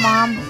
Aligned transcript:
mom, 0.00 0.49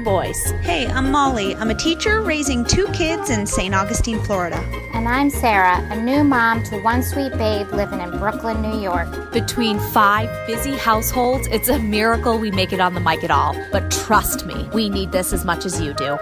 boys. 0.00 0.50
Hey, 0.62 0.86
I'm 0.86 1.10
Molly. 1.10 1.54
I'm 1.56 1.70
a 1.70 1.74
teacher 1.74 2.20
raising 2.20 2.64
two 2.64 2.86
kids 2.88 3.30
in 3.30 3.46
St. 3.46 3.74
Augustine, 3.74 4.22
Florida. 4.22 4.56
And 4.94 5.08
I'm 5.08 5.30
Sarah, 5.30 5.78
a 5.90 6.00
new 6.00 6.24
mom 6.24 6.62
to 6.64 6.80
one 6.82 7.02
sweet 7.02 7.32
babe 7.32 7.70
living 7.72 8.00
in 8.00 8.10
Brooklyn, 8.18 8.62
New 8.62 8.80
York. 8.80 9.32
Between 9.32 9.78
five 9.78 10.28
busy 10.46 10.76
households, 10.76 11.46
it's 11.48 11.68
a 11.68 11.78
miracle 11.78 12.38
we 12.38 12.50
make 12.50 12.72
it 12.72 12.80
on 12.80 12.94
the 12.94 13.00
mic 13.00 13.24
at 13.24 13.30
all. 13.30 13.54
But 13.72 13.90
trust 13.90 14.46
me, 14.46 14.68
we 14.72 14.88
need 14.88 15.12
this 15.12 15.32
as 15.32 15.44
much 15.44 15.64
as 15.64 15.80
you 15.80 15.94
do. 15.94 16.18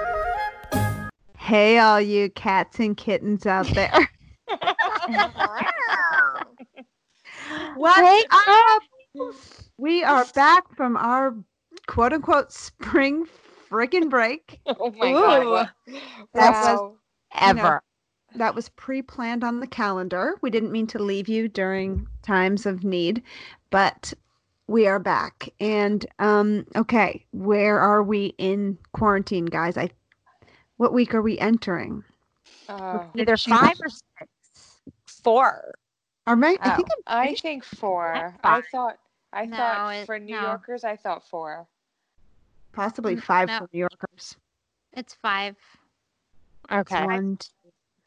Hey, 1.36 1.78
all 1.78 2.00
you 2.00 2.30
cats 2.30 2.80
and 2.80 2.96
kittens 2.96 3.46
out 3.46 3.66
there. 3.68 4.10
What's 7.76 8.24
up? 8.48 8.82
We 9.78 10.02
are 10.02 10.24
back 10.34 10.64
from 10.74 10.96
our 10.96 11.34
quote 11.86 12.12
unquote 12.12 12.52
spring 12.52 13.26
friggin' 13.70 14.10
break. 14.10 14.60
Oh 14.78 14.90
my 14.92 15.12
god. 15.14 15.70
That 16.34 16.50
Wow. 16.52 16.62
was 16.62 16.82
ever. 17.40 17.82
that 18.34 18.54
was 18.54 18.68
pre 18.70 19.02
planned 19.02 19.44
on 19.44 19.60
the 19.60 19.66
calendar. 19.66 20.34
We 20.42 20.50
didn't 20.50 20.72
mean 20.72 20.86
to 20.88 20.98
leave 20.98 21.28
you 21.28 21.48
during 21.48 22.06
times 22.22 22.66
of 22.66 22.84
need, 22.84 23.22
but 23.70 24.12
we 24.68 24.86
are 24.86 24.98
back. 24.98 25.48
And 25.60 26.04
um, 26.18 26.66
okay, 26.76 27.24
where 27.32 27.78
are 27.80 28.02
we 28.02 28.34
in 28.38 28.78
quarantine, 28.92 29.46
guys? 29.46 29.76
I 29.76 29.90
what 30.76 30.92
week 30.92 31.14
are 31.14 31.22
we 31.22 31.38
entering? 31.38 32.04
Oh, 32.68 33.04
Either 33.14 33.36
five 33.36 33.76
or 33.82 33.88
six. 33.88 34.82
Four. 35.22 35.74
Are 36.26 36.36
my, 36.36 36.58
I 36.60 36.70
oh, 36.70 36.70
think 36.70 36.88
I'm 36.90 37.02
I 37.06 37.34
think 37.34 37.64
four. 37.64 38.34
I 38.44 38.60
thought 38.62 38.98
I 39.32 39.46
No, 39.46 39.56
thought 39.56 39.94
it- 39.94 40.06
for 40.06 40.18
New 40.18 40.34
no. 40.34 40.42
Yorkers 40.42 40.84
I 40.84 40.96
thought 40.96 41.26
four. 41.28 41.66
Possibly 42.76 43.16
Mm, 43.16 43.22
five 43.22 43.48
no. 43.48 43.58
for 43.60 43.68
New 43.72 43.78
Yorkers. 43.80 44.36
It's 44.92 45.14
five. 45.14 45.56
Okay. 46.70 47.04
One, 47.04 47.36
two, 47.38 47.50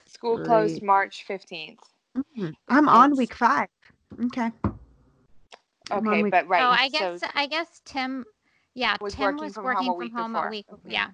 School 0.05 0.43
closed 0.45 0.81
March 0.81 1.23
fifteenth. 1.25 1.79
mhm. 2.15 2.53
I'm 2.67 2.87
on 2.87 3.15
week 3.17 3.33
five. 3.33 3.67
Okay. 4.25 4.51
I'm 5.91 6.07
Okay, 6.07 6.23
week- 6.23 6.31
but 6.31 6.47
right. 6.47 6.63
oh, 6.63 6.69
I 6.69 6.89
so- 6.89 6.99
guess 7.17 7.31
I 7.35 7.47
guess 7.47 7.81
Tim. 7.85 8.25
Yeah, 8.75 8.95
Was 9.01 9.15
Tim 9.15 9.23
working 9.25 9.39
was 9.45 9.53
from 9.55 9.63
working 9.65 9.87
home 9.87 9.99
from 10.01 10.11
home 10.11 10.33
before. 10.33 10.47
a 10.47 10.51
week. 10.51 10.67
Mhm. 10.67 10.79
Yeah. 10.85 11.11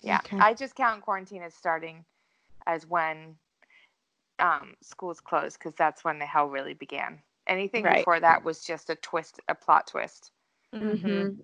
Yeah, 0.00 0.18
Okay. 0.24 0.38
I 0.38 0.54
just 0.54 0.74
count 0.74 1.02
quarantine 1.02 1.42
as 1.42 1.54
starting 1.54 2.04
as 2.66 2.86
when 2.86 3.36
um, 4.38 4.74
schools 4.82 5.20
closed 5.20 5.58
because 5.58 5.74
that's 5.74 6.02
when 6.04 6.18
the 6.18 6.26
hell 6.26 6.48
really 6.48 6.74
began. 6.74 7.22
Anything 7.46 7.84
Right. 7.84 7.98
before 7.98 8.18
that 8.18 8.42
was 8.42 8.64
just 8.64 8.90
a 8.90 8.96
twist, 8.96 9.38
a 9.48 9.54
plot 9.54 9.86
twist. 9.86 10.32
Mhm. 10.72 11.38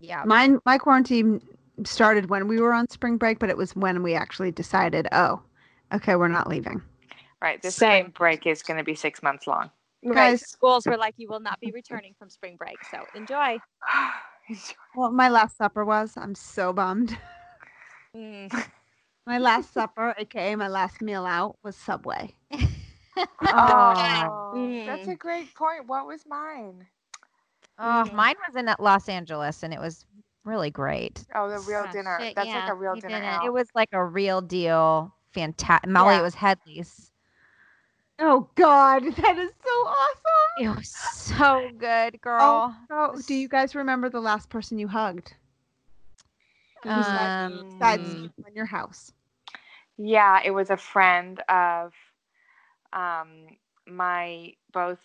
Yeah. 0.00 0.22
Mine, 0.24 0.58
my 0.64 0.78
quarantine 0.78 1.40
started 1.84 2.30
when 2.30 2.48
we 2.48 2.60
were 2.60 2.72
on 2.72 2.88
spring 2.88 3.16
break, 3.16 3.38
but 3.38 3.50
it 3.50 3.56
was 3.56 3.74
when 3.76 4.02
we 4.02 4.14
actually 4.14 4.50
decided, 4.50 5.06
oh, 5.12 5.40
okay, 5.92 6.16
we're 6.16 6.28
not 6.28 6.48
leaving. 6.48 6.82
Right. 7.40 7.60
This 7.62 7.76
Same. 7.76 8.06
spring 8.06 8.12
break 8.16 8.46
is 8.46 8.62
going 8.62 8.78
to 8.78 8.84
be 8.84 8.94
six 8.94 9.22
months 9.22 9.46
long. 9.46 9.70
Right. 10.04 10.14
Guys- 10.14 10.48
Schools 10.48 10.86
were 10.86 10.96
like, 10.96 11.14
you 11.16 11.28
will 11.28 11.40
not 11.40 11.60
be 11.60 11.70
returning 11.72 12.14
from 12.18 12.30
spring 12.30 12.56
break. 12.56 12.76
So 12.90 12.98
enjoy. 13.14 13.58
Well, 14.96 15.10
my 15.12 15.28
last 15.28 15.58
supper 15.58 15.84
was. 15.84 16.14
I'm 16.16 16.34
so 16.34 16.72
bummed. 16.72 17.16
Mm. 18.16 18.50
My 19.26 19.36
last 19.36 19.74
supper, 19.74 20.14
aka 20.16 20.56
my 20.56 20.68
last 20.68 21.02
meal 21.02 21.26
out, 21.26 21.58
was 21.62 21.76
Subway. 21.76 22.34
oh, 22.52 22.58
Mm. 24.56 24.86
that's 24.86 25.06
a 25.08 25.14
great 25.14 25.54
point. 25.54 25.86
What 25.86 26.06
was 26.06 26.24
mine? 26.26 26.86
Oh, 27.78 28.04
Mhm. 28.06 28.12
mine 28.12 28.34
was 28.46 28.56
in 28.56 28.68
Los 28.78 29.08
Angeles 29.08 29.62
and 29.62 29.72
it 29.72 29.80
was 29.80 30.04
really 30.44 30.70
great. 30.70 31.24
Oh, 31.34 31.48
the 31.48 31.60
real 31.60 31.84
Oh, 31.86 31.92
dinner. 31.92 32.18
shit, 32.20 32.34
That's 32.34 32.48
like 32.48 32.68
a 32.68 32.74
real 32.74 32.96
dinner 32.96 33.38
it. 33.42 33.46
It 33.46 33.52
was 33.52 33.68
like 33.74 33.90
a 33.92 34.04
real 34.04 34.40
deal. 34.40 35.14
Fantastic. 35.32 35.88
Molly, 35.90 36.14
Yeah. 36.14 36.20
it 36.20 36.22
was 36.22 36.34
Headley's. 36.34 37.12
Oh 38.18 38.48
God, 38.56 39.04
that 39.16 39.38
is 39.38 39.52
so 39.62 39.70
awesome. 39.70 40.62
It 40.64 40.68
was 40.76 40.88
so 40.88 41.70
good, 41.78 42.20
girl. 42.20 42.74
Oh, 42.90 43.20
do 43.26 43.34
you 43.34 43.48
guys 43.48 43.74
remember 43.76 44.08
the 44.08 44.20
last 44.20 44.48
person 44.50 44.78
you 44.78 44.88
hugged? 44.88 45.34
Um, 46.84 46.96
Besides 47.78 48.32
in 48.46 48.54
your 48.54 48.66
house. 48.66 49.12
Yeah, 49.96 50.40
it 50.44 50.50
was 50.50 50.70
a 50.70 50.76
friend 50.76 51.40
of 51.48 51.92
um 52.92 53.46
my 53.86 54.54
both 54.72 54.98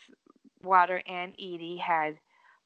Wawa 0.64 1.00
and 1.08 1.34
Edie 1.34 1.78
had 1.78 2.18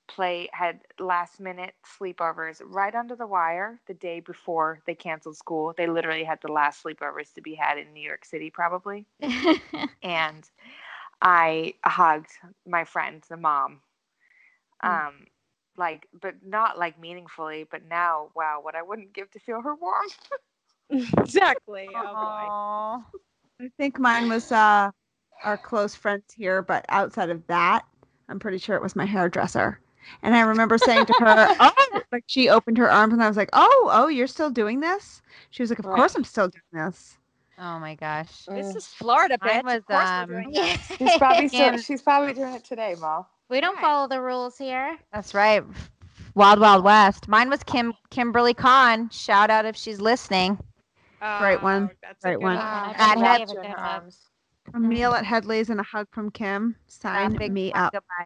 play 0.08 0.50
had 0.54 0.82
last 1.00 1.40
minute 1.40 1.74
sleepovers 1.86 2.62
right 2.66 2.96
under 2.96 3.16
the 3.16 3.28
wire 3.28 3.80
the 3.88 3.94
day 3.94 4.20
before 4.20 4.82
they 4.86 4.96
canceled 4.96 5.38
school. 5.38 5.74
They 5.78 5.88
literally 5.88 6.24
had 6.24 6.40
the 6.42 6.52
last 6.52 6.84
sleepovers 6.84 7.34
to 7.34 7.42
be 7.42 7.56
had 7.56 7.78
in 7.78 7.94
New 7.94 8.02
York 8.02 8.26
City 8.26 8.50
probably. 8.50 9.06
And 10.04 10.50
I 11.22 11.76
hugged 11.84 12.32
my 12.66 12.84
friend, 12.86 13.24
the 13.30 13.38
mom. 13.38 13.82
Um 14.82 15.28
like 15.78 16.08
but 16.20 16.36
not 16.44 16.78
like 16.78 17.00
meaningfully, 17.00 17.66
but 17.70 17.84
now 17.86 18.30
wow, 18.36 18.60
what 18.62 18.76
I 18.76 18.84
wouldn't 18.84 19.14
give 19.14 19.32
to 19.32 19.40
feel 19.40 19.62
her 19.62 19.76
warmth. 19.76 20.30
exactly. 20.90 21.90
Oh, 21.96 22.16
boy. 22.16 22.52
I 23.60 23.70
think 23.78 24.00
mine 24.00 24.28
was 24.30 24.52
uh, 24.52 24.92
our 25.44 25.58
close 25.58 25.96
friends 25.96 26.34
here, 26.34 26.62
but 26.62 26.86
outside 26.90 27.30
of 27.30 27.46
that, 27.48 27.86
I'm 28.30 28.40
pretty 28.40 28.58
sure 28.58 28.76
it 28.76 28.82
was 28.82 28.96
my 28.96 29.06
hairdresser. 29.06 29.80
And 30.24 30.36
I 30.36 30.42
remember 30.42 30.78
saying 30.78 31.06
to 31.08 31.14
her, 31.20 31.48
"Oh," 31.60 32.02
like 32.12 32.24
she 32.28 32.50
opened 32.50 32.78
her 32.78 32.90
arms, 32.92 33.14
and 33.14 33.22
I 33.24 33.28
was 33.28 33.38
like, 33.38 33.50
"Oh, 33.54 33.90
oh, 33.92 34.08
you're 34.08 34.28
still 34.28 34.50
doing 34.50 34.80
this?" 34.80 35.22
She 35.50 35.62
was 35.64 35.70
like, 35.70 35.80
"Of 35.80 35.86
Right. 35.86 35.96
course, 35.96 36.16
I'm 36.16 36.24
still 36.24 36.48
doing 36.48 36.86
this." 36.86 37.18
Oh 37.60 37.80
my 37.80 37.96
gosh. 37.96 38.46
This 38.46 38.76
is 38.76 38.86
Florida, 38.88 39.38
Mine 39.42 39.62
bitch. 39.62 39.64
was, 39.64 39.76
of 39.78 39.86
course 39.88 40.10
um, 40.10 40.30
we're 40.30 40.42
doing 40.44 40.54
that. 40.54 40.80
She's 41.00 41.18
probably 41.18 41.48
still, 41.48 41.78
she's 41.78 42.02
probably 42.04 42.34
doing 42.34 42.54
it 42.54 42.64
today, 42.64 42.96
Ma. 43.00 43.24
we 43.50 43.60
don't 43.62 43.76
Right. 43.76 43.82
follow 43.82 44.08
the 44.08 44.22
rules 44.22 44.58
here. 44.60 44.96
That's 45.12 45.34
right. 45.34 45.64
Wild 46.36 46.60
Wild 46.60 46.84
West. 46.84 47.28
Mine 47.28 47.50
was 47.50 47.64
Kim 47.64 47.94
Kimberly 48.12 48.54
Kahn. 48.54 49.10
Shout 49.10 49.50
out 49.50 49.66
if 49.66 49.76
she's 49.76 50.00
listening. 50.00 50.60
Great 51.40 51.64
one. 51.64 51.90
Oh, 51.92 51.96
That's 52.04 52.22
Great 52.24 52.34
a 52.36 52.38
good 52.38 52.44
one. 52.44 52.58
Uh, 52.58 52.94
At 52.96 53.18
Head- 53.18 53.42
a 53.42 53.46
good 53.48 53.58
one. 53.58 54.12
A 54.76 54.80
meal 54.80 55.14
at 55.14 55.26
Headley's 55.26 55.70
and 55.72 55.80
a 55.80 55.84
hug 55.84 56.08
from 56.12 56.30
Kim. 56.30 56.76
Sign 56.86 57.34
me 57.52 57.72
up. 57.74 57.92
goodbye. 57.94 58.26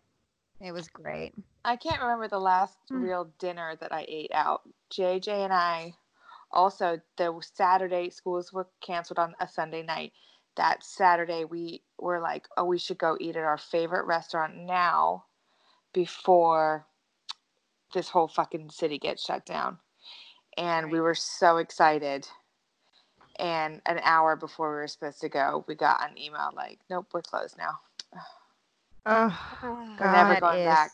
It 0.67 0.73
was 0.73 0.89
great. 0.89 1.31
I 1.63 1.75
can't 1.75 2.01
remember 2.01 2.27
the 2.27 2.39
last 2.39 2.77
Hmm. 2.89 3.01
real 3.01 3.31
dinner 3.39 3.75
that 3.79 3.91
I 3.93 4.05
ate 4.07 4.31
out. 4.33 4.61
JJ 4.91 5.27
and 5.29 5.53
I 5.53 5.95
also 6.51 6.99
the 7.17 7.39
Saturday 7.53 8.09
schools 8.09 8.51
were 8.51 8.67
canceled 8.81 9.19
on 9.19 9.35
a 9.39 9.47
Sunday 9.47 9.83
night. 9.83 10.13
That 10.57 10.83
Saturday 10.83 11.45
we 11.45 11.83
were 11.97 12.19
like, 12.19 12.47
oh, 12.57 12.65
we 12.65 12.77
should 12.77 12.97
go 12.97 13.17
eat 13.19 13.35
at 13.35 13.43
our 13.43 13.57
favorite 13.57 14.05
restaurant 14.05 14.55
now 14.57 15.25
before 15.93 16.87
this 17.93 18.09
whole 18.09 18.27
fucking 18.27 18.69
city 18.71 18.97
gets 18.97 19.23
shut 19.25 19.45
down. 19.45 19.77
And 20.57 20.91
we 20.91 20.99
were 20.99 21.15
so 21.15 21.57
excited. 21.57 22.27
And 23.39 23.81
an 23.85 23.99
hour 24.03 24.35
before 24.35 24.69
we 24.71 24.75
were 24.77 24.87
supposed 24.87 25.21
to 25.21 25.29
go, 25.29 25.63
we 25.67 25.75
got 25.75 26.07
an 26.09 26.17
email 26.17 26.51
like, 26.55 26.79
nope, 26.89 27.07
we're 27.13 27.21
closed 27.21 27.57
now. 27.57 27.79
Oh, 29.05 29.37
We're 29.99 30.07
never 30.09 30.35
That 30.35 30.41
going 30.41 30.63
back. 30.63 30.91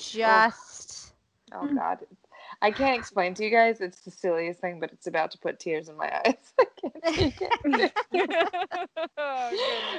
Just 0.00 1.12
Oh 1.52 1.66
God, 1.74 1.98
I 2.60 2.70
can't 2.70 2.98
explain 2.98 3.34
to 3.34 3.44
you 3.44 3.50
guys. 3.50 3.80
It's 3.80 4.00
the 4.00 4.10
silliest 4.10 4.60
thing, 4.60 4.80
but 4.80 4.92
it's 4.92 5.06
about 5.06 5.30
to 5.32 5.38
put 5.38 5.58
tears 5.58 5.88
in 5.88 5.96
my 5.96 6.10
eyes. 6.26 6.52
I 6.58 6.66
can't 6.80 7.04
take 7.14 7.40
it. 7.40 7.92
oh, 9.18 9.52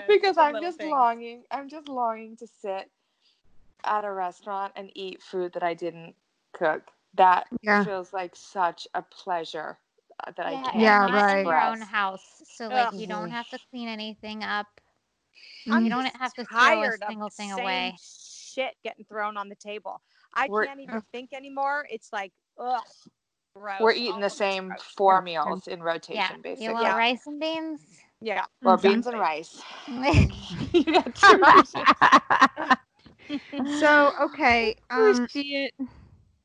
because 0.07 0.37
The 0.37 0.43
I'm 0.43 0.59
just 0.61 0.77
things. 0.77 0.91
longing. 0.91 1.43
I'm 1.51 1.69
just 1.69 1.87
longing 1.89 2.37
to 2.37 2.47
sit 2.47 2.89
at 3.83 4.05
a 4.05 4.11
restaurant 4.11 4.73
and 4.75 4.91
eat 4.95 5.21
food 5.21 5.53
that 5.53 5.63
I 5.63 5.73
didn't 5.73 6.15
cook. 6.53 6.83
That 7.15 7.47
Yeah. 7.63 7.83
feels 7.83 8.13
like 8.13 8.35
such 8.35 8.87
a 8.93 9.01
pleasure 9.01 9.77
uh, 10.27 10.31
that 10.37 10.45
I 10.45 10.57
can't. 10.57 10.75
Yeah, 10.75 11.07
not 11.07 11.13
right. 11.13 11.39
in 11.39 11.45
your 11.47 11.59
own 11.61 11.81
house, 11.81 12.43
so 12.45 12.67
like 12.69 12.91
Ugh. 12.91 12.99
you 12.99 13.07
don't 13.07 13.31
have 13.31 13.49
to 13.49 13.59
clean 13.71 13.87
anything 13.89 14.43
up. 14.43 14.67
I'm 15.69 15.83
you 15.83 15.89
don't 15.89 16.05
have 16.17 16.33
to 16.35 16.45
throw 16.45 16.83
a 16.83 16.91
single 16.91 17.29
thing 17.29 17.51
away. 17.51 17.95
Shit 18.59 18.75
getting 18.83 19.05
thrown 19.05 19.37
on 19.37 19.47
the 19.49 19.55
table. 19.55 20.01
I 20.33 20.47
We're- 20.49 20.67
can't 20.67 20.79
even 20.81 21.01
think 21.11 21.33
anymore. 21.33 21.85
It's 21.89 22.11
like 22.11 22.31
Ugh. 22.57 22.81
Gross. 23.55 23.79
We're 23.79 23.93
eating 23.93 24.19
the 24.19 24.29
same 24.29 24.67
gross. 24.67 24.81
four 24.97 25.21
meals 25.21 25.67
in 25.67 25.81
rotation, 25.81 26.15
Yeah. 26.21 26.35
basically. 26.43 26.65
You 26.65 26.73
want 26.73 26.85
Yeah. 26.85 26.97
rice 26.97 27.25
and 27.25 27.39
beans? 27.39 27.81
Yeah. 28.21 28.45
Or 28.63 28.77
beans 28.77 29.07
and 29.07 29.17
rice. 29.19 29.61
You 29.87 30.83
got 30.83 31.15
two 31.15 31.41
options. 31.43 31.85
So, 33.79 34.13
okay. 34.21 34.75
Oh, 34.91 35.11
Um, 35.13 35.27
shit. 35.27 35.73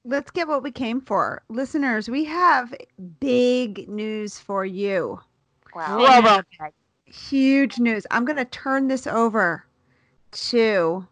let's 0.05 0.31
get 0.31 0.49
what 0.49 0.62
we 0.62 0.70
came 0.70 1.00
for. 1.00 1.43
Listeners, 1.49 2.08
we 2.08 2.25
have 2.25 2.75
big 3.20 3.88
news 3.88 4.38
for 4.38 4.64
you. 4.64 5.20
Wow. 5.75 6.43
Huge 7.06 7.78
news. 7.78 8.06
I'm 8.11 8.25
going 8.25 8.37
to 8.37 8.44
turn 8.46 8.88
this 8.88 9.06
over 9.06 9.66
to 10.32 11.06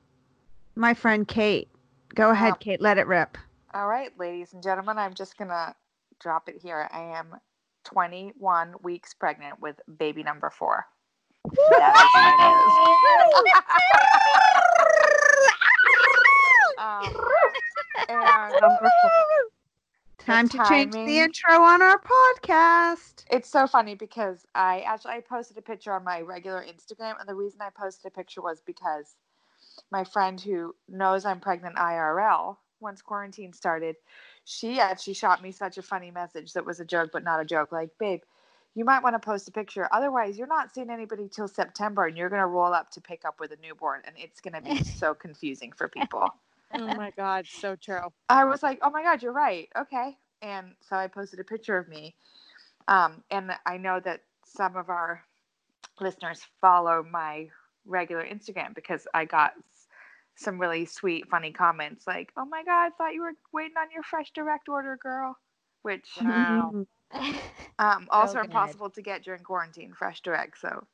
my 0.75 0.95
friend 0.95 1.27
Kate. 1.27 1.69
Go 2.15 2.31
ahead, 2.31 2.53
Wow. 2.53 2.59
Kate. 2.61 2.81
Let 2.81 2.99
it 2.99 3.07
rip. 3.07 3.39
All 3.75 3.89
right, 3.89 4.11
ladies 4.19 4.53
and 4.53 4.63
gentlemen, 4.63 4.99
I'm 4.99 5.15
just 5.15 5.39
gonna 5.39 5.75
drop 6.21 6.49
it 6.49 6.57
here. 6.61 6.89
I 6.93 7.19
am 7.19 7.35
21 7.85 8.75
weeks 8.83 9.15
pregnant 9.15 9.61
with 9.61 9.81
baby 9.99 10.23
number 10.23 10.51
four. 10.51 10.87
That 11.45 11.97
is 11.97 12.11
my 12.15 12.37
news. 12.39 12.73
um, 16.79 17.15
Time 20.19 20.49
to 20.49 20.59
change 20.69 20.93
the 20.93 21.19
intro 21.19 21.63
on 21.63 21.83
our 21.83 22.01
podcast. 22.01 23.25
it's 23.31 23.49
so 23.51 23.67
funny 23.67 23.95
because 23.97 24.47
I 24.55 24.81
actually 24.81 25.13
I 25.13 25.21
posted 25.21 25.59
a 25.59 25.63
picture 25.63 25.93
on 25.93 26.05
my 26.05 26.21
regular 26.21 26.65
Instagram, 26.65 27.19
and 27.19 27.29
the 27.29 27.35
reason 27.35 27.61
I 27.61 27.71
posted 27.77 28.07
a 28.07 28.15
picture 28.15 28.41
was 28.41 28.63
because 28.65 29.17
my 29.91 30.05
friend 30.05 30.41
who 30.41 30.75
knows 30.89 31.25
I'm 31.25 31.41
pregnant 31.41 31.77
IRL, 31.77 32.57
once 32.81 33.01
quarantine 33.01 33.53
started, 33.53 33.97
she 34.45 34.81
actually 34.81 35.15
shot 35.15 35.43
me 35.43 35.53
such 35.53 35.79
a 35.79 35.83
funny 35.83 36.11
message 36.11 36.53
that 36.53 36.67
was 36.67 36.81
a 36.81 36.85
joke 36.85 37.11
but 37.13 37.25
not 37.25 37.41
a 37.41 37.45
joke. 37.45 37.73
Like, 37.73 37.91
babe, 37.99 38.23
you 38.75 38.85
might 38.85 39.03
want 39.03 39.15
to 39.15 39.21
post 39.21 39.49
a 39.49 39.53
picture. 39.53 39.89
Otherwise, 39.93 40.39
you're 40.39 40.47
not 40.47 40.75
seeing 40.75 40.91
anybody 40.91 41.29
till 41.29 41.49
September, 41.49 42.07
and 42.07 42.17
you're 42.17 42.31
gonna 42.31 42.47
roll 42.47 42.73
up 42.73 42.91
to 42.91 43.01
pick 43.01 43.25
up 43.25 43.39
with 43.39 43.53
a 43.53 43.57
newborn, 43.63 44.01
and 44.05 44.17
it's 44.19 44.41
gonna 44.41 44.61
be 44.61 44.83
so 44.99 45.15
confusing 45.15 45.73
for 45.73 45.89
people. 45.89 46.29
Oh 46.75 46.95
my 46.95 47.11
god, 47.11 47.45
so 47.51 47.77
true. 47.77 48.11
I 48.31 48.45
was 48.47 48.63
like, 48.63 48.79
oh 48.81 48.89
my 48.89 49.03
God, 49.03 49.23
you're 49.23 49.31
right. 49.31 49.69
Okay. 49.77 50.17
And 50.41 50.69
so 50.81 50.97
I 50.97 51.07
posted 51.07 51.39
a 51.39 51.45
picture 51.45 51.77
of 51.77 51.87
me. 51.87 52.15
Um, 52.89 53.23
and 53.31 53.53
I 53.67 53.77
know 53.77 54.01
that 54.01 54.23
some 54.47 54.77
of 54.77 54.89
our 54.89 55.23
listeners 56.01 56.41
follow 56.63 57.03
my 57.03 57.49
regular 57.87 58.25
Instagram 58.25 58.75
because 58.75 59.07
I 59.15 59.25
got 59.25 59.53
some 60.37 60.61
really 60.61 60.85
sweet, 60.87 61.29
funny 61.29 61.53
comments 61.53 62.07
like, 62.07 62.33
oh 62.37 62.45
my 62.47 62.63
God, 62.65 62.87
I 62.87 62.91
thought 62.97 63.15
you 63.15 63.23
were 63.23 63.35
waiting 63.53 63.77
on 63.79 63.89
your 63.93 64.03
FreshDirect 64.03 64.69
order, 64.69 64.99
girl. 65.03 65.37
Which 65.83 66.09
Wow. 66.25 66.87
um, 67.79 68.09
also 68.11 68.41
good. 68.41 68.47
impossible 68.47 68.91
to 68.91 69.03
get 69.03 69.25
during 69.25 69.43
quarantine, 69.43 69.93
FreshDirect. 70.01 70.57
So 70.61 70.87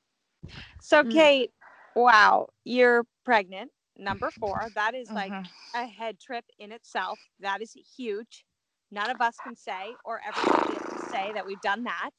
So 0.80 1.04
Mm. 1.04 1.10
Kate, 1.10 1.52
wow, 1.94 2.48
you're 2.64 3.04
pregnant, 3.24 3.70
number 3.96 4.30
four. 4.30 4.68
That 4.74 4.94
is 4.94 5.12
like 5.14 5.32
mhm. 5.32 5.46
a 5.74 5.86
head 5.86 6.18
trip 6.20 6.44
in 6.58 6.72
itself. 6.72 7.20
That 7.40 7.62
is 7.62 7.72
huge. 7.96 8.44
None 8.90 9.10
of 9.10 9.20
us 9.20 9.40
can 9.40 9.56
say 9.56 9.94
or 10.04 10.20
ever 10.26 10.44
will 10.44 10.62
be 10.66 10.74
able 10.74 10.88
to 10.90 10.98
say 10.98 11.32
that 11.34 11.46
we've 11.46 11.60
done 11.60 11.84
that. 11.84 12.10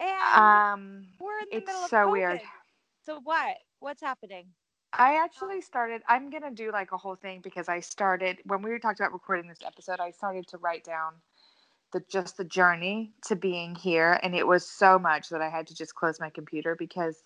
And 0.00 0.62
um, 0.74 1.06
we're 1.18 1.38
in 1.40 1.46
the 1.50 1.58
it's 1.58 1.66
middle 1.66 1.84
of 1.84 1.90
so 1.90 2.10
weird. 2.10 2.40
COVID. 3.06 3.14
So 3.14 3.20
what? 3.24 3.56
What's 3.80 4.02
happening? 4.02 4.46
I 4.92 5.16
actually 5.22 5.60
started. 5.60 6.02
I'm 6.08 6.30
gonna 6.30 6.50
do 6.50 6.72
like 6.72 6.92
a 6.92 6.96
whole 6.96 7.16
thing 7.16 7.40
because 7.42 7.68
I 7.68 7.80
started 7.80 8.38
when 8.44 8.62
we 8.62 8.70
were 8.70 8.78
talking 8.78 9.04
about 9.04 9.12
recording 9.12 9.48
this 9.48 9.58
episode. 9.66 10.00
I 10.00 10.10
started 10.10 10.46
to 10.48 10.58
write 10.58 10.84
down 10.84 11.14
the 11.92 12.02
just 12.10 12.36
the 12.36 12.44
journey 12.44 13.12
to 13.26 13.36
being 13.36 13.74
here, 13.74 14.18
and 14.22 14.34
it 14.34 14.46
was 14.46 14.66
so 14.66 14.98
much 14.98 15.28
that 15.30 15.42
I 15.42 15.48
had 15.48 15.66
to 15.68 15.74
just 15.74 15.94
close 15.94 16.20
my 16.20 16.30
computer 16.30 16.76
because, 16.78 17.16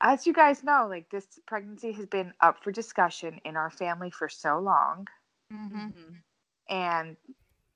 as 0.00 0.26
you 0.26 0.32
guys 0.32 0.64
know, 0.64 0.86
like 0.88 1.10
this 1.10 1.26
pregnancy 1.46 1.92
has 1.92 2.06
been 2.06 2.32
up 2.40 2.62
for 2.64 2.72
discussion 2.72 3.40
in 3.44 3.56
our 3.56 3.70
family 3.70 4.10
for 4.10 4.28
so 4.28 4.58
long, 4.58 5.06
Mm-hmm. 5.52 5.88
and 6.68 7.16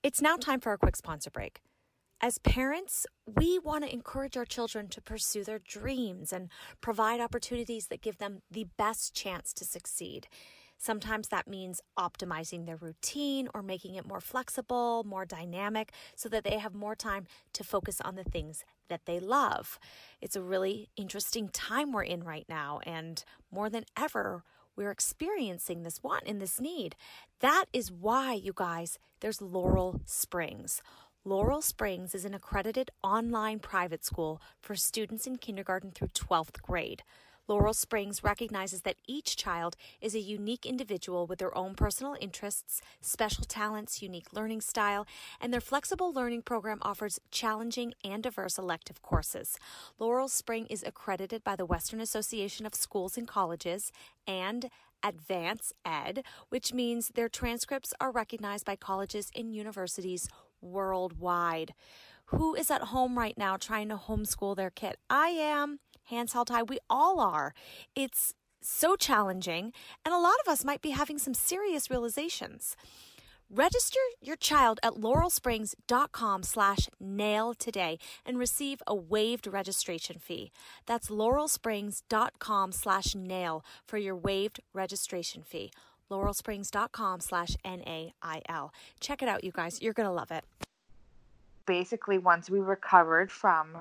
It's 0.03 0.23
now 0.23 0.37
time 0.37 0.61
for 0.61 0.73
a 0.73 0.79
quick 0.79 0.97
sponsor 0.97 1.31
break. 1.31 1.61
As 2.21 2.39
parents, 2.39 3.07
we 3.27 3.59
want 3.59 3.85
to 3.85 3.93
encourage 3.93 4.37
our 4.37 4.47
children 4.47 4.89
to 4.89 5.03
pursue 5.03 5.45
their 5.45 5.59
dreams 5.59 6.33
and 6.33 6.49
provide 6.81 7.21
opportunities 7.21 7.89
that 7.89 8.01
give 8.03 8.19
them 8.19 8.41
the 8.51 8.67
best 8.79 9.15
chance 9.15 9.53
to 9.55 9.65
succeed. 9.65 10.29
Sometimes 10.79 11.29
that 11.29 11.49
means 11.49 11.81
optimizing 11.99 12.67
their 12.67 12.77
routine 12.77 13.49
or 13.55 13.63
making 13.63 13.95
it 13.95 14.07
more 14.07 14.21
flexible, 14.21 15.05
more 15.05 15.25
dynamic, 15.25 15.93
so 16.17 16.29
that 16.29 16.45
they 16.45 16.59
have 16.59 16.75
more 16.75 16.95
time 16.97 17.27
to 17.53 17.65
focus 17.65 18.01
on 18.01 18.17
the 18.17 18.25
things 18.25 18.65
that 18.89 19.07
they 19.07 19.21
love. 19.21 19.79
It's 20.21 20.37
a 20.37 20.43
really 20.43 20.89
interesting 20.97 21.49
time 21.49 21.93
we're 21.93 22.03
in 22.03 22.25
right 22.25 22.47
now, 22.49 22.81
and 22.85 23.23
more 23.51 23.71
than 23.71 23.85
ever, 23.97 24.45
we're 24.77 24.91
experiencing 24.91 25.83
this 25.83 26.03
want 26.03 26.25
and 26.27 26.41
this 26.41 26.61
need. 26.61 26.97
That 27.41 27.67
is 27.73 27.93
why, 27.93 28.35
you 28.35 28.53
guys, 28.55 28.99
there's 29.21 29.41
Laurel 29.41 30.01
Springs. 30.05 30.83
Laurel 31.27 31.63
Springs 31.63 32.15
is 32.15 32.27
an 32.27 32.35
accredited 32.35 32.91
online 33.03 33.59
private 33.59 34.05
school 34.05 34.43
for 34.61 34.75
students 34.75 35.27
in 35.27 35.37
kindergarten 35.37 35.91
through 35.91 36.09
12th 36.09 36.61
grade. 36.61 37.03
Laurel 37.49 37.73
Springs 37.73 38.23
recognizes 38.23 38.83
that 38.83 38.99
each 39.07 39.35
child 39.35 39.75
is 40.03 40.15
a 40.15 40.21
unique 40.21 40.67
individual 40.67 41.27
with 41.27 41.39
their 41.39 41.57
own 41.57 41.75
personal 41.75 42.15
interests, 42.21 42.83
special 43.01 43.45
talents, 43.45 44.03
unique 44.03 44.35
learning 44.35 44.61
style, 44.61 45.07
and 45.41 45.51
their 45.51 45.63
flexible 45.63 46.13
learning 46.13 46.43
program 46.43 46.79
offers 46.83 47.19
challenging 47.31 47.95
and 48.05 48.23
diverse 48.23 48.59
elective 48.59 49.01
courses. 49.01 49.59
Laurel 49.99 50.29
Spring 50.29 50.67
is 50.69 50.85
accredited 50.87 51.43
by 51.43 51.57
the 51.57 51.65
Western 51.65 52.03
Association 52.03 52.67
of 52.67 52.75
Schools 52.75 53.17
and 53.17 53.27
Colleges 53.27 53.91
and 54.27 54.69
Advance 55.03 55.73
Ed, 55.85 56.25
which 56.49 56.73
means 56.73 57.09
their 57.09 57.29
transcripts 57.29 57.93
are 58.01 58.11
recognized 58.11 58.65
by 58.65 58.75
colleges 58.75 59.31
and 59.37 59.55
universities 59.55 60.29
worldwide. 60.65 61.75
Who 62.27 62.55
is 62.55 62.71
at 62.71 62.85
home 62.85 63.19
right 63.19 63.37
now 63.37 63.57
trying 63.57 63.89
to 63.91 63.97
homeschool 63.97 64.57
their 64.57 64.71
kid? 64.71 64.97
I 65.11 65.29
am. 65.29 65.79
Hands 66.05 66.33
held 66.33 66.49
high. 66.49 66.63
We 66.63 66.79
all 66.89 67.21
are. 67.21 67.55
It's 67.95 68.35
so 68.61 68.97
challenging, 68.97 69.73
and 70.05 70.15
a 70.15 70.19
lot 70.19 70.37
of 70.45 70.51
us 70.51 70.65
might 70.65 70.81
be 70.81 70.91
having 70.91 71.19
some 71.19 71.35
serious 71.35 71.91
realizations. 71.91 72.77
Register 73.51 74.01
your 74.21 74.37
child 74.37 74.81
at 74.83 74.95
laurelsprings.com 74.95 76.43
slash 76.43 76.89
nail 76.99 77.53
today 77.55 77.99
and 78.25 78.39
receive 78.39 78.83
a 78.87 78.95
waived 78.95 79.47
registration 79.47 80.19
fee. 80.19 80.51
That's 80.87 81.11
laurelsprings.com 81.11 82.73
slash 82.73 83.15
nail 83.15 83.65
for 83.87 83.99
your 83.99 84.17
waived 84.17 84.61
registration 84.73 85.43
fee. 85.43 85.71
laurelsprings.com 86.11 87.21
slash 87.21 87.57
N-A-I-L. 87.65 88.73
Check 89.01 89.23
it 89.23 89.29
out, 89.29 89.45
you 89.45 89.53
guys. 89.53 89.81
You're 89.83 89.93
going 89.95 90.09
to 90.09 90.13
love 90.15 90.31
it. 90.31 90.45
basically 91.67 92.19
once 92.19 92.51
we 92.51 92.61
recovered 92.61 93.33
from 93.33 93.77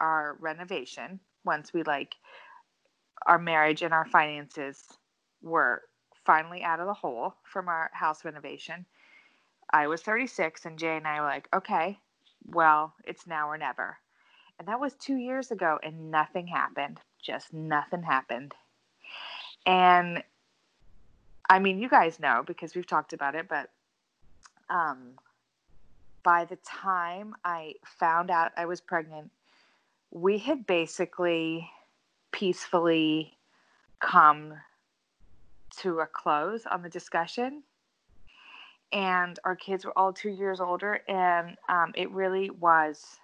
our 0.00 0.36
renovation 0.40 1.20
once 1.44 1.72
we 1.72 1.82
like 1.84 2.16
our 3.26 3.38
marriage 3.38 3.82
and 3.82 3.94
our 3.94 4.04
finances 4.06 4.82
were 5.42 5.82
finally 6.26 6.62
out 6.64 6.80
of 6.80 6.86
the 6.86 6.94
hole 6.94 7.34
from 7.44 7.68
our 7.68 7.88
house 7.92 8.24
renovation 8.24 8.84
i 9.70 9.86
was 9.86 10.02
36 10.02 10.64
and 10.66 10.78
jay 10.78 10.96
and 10.96 11.06
i 11.06 11.20
were 11.20 11.26
like 11.26 11.48
okay 11.54 11.96
well 12.46 12.92
it's 13.04 13.26
now 13.28 13.48
or 13.48 13.56
never 13.56 13.96
and 14.58 14.66
that 14.66 14.80
was 14.80 14.94
two 14.94 15.16
years 15.16 15.52
ago 15.52 15.78
and 15.84 16.10
nothing 16.10 16.46
happened 16.48 16.98
just 17.22 17.52
nothing 17.54 18.02
happened 18.02 18.52
and 19.66 20.22
i 21.48 21.58
mean 21.58 21.78
you 21.78 21.88
guys 21.88 22.18
know 22.20 22.42
because 22.46 22.74
we've 22.74 22.86
talked 22.86 23.12
about 23.12 23.34
it 23.34 23.48
but 23.48 23.70
um 24.70 25.14
by 26.24 26.44
the 26.46 26.56
time 26.56 27.34
I 27.44 27.74
found 27.84 28.30
out 28.30 28.50
I 28.56 28.64
was 28.66 28.80
pregnant, 28.80 29.30
we 30.10 30.38
had 30.38 30.66
basically 30.66 31.70
peacefully 32.32 33.36
come 34.00 34.54
to 35.78 36.00
a 36.00 36.06
close 36.06 36.66
on 36.66 36.82
the 36.82 36.88
discussion. 36.88 37.62
And 38.90 39.38
our 39.44 39.54
kids 39.54 39.84
were 39.84 39.96
all 39.96 40.12
two 40.12 40.30
years 40.30 40.60
older, 40.60 41.00
and 41.08 41.56
um, 41.68 41.92
it 41.94 42.10
really 42.10 42.48
was 42.48 43.18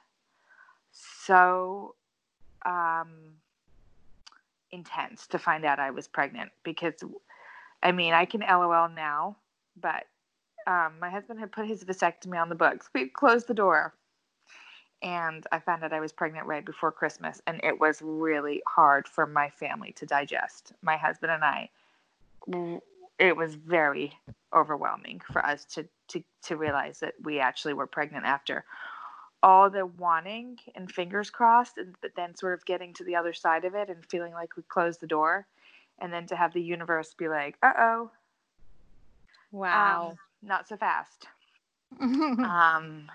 so 0.91 1.95
um, 2.67 3.09
intense 4.73 5.27
to 5.29 5.39
find 5.39 5.65
out 5.65 5.79
I 5.79 5.91
was 5.91 6.09
pregnant 6.09 6.51
because, 6.65 6.95
I 7.83 7.93
mean, 7.93 8.13
I 8.13 8.25
can 8.25 8.41
LOL 8.41 8.89
now, 8.89 9.37
but 9.81 10.05
um, 10.67 10.95
my 11.01 11.11
husband 11.11 11.41
had 11.41 11.53
put 11.53 11.67
his 11.67 11.85
vasectomy 11.85 12.41
on 12.41 12.49
the 12.49 12.55
books. 12.55 12.91
We 12.95 13.09
closed 13.09 13.47
the 13.49 13.55
door. 13.55 13.95
And 15.03 15.47
I 15.51 15.61
found 15.61 15.83
out 15.83 15.95
I 15.95 16.01
was 16.01 16.13
pregnant 16.13 16.47
right 16.47 16.65
before 16.65 16.93
Christmas. 16.93 17.41
And 17.47 17.59
it 17.65 17.81
was 17.81 18.03
really 18.03 18.63
hard 18.67 19.09
for 19.09 19.27
my 19.27 19.49
family 19.49 19.93
to 19.93 20.05
digest. 20.05 20.75
My 20.83 20.99
husband 20.99 21.33
and 21.33 21.43
I, 21.43 21.71
it 23.19 23.37
was 23.37 23.55
very 23.55 24.13
overwhelming 24.55 25.21
for 25.33 25.45
us 25.45 25.65
to 25.65 25.87
to 26.09 26.23
to 26.43 26.57
realize 26.57 26.99
that 27.01 27.15
we 27.23 27.39
actually 27.39 27.75
were 27.75 27.87
pregnant 27.87 28.25
after 28.25 28.65
all 29.43 29.71
the 29.71 29.87
wanting 29.87 30.59
and 30.75 30.91
fingers 30.91 31.31
crossed 31.31 31.79
and 31.79 31.95
but 32.03 32.11
then 32.17 32.35
sort 32.35 32.55
of 32.55 32.65
getting 32.65 32.93
to 32.93 33.05
the 33.05 33.15
other 33.15 33.33
side 33.33 33.65
of 33.65 33.75
it 33.75 33.89
and 33.89 34.05
feeling 34.07 34.33
like 34.33 34.57
we 34.57 34.63
closed 34.65 35.01
the 35.01 35.07
door 35.07 35.47
and 36.01 36.13
then 36.13 36.27
to 36.27 36.37
have 36.37 36.53
the 36.53 36.63
universe 36.63 37.15
be 37.15 37.29
like 37.29 37.57
uh-oh. 37.63 38.11
Wow. 39.53 40.11
um, 40.11 40.17
not 40.43 40.69
so 40.69 40.77
fast. 40.77 41.27
Um 42.01 43.11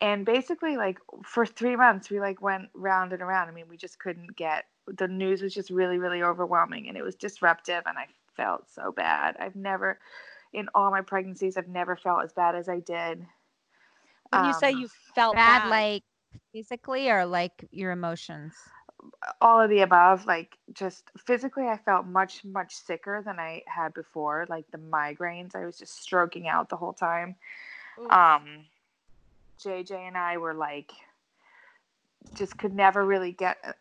and 0.00 0.24
basically 0.24 0.76
like 0.76 0.98
for 1.24 1.44
three 1.44 1.76
months 1.76 2.10
we 2.10 2.20
like 2.20 2.40
went 2.40 2.68
round 2.74 3.12
and 3.12 3.22
around. 3.22 3.48
I 3.48 3.52
mean 3.52 3.68
we 3.68 3.76
just 3.76 3.98
couldn't 3.98 4.36
get 4.36 4.66
the 4.86 5.08
news 5.08 5.42
was 5.42 5.54
just 5.54 5.70
really 5.70 5.98
really 5.98 6.22
overwhelming 6.22 6.88
and 6.88 6.96
it 6.96 7.02
was 7.02 7.14
disruptive 7.14 7.82
and 7.86 7.98
i 7.98 8.06
felt 8.36 8.70
so 8.70 8.92
bad. 8.92 9.36
I've 9.40 9.56
never 9.56 9.98
in 10.52 10.68
all 10.74 10.90
my 10.90 11.02
pregnancies 11.02 11.56
i've 11.56 11.68
never 11.68 11.96
felt 11.96 12.22
as 12.24 12.32
bad 12.32 12.54
as 12.54 12.68
i 12.68 12.80
did. 12.80 13.26
When 14.30 14.44
you 14.44 14.52
say 14.54 14.72
um, 14.72 14.80
you 14.80 14.88
felt 15.14 15.34
Bad, 15.34 15.62
bad, 15.62 15.70
like 15.70 16.02
physically 16.52 17.10
or 17.10 17.26
like 17.26 17.66
your 17.70 17.90
emotions? 17.92 18.54
All 19.40 19.60
of 19.60 19.70
the 19.70 19.80
above 19.80 20.26
like 20.26 20.56
just 20.72 21.10
physically 21.26 21.66
i 21.66 21.76
felt 21.76 22.06
much 22.06 22.44
much 22.44 22.74
sicker 22.74 23.22
than 23.24 23.38
i 23.38 23.62
had 23.66 23.92
before 23.94 24.46
like 24.48 24.70
the 24.70 24.78
migraines 24.78 25.54
i 25.54 25.64
was 25.64 25.78
just 25.78 26.00
stroking 26.02 26.48
out 26.48 26.68
the 26.68 26.76
whole 26.76 26.92
time. 26.92 27.34
Oof. 28.00 28.10
um 28.12 28.64
jj 29.62 29.90
and 29.92 30.16
i 30.16 30.36
were 30.36 30.54
like 30.54 30.92
just 32.34 32.58
could 32.58 32.74
never 32.74 33.04
really 33.04 33.32
get 33.32 33.58
uh, 33.64 33.72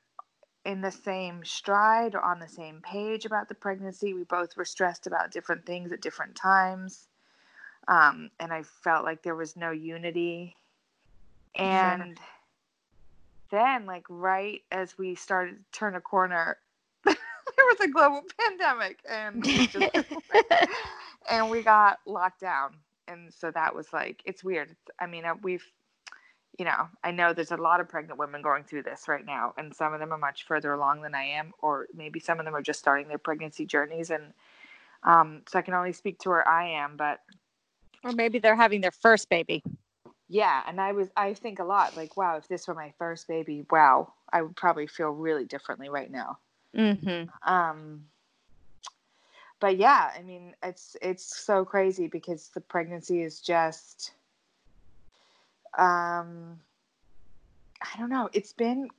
in 0.66 0.82
the 0.82 0.92
same 0.92 1.44
stride 1.46 2.14
or 2.14 2.22
on 2.22 2.40
the 2.40 2.48
same 2.48 2.82
page 2.82 3.26
about 3.26 3.48
the 3.48 3.56
pregnancy. 3.56 4.14
We 4.14 4.24
both 4.26 4.58
were 4.58 4.66
stressed 4.66 5.08
about 5.08 5.32
different 5.32 5.66
things 5.66 5.94
at 5.94 6.02
different 6.02 6.36
times. 6.36 7.08
Um 7.88 8.30
and 8.40 8.52
i 8.52 8.64
felt 8.64 9.06
like 9.06 9.24
there 9.24 9.36
was 9.36 9.56
no 9.56 9.72
unity. 9.72 10.56
And 11.56 12.20
then 13.50 13.86
like 13.86 14.06
right 14.10 14.62
as 14.72 14.98
we 14.98 15.16
started 15.16 15.58
to 15.58 15.80
turn 15.80 15.96
a 15.96 16.02
corner 16.02 16.58
there 17.06 17.16
was 17.58 17.80
a 17.82 17.88
global 17.88 18.24
pandemic 18.40 19.00
and 19.10 19.44
we 19.46 19.68
just, 19.68 19.98
and 21.30 21.50
we 21.50 21.62
got 21.62 22.00
locked 22.06 22.42
down 22.42 22.76
and 23.08 23.34
so 23.34 23.52
that 23.52 23.74
was 23.74 23.92
like 23.94 24.22
it's 24.26 24.44
weird 24.44 24.76
i 25.00 25.06
mean 25.06 25.26
uh, 25.26 25.36
we've 25.42 25.66
you 26.58 26.66
know 26.66 26.88
i 27.04 27.12
know 27.12 27.34
there's 27.34 27.52
a 27.52 27.58
lot 27.58 27.80
of 27.80 27.88
pregnant 27.88 28.20
women 28.20 28.42
going 28.42 28.64
through 28.64 28.84
this 28.84 29.08
right 29.08 29.26
now 29.26 29.54
and 29.58 29.74
some 29.76 29.94
of 29.94 30.00
them 30.00 30.12
are 30.12 30.18
much 30.18 30.46
further 30.46 30.74
along 30.74 31.02
than 31.02 31.16
i 31.16 31.24
am 31.24 31.52
or 31.62 31.88
maybe 31.94 32.20
some 32.20 32.40
of 32.40 32.46
them 32.46 32.56
are 32.56 32.62
just 32.62 32.80
starting 32.80 33.08
their 33.08 33.18
pregnancy 33.18 33.66
journeys 33.66 34.10
and 34.10 34.34
um, 35.04 35.42
so 35.48 35.60
i 35.60 35.62
can 35.62 35.74
only 35.74 35.94
speak 35.94 36.18
to 36.20 36.30
where 36.30 36.48
i 36.48 36.68
am 36.68 36.98
but 36.98 37.20
or 38.04 38.12
maybe 38.12 38.40
they're 38.40 38.56
having 38.56 38.82
their 38.82 38.92
first 38.92 39.30
baby. 39.30 39.64
Yeah 40.30 40.62
and 40.68 40.80
i 40.82 40.92
was 40.92 41.10
i 41.16 41.34
think 41.34 41.60
a 41.60 41.64
lot 41.64 41.96
like 41.96 42.18
wow 42.18 42.38
if 42.38 42.48
this 42.48 42.68
were 42.68 42.74
my 42.76 42.94
first 42.98 43.28
baby 43.28 43.66
wow 43.72 44.12
i 44.32 44.42
would 44.42 44.56
probably 44.56 44.88
feel 44.88 45.10
really 45.10 45.46
differently 45.46 45.90
right 45.90 46.12
now 46.12 46.38
Mm-hmm. 46.76 47.30
um 47.52 48.04
but 49.60 49.78
yeah 49.78 50.12
i 50.18 50.22
mean 50.22 50.54
it's 50.62 50.96
it's 51.02 51.24
so 51.24 51.66
crazy 51.66 52.08
because 52.08 52.50
the 52.50 52.62
pregnancy 52.62 53.22
is 53.24 53.40
just 53.40 54.12
um 55.78 56.60
i 57.82 58.00
don't 58.00 58.10
know 58.10 58.30
it's 58.34 58.54
been 58.54 58.90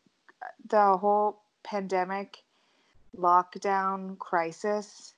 the 0.68 0.96
whole 0.96 1.42
pandemic 1.62 2.42
lockdown 3.16 4.18
crisis 4.18 5.14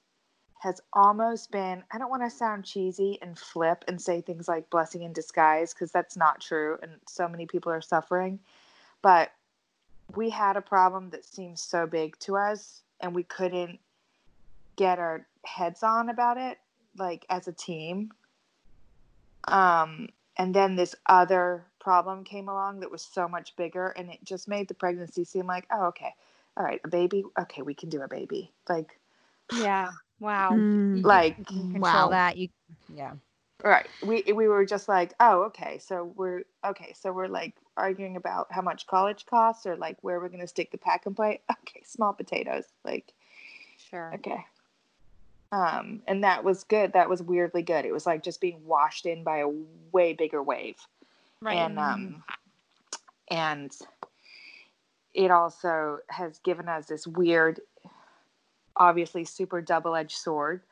has 0.61 0.81
almost 0.93 1.51
been 1.51 1.83
i 1.91 1.99
don't 1.99 2.11
want 2.11 2.23
to 2.23 2.31
sound 2.31 2.65
cheesy 2.65 3.19
and 3.23 3.39
flip 3.39 3.85
and 3.89 4.01
say 4.01 4.21
things 4.21 4.47
like 4.47 4.69
blessing 4.71 5.03
in 5.03 5.13
disguise 5.13 5.73
because 5.73 5.91
that's 5.91 6.17
not 6.17 6.41
true 6.41 6.79
and 6.83 6.93
so 7.09 7.27
many 7.27 7.47
people 7.47 7.73
are 7.73 7.81
suffering 7.81 8.39
but 9.03 9.33
we 10.17 10.29
had 10.29 10.57
a 10.57 10.63
problem 10.63 11.11
that 11.11 11.25
seemed 11.25 11.59
so 11.59 11.87
big 11.87 12.19
to 12.19 12.37
us 12.37 12.83
and 13.01 13.15
we 13.15 13.23
couldn't 13.23 13.79
get 14.77 14.99
our 14.99 15.27
heads 15.45 15.83
on 15.83 16.11
about 16.11 16.37
it 16.37 16.59
like 16.99 17.25
as 17.31 17.49
a 17.49 17.53
team 17.53 18.11
um 19.49 20.09
and 20.37 20.55
then 20.55 20.77
this 20.77 20.95
other 21.07 21.65
problem 21.81 22.23
came 22.23 22.49
along 22.49 22.81
that 22.81 22.91
was 22.91 23.03
so 23.03 23.27
much 23.27 23.57
bigger 23.57 23.89
and 23.89 24.11
it 24.11 24.23
just 24.23 24.47
made 24.47 24.69
the 24.69 24.75
pregnancy 24.75 25.25
seem 25.25 25.47
like 25.47 25.67
oh 25.73 25.87
okay 25.87 26.13
all 26.57 26.65
right 26.65 26.81
a 26.85 26.89
baby 26.89 27.25
okay 27.39 27.63
we 27.63 27.73
can 27.73 27.89
do 27.89 28.03
a 28.03 28.09
baby 28.09 28.53
like 28.69 29.01
Yeah. 29.53 29.91
Wow. 30.21 30.53
Mm. 30.53 31.05
like 31.05 31.39
You 31.39 31.45
control 31.45 31.81
Wow. 31.81 32.09
that. 32.11 32.37
You 32.37 32.49
yeah. 32.95 33.13
right 33.65 33.89
we 34.03 34.23
we 34.35 34.49
were 34.49 34.65
just 34.65 34.89
like 34.89 35.13
oh 35.21 35.43
okay 35.43 35.79
so 35.79 36.13
we're 36.17 36.43
okay 36.65 36.95
so 36.99 37.13
we're 37.13 37.29
like 37.29 37.55
arguing 37.77 38.17
about 38.17 38.47
how 38.51 38.63
much 38.63 38.87
college 38.87 39.27
costs 39.27 39.67
or 39.67 39.77
like 39.77 39.97
where 40.03 40.19
we're 40.21 40.29
going 40.29 40.41
to 40.41 40.47
stick 40.47 40.71
the 40.71 40.79
pack 40.79 41.05
and 41.07 41.15
play 41.17 41.41
okay 41.51 41.83
small 41.85 42.13
potatoes 42.13 42.65
like 42.85 43.13
Sure. 43.91 44.13
Okay. 44.15 44.45
Um, 45.53 46.03
and 46.07 46.23
that 46.23 46.45
was 46.45 46.63
good. 46.65 46.93
That 46.93 47.09
was 47.09 47.23
weirdly 47.23 47.63
good. 47.63 47.85
It 47.85 47.93
was 47.93 48.07
like 48.07 48.23
just 48.23 48.41
being 48.41 48.65
washed 48.65 49.07
in 49.07 49.25
by 49.25 49.39
a 49.39 49.49
way 49.91 50.13
bigger 50.13 50.43
wave. 50.43 50.77
Right. 51.43 51.57
And 51.57 51.79
um 51.79 52.23
and 53.31 53.73
it 55.13 55.31
also 55.31 55.99
has 56.09 56.39
given 56.39 56.69
us 56.69 56.87
this 56.87 57.07
weird 57.07 57.61
obviously 58.81 59.25
super 59.25 59.61
double-edged 59.61 60.17
sword 60.17 60.63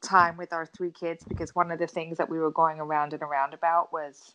time 0.00 0.36
with 0.36 0.52
our 0.52 0.66
three 0.66 0.90
kids 0.90 1.24
because 1.28 1.54
one 1.54 1.70
of 1.70 1.78
the 1.78 1.86
things 1.86 2.16
that 2.18 2.28
we 2.28 2.38
were 2.38 2.50
going 2.50 2.80
around 2.80 3.12
and 3.12 3.22
around 3.22 3.52
about 3.54 3.92
was 3.92 4.34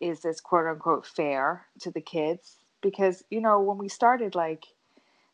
is 0.00 0.20
this 0.20 0.40
quote 0.40 0.66
unquote 0.66 1.06
fair 1.06 1.66
to 1.80 1.90
the 1.90 2.00
kids? 2.00 2.58
Because 2.80 3.24
you 3.30 3.40
know 3.40 3.60
when 3.60 3.78
we 3.78 3.88
started 3.88 4.34
like 4.34 4.66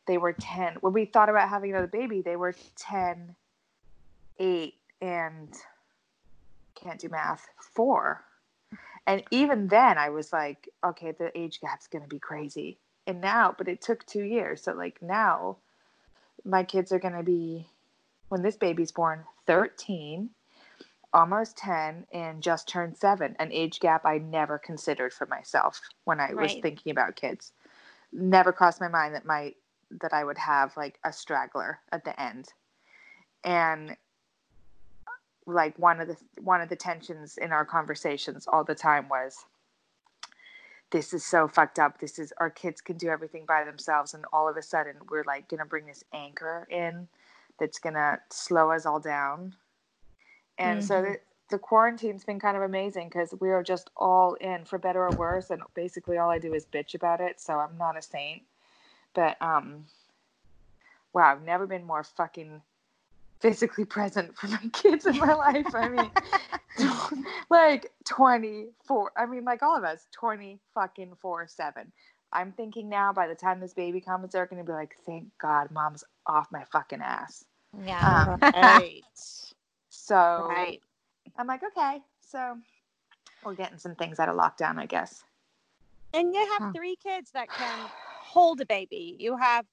they 0.06 0.18
were 0.18 0.32
10 0.32 0.76
when 0.80 0.92
we 0.92 1.04
thought 1.04 1.28
about 1.28 1.48
having 1.48 1.70
another 1.70 1.86
baby 1.86 2.22
they 2.22 2.36
were 2.36 2.54
10 2.76 3.34
8 4.38 4.74
and 5.02 5.54
can't 6.74 7.00
do 7.00 7.08
math 7.08 7.46
4 7.74 8.22
and 9.06 9.22
even 9.30 9.68
then 9.68 9.98
i 9.98 10.08
was 10.08 10.32
like 10.32 10.68
okay 10.84 11.12
the 11.12 11.36
age 11.38 11.60
gap's 11.60 11.86
going 11.86 12.02
to 12.02 12.08
be 12.08 12.18
crazy. 12.18 12.78
And 13.06 13.20
now 13.22 13.54
but 13.56 13.68
it 13.68 13.80
took 13.80 14.04
2 14.06 14.22
years 14.22 14.62
so 14.62 14.72
like 14.72 15.00
now 15.02 15.58
my 16.44 16.62
kids 16.62 16.92
are 16.92 16.98
going 16.98 17.14
to 17.14 17.22
be 17.22 17.68
when 18.28 18.42
this 18.42 18.56
baby's 18.56 18.92
born 18.92 19.24
13 19.46 20.30
almost 21.12 21.56
10 21.56 22.06
and 22.12 22.42
just 22.42 22.68
turned 22.68 22.96
7 22.96 23.34
an 23.38 23.52
age 23.52 23.80
gap 23.80 24.04
i 24.04 24.18
never 24.18 24.58
considered 24.58 25.12
for 25.12 25.26
myself 25.26 25.80
when 26.04 26.20
i 26.20 26.34
was 26.34 26.54
thinking 26.62 26.90
about 26.90 27.16
kids. 27.16 27.52
Never 28.12 28.52
crossed 28.52 28.80
my 28.80 28.88
mind 28.88 29.14
that 29.14 29.24
my 29.24 29.54
that 30.02 30.12
i 30.12 30.22
would 30.22 30.38
have 30.38 30.76
like 30.76 30.98
a 31.04 31.12
straggler 31.12 31.80
at 31.92 32.04
the 32.04 32.20
end. 32.20 32.52
And 33.44 33.96
like 35.46 35.78
one 35.78 36.00
of 36.00 36.08
the 36.08 36.16
one 36.42 36.60
of 36.60 36.68
the 36.68 36.76
tensions 36.76 37.38
in 37.38 37.52
our 37.52 37.64
conversations 37.64 38.46
all 38.46 38.64
the 38.64 38.74
time 38.74 39.08
was 39.08 39.44
this 40.90 41.12
is 41.12 41.24
so 41.24 41.48
fucked 41.48 41.78
up 41.78 42.00
this 42.00 42.18
is 42.18 42.32
our 42.38 42.50
kids 42.50 42.80
can 42.80 42.96
do 42.96 43.08
everything 43.08 43.44
by 43.46 43.64
themselves 43.64 44.14
and 44.14 44.24
all 44.32 44.48
of 44.48 44.56
a 44.56 44.62
sudden 44.62 44.96
we're 45.10 45.24
like 45.24 45.48
gonna 45.48 45.66
bring 45.66 45.86
this 45.86 46.04
anchor 46.12 46.66
in 46.70 47.08
that's 47.58 47.78
gonna 47.78 48.18
slow 48.30 48.70
us 48.70 48.86
all 48.86 49.00
down 49.00 49.54
and 50.58 50.82
so 50.82 51.02
Mhm. 51.02 51.12
the, 51.12 51.20
the 51.50 51.58
quarantine's 51.58 52.24
been 52.24 52.40
kind 52.40 52.56
of 52.56 52.62
amazing 52.62 53.08
because 53.08 53.34
we 53.40 53.50
are 53.50 53.62
just 53.62 53.90
all 53.96 54.34
in 54.34 54.64
for 54.64 54.78
better 54.78 55.04
or 55.04 55.12
worse 55.12 55.50
and 55.50 55.62
basically 55.74 56.18
all 56.18 56.30
i 56.30 56.38
do 56.38 56.54
is 56.54 56.66
bitch 56.66 56.94
about 56.94 57.20
it 57.20 57.40
so 57.40 57.54
i'm 57.58 57.76
not 57.78 57.96
a 57.98 58.02
saint 58.02 58.42
but 59.14 59.40
um 59.42 59.86
wow 61.12 61.32
i've 61.32 61.42
never 61.42 61.66
been 61.66 61.84
more 61.84 62.04
fucking 62.04 62.62
physically 63.40 63.84
present 63.84 64.36
for 64.36 64.48
my 64.48 64.60
kids 64.72 65.06
in 65.06 65.16
my 65.18 65.32
life 65.34 65.74
i 65.74 65.88
mean 65.88 66.12
like 67.50 67.92
24 68.06 69.12
i 69.16 69.26
mean 69.26 69.44
like 69.44 69.62
all 69.62 69.76
of 69.76 69.84
us 69.84 70.06
20 70.12 70.60
fucking 70.74 71.14
4 71.20 71.46
7 71.48 71.92
i'm 72.32 72.52
thinking 72.52 72.88
now 72.88 73.12
by 73.12 73.26
the 73.26 73.34
time 73.34 73.60
this 73.60 73.74
baby 73.74 74.00
comes 74.00 74.32
they're 74.32 74.46
gonna 74.46 74.64
be 74.64 74.72
like 74.72 74.94
thank 75.06 75.26
god 75.40 75.70
mom's 75.70 76.04
off 76.26 76.48
my 76.52 76.64
fucking 76.72 77.00
ass 77.02 77.44
Yeah. 77.84 78.26
um, 78.26 78.44
Right. 78.54 79.04
so 79.88 80.38
Right. 80.38 80.80
i'm 81.36 81.46
like 81.46 81.62
okay 81.62 82.00
so 82.20 82.56
we're 83.42 83.54
getting 83.54 83.78
some 83.78 83.94
things 83.94 84.18
out 84.20 84.28
of 84.28 84.36
lockdown 84.36 84.78
i 84.78 84.86
guess 84.86 85.24
And 86.12 86.34
you 86.34 86.46
have 86.52 86.62
Huh. 86.62 86.72
three 86.74 86.96
kids 86.96 87.32
that 87.32 87.52
can 87.52 87.90
hold 88.14 88.60
a 88.60 88.66
baby. 88.66 89.16
You 89.18 89.36
have 89.36 89.66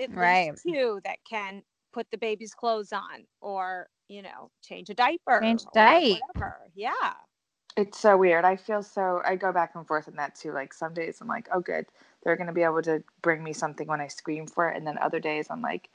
at 0.00 0.14
Right. 0.14 0.54
least 0.54 0.58
two 0.66 1.00
that 1.04 1.18
can 1.28 1.62
put 1.92 2.06
the 2.10 2.18
baby's 2.18 2.54
clothes 2.54 2.92
on 2.92 3.24
or, 3.40 3.88
you 4.08 4.22
know, 4.22 4.50
change 4.62 4.90
a 4.90 4.94
diaper. 4.94 5.40
Change 5.40 5.62
or 5.62 5.70
diaper. 5.74 6.58
Yeah. 6.74 7.12
it's 7.76 7.98
so 7.98 8.16
weird 8.16 8.44
i 8.44 8.56
feel 8.56 8.82
so 8.82 9.20
i 9.24 9.36
go 9.36 9.52
back 9.52 9.72
and 9.74 9.86
forth 9.86 10.08
on 10.08 10.16
that 10.16 10.34
too 10.34 10.52
like 10.52 10.72
some 10.72 10.94
days 10.94 11.20
i'm 11.20 11.28
like 11.28 11.46
oh 11.52 11.60
good 11.60 11.86
they're 12.22 12.36
going 12.36 12.46
to 12.46 12.52
be 12.52 12.62
able 12.62 12.82
to 12.82 13.02
bring 13.22 13.42
me 13.42 13.52
something 13.52 13.86
when 13.86 14.00
i 14.00 14.08
scream 14.08 14.46
for 14.46 14.68
it 14.68 14.76
and 14.76 14.86
then 14.86 14.98
other 14.98 15.20
days 15.20 15.46
i'm 15.50 15.62
like 15.62 15.90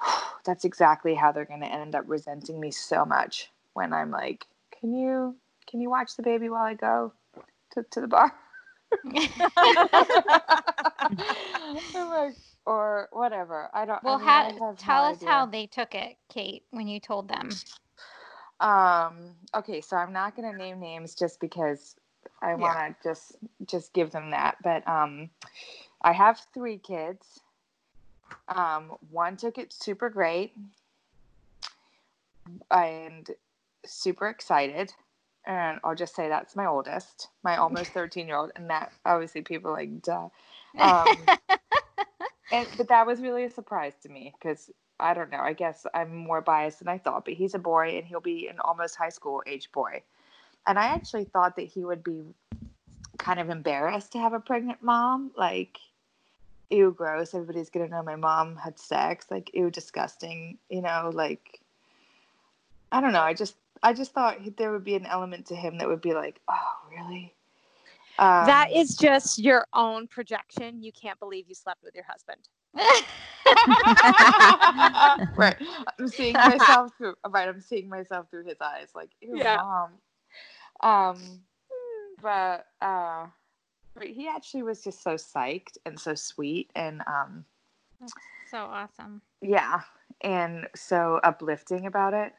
that's 0.44 0.64
exactly 0.64 1.14
how 1.14 1.32
they're 1.32 1.44
going 1.44 1.60
to 1.60 1.72
end 1.72 1.94
up 1.94 2.04
resenting 2.06 2.60
me 2.60 2.70
so 2.70 3.04
much 3.04 3.50
when 3.74 3.92
I'm 3.92 4.10
like, 4.10 4.46
"Can 4.78 4.94
you 4.94 5.36
can 5.66 5.80
you 5.80 5.90
watch 5.90 6.16
the 6.16 6.22
baby 6.22 6.48
while 6.48 6.64
I 6.64 6.74
go 6.74 7.12
to, 7.72 7.84
to 7.90 8.00
the 8.00 8.08
bar?" 8.08 8.32
I'm 11.94 12.10
like, 12.10 12.34
or 12.66 13.08
whatever. 13.12 13.68
I 13.72 13.84
don't. 13.84 14.02
Well, 14.02 14.16
I 14.16 14.18
mean, 14.18 14.28
I 14.28 14.44
have 14.44 14.60
no 14.60 14.74
tell 14.78 15.04
us 15.04 15.22
how 15.22 15.46
they 15.46 15.66
took 15.66 15.94
it, 15.94 16.16
Kate, 16.28 16.64
when 16.70 16.88
you 16.88 17.00
told 17.00 17.28
them. 17.28 17.50
Um. 18.60 19.34
Okay, 19.54 19.80
so 19.80 19.96
I'm 19.96 20.12
not 20.12 20.36
gonna 20.36 20.52
name 20.52 20.80
names 20.80 21.14
just 21.14 21.40
because 21.40 21.96
I 22.42 22.54
want 22.54 22.96
to 23.02 23.08
just 23.08 23.36
just 23.66 23.92
give 23.92 24.10
them 24.10 24.30
that. 24.30 24.56
But 24.62 24.86
um, 24.86 25.30
I 26.02 26.12
have 26.12 26.40
three 26.52 26.78
kids. 26.78 27.40
Um, 28.48 28.92
one 29.10 29.36
took 29.36 29.58
it 29.58 29.72
super 29.72 30.08
great, 30.08 30.52
and 32.70 33.30
super 33.84 34.28
excited. 34.28 34.92
And 35.46 35.80
I'll 35.82 35.94
just 35.94 36.14
say 36.14 36.28
that's 36.28 36.54
my 36.54 36.66
oldest, 36.66 37.28
my 37.42 37.56
almost 37.56 37.90
13 37.94 38.26
year 38.26 38.36
old, 38.36 38.52
and 38.56 38.68
that 38.70 38.92
obviously 39.04 39.42
people 39.42 39.70
are 39.70 39.74
like 39.74 40.02
duh. 40.02 40.28
Um, 40.78 41.08
and 42.50 42.66
but 42.76 42.88
that 42.88 43.06
was 43.06 43.20
really 43.20 43.44
a 43.44 43.50
surprise 43.50 43.94
to 44.02 44.08
me 44.08 44.34
because 44.38 44.70
I 45.00 45.14
don't 45.14 45.30
know. 45.30 45.40
I 45.40 45.52
guess 45.52 45.86
I'm 45.94 46.14
more 46.14 46.40
biased 46.40 46.80
than 46.80 46.88
I 46.88 46.98
thought, 46.98 47.24
but 47.24 47.34
he's 47.34 47.54
a 47.54 47.58
boy 47.58 47.96
and 47.96 48.06
he'll 48.06 48.20
be 48.20 48.48
an 48.48 48.60
almost 48.60 48.96
high 48.96 49.08
school 49.08 49.42
age 49.46 49.72
boy. 49.72 50.02
And 50.66 50.78
I 50.78 50.86
actually 50.86 51.24
thought 51.24 51.56
that 51.56 51.66
he 51.66 51.84
would 51.84 52.04
be 52.04 52.22
kind 53.18 53.40
of 53.40 53.48
embarrassed 53.50 54.12
to 54.12 54.18
have 54.18 54.34
a 54.34 54.40
pregnant 54.40 54.82
mom. 54.82 55.30
Like, 55.36 55.78
ew, 56.68 56.94
gross. 56.96 57.34
Everybody's 57.34 57.70
going 57.70 57.86
to 57.86 57.92
know 57.92 58.02
my 58.02 58.16
mom 58.16 58.56
had 58.56 58.78
sex. 58.78 59.26
Like, 59.30 59.50
ew, 59.54 59.70
disgusting. 59.70 60.58
You 60.68 60.82
know, 60.82 61.10
like, 61.12 61.60
I 62.92 63.00
don't 63.00 63.12
know. 63.12 63.22
I 63.22 63.34
just, 63.34 63.56
I 63.82 63.94
just 63.94 64.12
thought 64.12 64.38
there 64.58 64.72
would 64.72 64.84
be 64.84 64.96
an 64.96 65.06
element 65.06 65.46
to 65.46 65.56
him 65.56 65.78
that 65.78 65.88
would 65.88 66.02
be 66.02 66.12
like, 66.12 66.40
oh, 66.48 66.72
really? 66.90 67.32
Um, 68.20 68.46
that 68.46 68.70
is 68.72 68.96
just 68.96 69.38
your 69.38 69.66
own 69.72 70.06
projection. 70.06 70.82
You 70.82 70.92
can't 70.92 71.18
believe 71.18 71.46
you 71.48 71.54
slept 71.54 71.82
with 71.82 71.94
your 71.94 72.04
husband. 72.08 72.48
right. 75.36 75.56
I'm 75.98 76.08
seeing 76.08 76.36
myself 76.36 76.92
through. 76.98 77.14
Right. 77.28 77.48
I'm 77.48 77.60
seeing 77.60 77.88
myself 77.88 78.26
through 78.30 78.44
his 78.44 78.60
eyes. 78.60 78.88
Like, 78.94 79.10
ew, 79.22 79.36
Yeah. 79.36 79.56
mom. 79.56 79.90
Um, 80.82 81.18
but 82.22 82.66
uh, 82.82 83.26
but 83.94 84.08
he 84.08 84.28
actually 84.28 84.62
was 84.62 84.84
just 84.84 85.02
so 85.02 85.14
psyched 85.14 85.78
and 85.86 85.98
so 85.98 86.14
sweet 86.14 86.70
and 86.74 87.02
um, 87.06 87.44
That's 88.00 88.12
so 88.50 88.58
awesome. 88.58 89.22
yeah, 89.40 89.80
and 90.20 90.68
so 90.74 91.20
uplifting 91.24 91.86
about 91.86 92.12
it. 92.14 92.32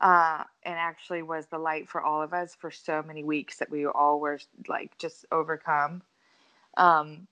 Uh, 0.00 0.44
and 0.64 0.74
actually 0.74 1.22
was 1.22 1.46
the 1.46 1.58
light 1.58 1.88
for 1.88 2.02
all 2.02 2.20
of 2.20 2.34
us 2.34 2.54
for 2.54 2.70
so 2.70 3.02
many 3.02 3.24
weeks 3.24 3.56
that 3.56 3.70
we 3.70 3.86
all 3.86 4.20
were 4.20 4.38
like 4.68 4.96
just 4.98 5.24
overcome. 5.32 6.02
Um, 6.76 7.26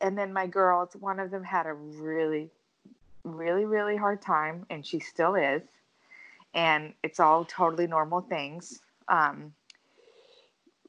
and 0.00 0.16
then 0.16 0.32
my 0.32 0.46
girls, 0.46 0.96
one 0.98 1.20
of 1.20 1.30
them 1.30 1.44
had 1.44 1.66
a 1.66 1.72
really, 1.74 2.50
really, 3.24 3.64
really 3.64 3.96
hard 3.96 4.22
time, 4.22 4.64
and 4.70 4.84
she 4.86 5.00
still 5.00 5.34
is. 5.34 5.62
And 6.54 6.94
it's 7.02 7.20
all 7.20 7.44
totally 7.44 7.86
normal 7.86 8.22
things. 8.22 8.80
Um, 9.08 9.52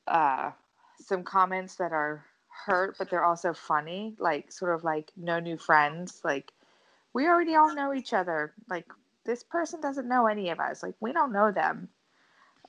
uh, 0.08 0.51
some 1.00 1.24
comments 1.24 1.75
that 1.75 1.91
are 1.91 2.24
hurt, 2.50 2.98
but 2.98 3.10
they're 3.10 3.25
also 3.25 3.53
funny, 3.53 4.15
like 4.20 4.51
sort 4.51 4.74
of 4.74 4.84
like 4.84 5.12
no 5.15 5.39
new 5.39 5.58
friends. 5.58 6.22
Like 6.24 6.51
we 7.13 7.27
already 7.27 7.56
all 7.56 7.74
know 7.74 7.94
each 7.94 8.13
other. 8.13 8.53
Like 8.70 8.86
this 9.27 9.43
person 9.43 9.81
doesn't 9.81 10.07
know 10.07 10.25
any 10.25 10.50
of 10.50 10.60
us. 10.60 10.81
Like 10.81 10.96
we 11.00 11.13
don't 11.13 11.34
know 11.34 11.51
them. 11.51 11.89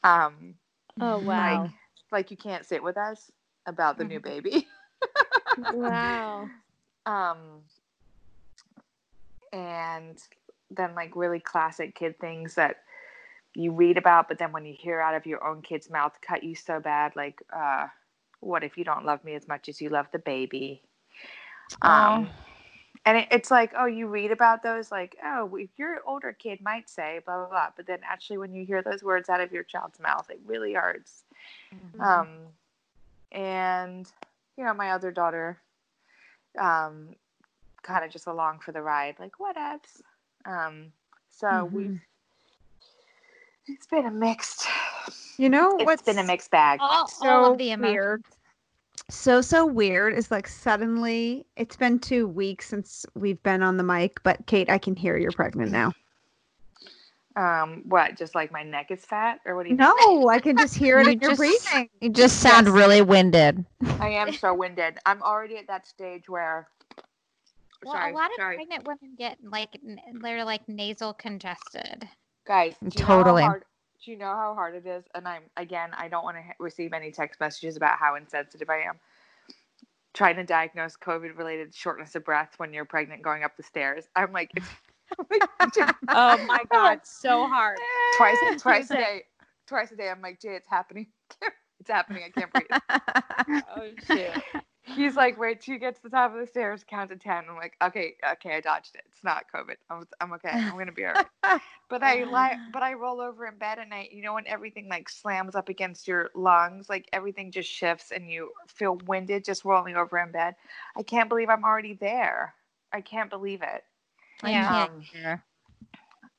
Um, 0.04 0.54
Oh 1.00 1.18
wow. 1.20 1.62
like 1.62 1.72
like 2.12 2.30
you 2.30 2.36
can't 2.36 2.66
sit 2.66 2.82
with 2.82 2.98
us 2.98 3.30
about 3.66 3.96
the 3.96 4.04
new 4.04 4.20
baby. 4.20 4.68
wow. 5.72 6.50
um 7.06 7.36
and 9.52 10.22
then 10.70 10.94
like 10.94 11.16
really 11.16 11.40
classic 11.40 11.94
kid 11.94 12.18
things 12.20 12.54
that 12.54 12.76
you 13.54 13.72
read 13.72 13.96
about 13.96 14.28
but 14.28 14.38
then 14.38 14.52
when 14.52 14.66
you 14.66 14.74
hear 14.78 15.00
out 15.00 15.14
of 15.14 15.26
your 15.26 15.44
own 15.46 15.62
kid's 15.62 15.90
mouth 15.90 16.12
cut 16.20 16.44
you 16.44 16.54
so 16.54 16.78
bad 16.80 17.16
like 17.16 17.40
uh 17.56 17.86
what 18.40 18.62
if 18.62 18.76
you 18.76 18.84
don't 18.84 19.06
love 19.06 19.24
me 19.24 19.34
as 19.34 19.48
much 19.48 19.68
as 19.68 19.80
you 19.80 19.88
love 19.88 20.06
the 20.12 20.18
baby 20.18 20.82
um 21.82 22.28
and 23.04 23.18
it, 23.18 23.28
it's 23.30 23.50
like 23.50 23.72
oh 23.76 23.86
you 23.86 24.06
read 24.06 24.30
about 24.30 24.62
those? 24.62 24.90
Like 24.90 25.16
oh 25.24 25.54
if 25.56 25.70
your 25.76 26.00
older 26.06 26.32
kid 26.32 26.60
might 26.60 26.88
say 26.88 27.20
blah 27.24 27.38
blah 27.38 27.48
blah. 27.48 27.68
But 27.76 27.86
then 27.86 27.98
actually 28.02 28.38
when 28.38 28.52
you 28.52 28.64
hear 28.64 28.82
those 28.82 29.02
words 29.02 29.28
out 29.28 29.40
of 29.40 29.52
your 29.52 29.62
child's 29.62 30.00
mouth 30.00 30.28
it 30.30 30.40
really 30.46 30.74
hurts. 30.74 31.24
Um 32.00 32.28
and 33.32 34.10
you 34.56 34.64
know 34.64 34.74
my 34.74 34.90
other 34.90 35.10
daughter 35.10 35.58
um 36.58 37.08
kind 37.82 38.04
of 38.04 38.10
just 38.10 38.26
along 38.26 38.58
for 38.60 38.72
the 38.72 38.82
ride 38.82 39.16
like 39.18 39.32
whatevs. 39.38 40.02
Um 40.44 40.92
so 41.30 41.68
we've 41.72 42.00
it's 43.66 43.86
been 43.86 44.06
a 44.06 44.10
mixed 44.10 44.66
You 45.36 45.48
know 45.48 45.76
it's 45.76 45.86
what's 45.86 46.02
been 46.02 46.18
a 46.18 46.24
mixed 46.24 46.50
bag. 46.50 46.80
All, 46.82 47.08
so 47.08 47.28
all 47.28 47.52
of 47.52 47.58
the 47.58 47.70
emotions. 47.70 47.94
weird? 47.94 48.24
So 49.10 49.40
so 49.40 49.64
weird 49.64 50.14
is 50.14 50.30
like 50.30 50.46
suddenly 50.46 51.46
it's 51.56 51.76
been 51.76 51.98
two 51.98 52.26
weeks 52.28 52.68
since 52.68 53.06
we've 53.14 53.42
been 53.42 53.62
on 53.62 53.76
the 53.78 53.82
mic, 53.82 54.22
but 54.22 54.46
Kate, 54.46 54.68
I 54.68 54.76
can 54.78 54.94
hear 54.94 55.16
you're 55.16 55.32
pregnant 55.32 55.72
now. 55.72 55.92
um 57.36 57.82
what 57.86 58.16
just 58.16 58.34
like 58.34 58.50
my 58.52 58.62
neck 58.62 58.90
is 58.90 59.04
fat 59.04 59.38
or 59.46 59.54
what 59.56 59.62
do 59.64 59.70
you 59.70 59.76
No, 59.76 60.28
I 60.28 60.38
can 60.40 60.56
just 60.58 60.74
hear 60.74 60.98
it 60.98 61.06
You 61.06 61.12
in 61.12 61.20
your 61.20 61.30
just- 61.30 61.38
breathing. 61.38 61.88
You 62.00 62.10
just 62.10 62.40
sound 62.40 62.66
Yes. 62.66 62.74
really 62.74 63.00
winded. 63.02 63.64
i 64.00 64.08
am 64.08 64.32
so 64.32 64.52
winded 64.52 64.98
i'm 65.06 65.22
already 65.22 65.56
at 65.56 65.66
that 65.68 65.86
stage 65.86 66.28
where 66.28 66.68
Well, 67.84 67.94
sorry 67.94 68.12
a 68.12 68.14
lot 68.14 68.26
of 68.26 68.36
sorry 68.36 68.56
pregnant 68.56 68.84
women 68.86 69.14
get 69.16 69.38
like 69.42 69.78
they're 70.20 70.44
like 70.44 70.68
nasal 70.68 71.12
congested. 71.14 72.08
guys 72.46 72.74
do 72.82 72.86
you 72.86 73.04
Totally. 73.06 73.42
know 73.42 73.46
how 73.46 73.52
hard, 73.52 73.64
do 74.04 74.10
you 74.10 74.16
know 74.16 74.26
how 74.26 74.54
hard 74.54 74.74
it 74.74 74.86
is? 74.86 75.04
And 75.14 75.26
i'm 75.26 75.42
again 75.56 75.90
i 75.96 76.08
don't 76.08 76.24
want 76.24 76.36
to 76.36 76.42
receive 76.58 76.92
any 76.92 77.10
text 77.10 77.40
messages 77.40 77.76
about 77.76 77.98
how 77.98 78.14
insensitive 78.16 78.70
i 78.70 78.78
am. 78.82 78.98
Trying 80.14 80.36
to 80.36 80.44
diagnose 80.44 80.96
covid 80.96 81.36
related 81.36 81.74
shortness 81.74 82.14
of 82.14 82.24
breath 82.24 82.54
when 82.58 82.72
you're 82.72 82.84
pregnant 82.84 83.22
going 83.22 83.44
up 83.44 83.56
the 83.56 83.62
stairs. 83.62 84.04
I'm 84.16 84.32
like 84.32 84.50
I'm 85.18 85.26
like, 85.30 85.48
Oh 86.08 86.44
my 86.46 86.60
god, 86.70 87.00
so 87.04 87.46
hard. 87.46 87.78
twice 88.16 88.36
twice 88.60 88.90
a 88.90 88.96
day 88.96 89.22
twice 89.66 89.92
a 89.92 89.96
day 89.96 90.08
i'm 90.08 90.22
like 90.22 90.40
jay 90.40 90.54
it's 90.54 90.68
happening. 90.68 91.06
It's 91.80 91.90
happening 91.90 92.24
i 92.26 92.30
can't 92.30 92.52
breathe. 92.52 92.66
Oh 93.76 93.90
shit. 94.06 94.32
He's 94.94 95.16
like 95.16 95.38
wait 95.38 95.60
till 95.60 95.74
you 95.74 95.80
get 95.80 95.94
to 95.96 96.02
the 96.02 96.10
top 96.10 96.32
of 96.32 96.40
the 96.40 96.46
stairs 96.46 96.84
count 96.88 97.10
to 97.10 97.16
10 97.16 97.44
i'm 97.48 97.56
like 97.56 97.74
okay 97.82 98.14
okay 98.32 98.56
i 98.56 98.60
dodged 98.60 98.94
it. 98.94 99.02
It's 99.10 99.24
not 99.24 99.44
covid. 99.54 99.76
I'm, 99.90 100.04
I'm 100.20 100.32
okay. 100.34 100.50
I'm 100.50 100.78
gonna 100.78 100.92
be 100.92 101.04
all 101.04 101.14
right. 101.14 101.60
But 101.88 102.02
i 102.02 102.24
lie 102.24 102.56
but 102.72 102.82
i 102.82 102.94
roll 102.94 103.20
over 103.20 103.46
in 103.46 103.58
bed 103.58 103.78
at 103.78 103.88
night 103.88 104.12
you 104.12 104.22
know 104.22 104.34
when 104.34 104.46
everything 104.46 104.88
like 104.88 105.08
slams 105.08 105.54
up 105.54 105.68
against 105.68 106.06
your 106.08 106.30
lungs 106.34 106.88
like 106.88 107.08
everything 107.12 107.50
just 107.50 107.68
shifts 107.70 108.10
and 108.10 108.30
you 108.30 108.50
feel 108.68 108.96
winded 109.06 109.44
just 109.44 109.64
rolling 109.64 109.96
over 109.96 110.18
in 110.18 110.30
bed? 110.32 110.54
I 110.96 111.02
can't 111.02 111.28
believe 111.28 111.48
i'm 111.48 111.64
already 111.64 111.94
there. 111.94 112.54
I 112.92 113.00
can't 113.00 113.30
believe 113.30 113.62
it. 113.62 113.84
Yeah. 114.42 114.84
um, 114.84 115.04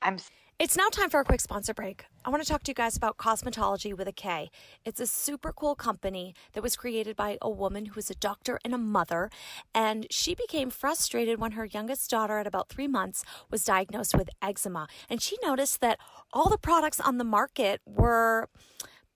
i'm 0.02 0.18
It's 0.60 0.76
now 0.76 0.90
time 0.90 1.08
for 1.08 1.20
a 1.20 1.24
quick 1.24 1.40
sponsor 1.40 1.72
break. 1.72 2.04
I 2.22 2.28
want 2.28 2.42
to 2.42 2.46
talk 2.46 2.64
to 2.64 2.70
you 2.70 2.74
guys 2.74 2.94
about 2.94 3.16
Kosmatology 3.16 3.96
with 3.96 4.06
a 4.06 4.12
K. 4.12 4.50
It's 4.84 5.00
a 5.00 5.06
super 5.06 5.54
cool 5.54 5.74
company 5.74 6.34
that 6.52 6.62
was 6.62 6.76
created 6.76 7.16
by 7.16 7.38
a 7.40 7.48
woman 7.48 7.86
who 7.86 7.98
is 7.98 8.10
a 8.10 8.14
doctor 8.14 8.60
and 8.62 8.74
a 8.74 8.78
mother. 8.78 9.30
And 9.74 10.06
she 10.10 10.34
became 10.34 10.68
frustrated 10.68 11.40
when 11.40 11.52
her 11.52 11.64
youngest 11.64 12.10
daughter, 12.10 12.36
at 12.36 12.46
about 12.46 12.68
three 12.68 12.88
months, 12.88 13.24
was 13.50 13.64
diagnosed 13.64 14.14
with 14.14 14.28
eczema. 14.42 14.86
And 15.08 15.22
she 15.22 15.38
noticed 15.42 15.80
that 15.80 15.98
all 16.30 16.50
the 16.50 16.58
products 16.58 17.00
on 17.00 17.16
the 17.16 17.24
market 17.24 17.80
were 17.86 18.50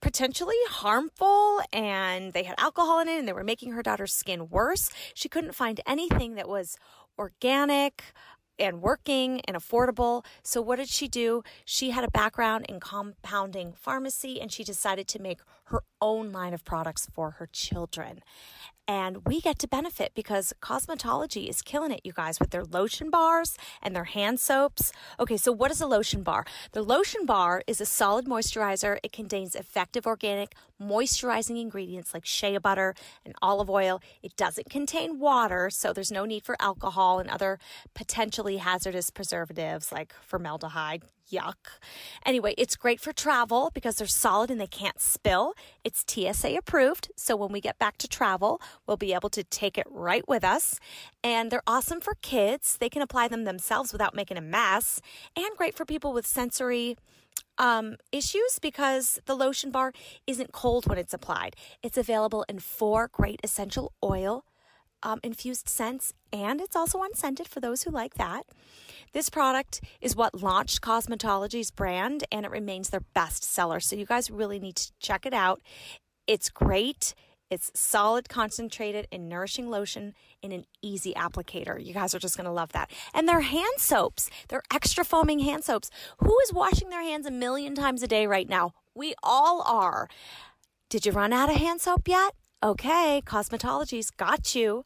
potentially 0.00 0.56
harmful 0.70 1.60
and 1.74 2.32
they 2.32 2.44
had 2.44 2.54
alcohol 2.58 3.00
in 3.00 3.08
it 3.08 3.18
and 3.18 3.28
they 3.28 3.34
were 3.34 3.44
making 3.44 3.72
her 3.72 3.82
daughter's 3.82 4.14
skin 4.14 4.48
worse. 4.48 4.88
She 5.12 5.28
couldn't 5.28 5.54
find 5.54 5.78
anything 5.86 6.36
that 6.36 6.48
was 6.48 6.78
organic 7.18 8.02
and 8.58 8.82
working 8.82 9.40
and 9.46 9.56
affordable. 9.56 10.24
So, 10.42 10.60
what 10.60 10.76
did 10.76 10.88
she 10.88 11.08
do? 11.08 11.42
She 11.64 11.90
had 11.90 12.04
a 12.04 12.10
background 12.10 12.66
in 12.68 12.80
compounding 12.80 13.72
pharmacy 13.72 14.40
and 14.40 14.52
she 14.52 14.64
decided 14.64 15.08
to 15.08 15.18
make 15.20 15.40
her 15.64 15.82
own 16.00 16.32
line 16.32 16.54
of 16.54 16.64
products 16.64 17.08
for 17.12 17.32
her 17.32 17.48
children. 17.50 18.20
And 18.86 19.26
we 19.26 19.40
get 19.40 19.58
to 19.60 19.68
benefit 19.68 20.12
because 20.14 20.52
Kosmatology 20.60 21.48
is 21.48 21.62
killing 21.62 21.90
it, 21.90 22.02
you 22.04 22.12
guys, 22.12 22.38
with 22.38 22.50
their 22.50 22.64
lotion 22.64 23.08
bars 23.08 23.56
and 23.82 23.96
their 23.96 24.04
hand 24.04 24.40
soaps. 24.40 24.92
Okay, 25.18 25.38
so 25.38 25.52
what 25.52 25.70
is 25.70 25.80
a 25.80 25.86
lotion 25.86 26.22
bar? 26.22 26.44
The 26.72 26.82
lotion 26.82 27.24
bar 27.24 27.62
is 27.66 27.80
a 27.80 27.86
solid 27.86 28.26
moisturizer. 28.26 28.98
It 29.02 29.12
contains 29.12 29.54
effective 29.54 30.06
organic 30.06 30.54
moisturizing 30.80 31.58
ingredients 31.58 32.12
like 32.12 32.26
shea 32.26 32.58
butter 32.58 32.94
and 33.24 33.34
olive 33.40 33.70
oil. 33.70 34.02
It 34.22 34.36
doesn't 34.36 34.68
contain 34.68 35.18
water, 35.18 35.70
so 35.70 35.94
there's 35.94 36.12
no 36.12 36.26
need 36.26 36.44
for 36.44 36.56
alcohol 36.60 37.20
and 37.20 37.30
other 37.30 37.58
potentially 37.94 38.58
hazardous 38.58 39.08
preservatives 39.08 39.92
like 39.92 40.12
formaldehyde. 40.20 41.04
Yuck. 41.32 41.78
Anyway, 42.26 42.54
it's 42.58 42.76
great 42.76 43.00
for 43.00 43.12
travel 43.12 43.70
because 43.74 43.96
they're 43.96 44.06
solid 44.06 44.50
and 44.50 44.60
they 44.60 44.66
can't 44.66 45.00
spill. 45.00 45.54
It's 45.82 46.04
TSA 46.06 46.56
approved, 46.56 47.10
so 47.16 47.34
when 47.36 47.52
we 47.52 47.60
get 47.60 47.78
back 47.78 47.98
to 47.98 48.08
travel, 48.08 48.60
we'll 48.86 48.96
be 48.96 49.14
able 49.14 49.30
to 49.30 49.44
take 49.44 49.78
it 49.78 49.86
right 49.90 50.26
with 50.28 50.44
us. 50.44 50.78
And 51.22 51.50
they're 51.50 51.62
awesome 51.66 52.00
for 52.00 52.14
kids. 52.20 52.76
They 52.76 52.88
can 52.88 53.02
apply 53.02 53.28
them 53.28 53.44
themselves 53.44 53.92
without 53.92 54.14
making 54.14 54.36
a 54.36 54.42
mess, 54.42 55.00
and 55.36 55.46
great 55.56 55.74
for 55.74 55.84
people 55.84 56.12
with 56.12 56.26
sensory 56.26 56.96
um, 57.58 57.96
issues 58.12 58.58
because 58.60 59.20
the 59.26 59.34
lotion 59.34 59.70
bar 59.70 59.92
isn't 60.26 60.52
cold 60.52 60.86
when 60.86 60.98
it's 60.98 61.14
applied. 61.14 61.56
It's 61.82 61.96
available 61.96 62.44
in 62.48 62.58
four 62.58 63.08
great 63.12 63.40
essential 63.42 63.92
oil 64.02 64.44
um, 65.04 65.20
infused 65.22 65.68
scents, 65.68 66.12
and 66.32 66.60
it's 66.60 66.74
also 66.74 67.02
unscented 67.02 67.46
for 67.46 67.60
those 67.60 67.84
who 67.84 67.90
like 67.90 68.14
that. 68.14 68.46
This 69.12 69.30
product 69.30 69.80
is 70.00 70.16
what 70.16 70.42
launched 70.42 70.80
Kosmatology's 70.80 71.70
brand, 71.70 72.24
and 72.32 72.44
it 72.44 72.50
remains 72.50 72.90
their 72.90 73.04
best 73.14 73.44
seller. 73.44 73.78
So 73.78 73.94
you 73.94 74.06
guys 74.06 74.30
really 74.30 74.58
need 74.58 74.76
to 74.76 74.92
check 74.98 75.24
it 75.24 75.34
out. 75.34 75.60
It's 76.26 76.48
great. 76.48 77.14
It's 77.50 77.70
solid, 77.78 78.28
concentrated, 78.28 79.06
and 79.12 79.28
nourishing 79.28 79.70
lotion 79.70 80.14
in 80.42 80.50
an 80.50 80.64
easy 80.82 81.12
applicator. 81.14 81.84
You 81.84 81.94
guys 81.94 82.14
are 82.14 82.18
just 82.18 82.36
going 82.36 82.46
to 82.46 82.50
love 82.50 82.72
that. 82.72 82.90
And 83.12 83.28
their 83.28 83.42
hand 83.42 83.74
soaps, 83.78 84.30
they're 84.48 84.62
extra 84.72 85.04
foaming 85.04 85.40
hand 85.40 85.62
soaps. 85.62 85.90
Who 86.18 86.36
is 86.40 86.52
washing 86.52 86.88
their 86.88 87.02
hands 87.02 87.26
a 87.26 87.30
million 87.30 87.74
times 87.74 88.02
a 88.02 88.08
day 88.08 88.26
right 88.26 88.48
now? 88.48 88.72
We 88.94 89.14
all 89.22 89.62
are. 89.62 90.08
Did 90.88 91.06
you 91.06 91.12
run 91.12 91.32
out 91.32 91.50
of 91.50 91.56
hand 91.56 91.80
soap 91.80 92.08
yet? 92.08 92.34
Okay, 92.64 93.20
Kosmatology's 93.26 94.10
got 94.10 94.54
you. 94.54 94.84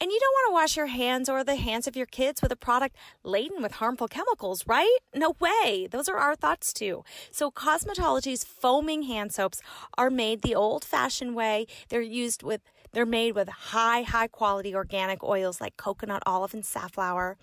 And 0.00 0.10
you 0.10 0.18
don't 0.18 0.32
want 0.32 0.48
to 0.48 0.54
wash 0.54 0.76
your 0.76 0.86
hands 0.88 1.28
or 1.28 1.44
the 1.44 1.54
hands 1.54 1.86
of 1.86 1.94
your 1.94 2.06
kids 2.06 2.42
with 2.42 2.50
a 2.50 2.56
product 2.56 2.96
laden 3.22 3.62
with 3.62 3.74
harmful 3.74 4.08
chemicals, 4.08 4.66
right? 4.66 4.98
No 5.14 5.36
way. 5.38 5.86
Those 5.88 6.08
are 6.08 6.16
our 6.16 6.34
thoughts 6.34 6.72
too. 6.72 7.04
So, 7.30 7.52
Kosmatology's 7.52 8.42
foaming 8.42 9.04
hand 9.04 9.32
soaps 9.32 9.60
are 9.96 10.10
made 10.10 10.42
the 10.42 10.56
old 10.56 10.84
fashioned 10.84 11.36
way. 11.36 11.68
They're 11.90 12.00
used 12.00 12.42
with, 12.42 12.62
they're 12.92 13.06
made 13.06 13.36
with 13.36 13.48
high, 13.48 14.02
high 14.02 14.26
quality 14.26 14.74
organic 14.74 15.22
oils 15.22 15.60
like 15.60 15.76
coconut, 15.76 16.24
olive, 16.26 16.54
and 16.54 16.66
safflower. 16.66 17.36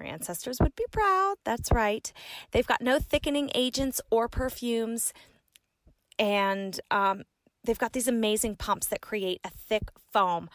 Your 0.00 0.08
ancestors 0.08 0.58
would 0.60 0.74
be 0.74 0.86
proud. 0.90 1.36
That's 1.44 1.70
right. 1.70 2.12
They've 2.50 2.66
got 2.66 2.82
no 2.82 2.98
thickening 2.98 3.52
agents 3.54 4.00
or 4.10 4.28
perfumes. 4.28 5.12
And 6.18 6.80
um, 6.90 7.22
they've 7.66 7.78
got 7.78 7.92
these 7.92 8.08
amazing 8.08 8.56
pumps 8.56 8.86
that 8.88 9.00
create 9.00 9.40
a 9.44 9.50
thick 9.50 9.90
foam 10.12 10.48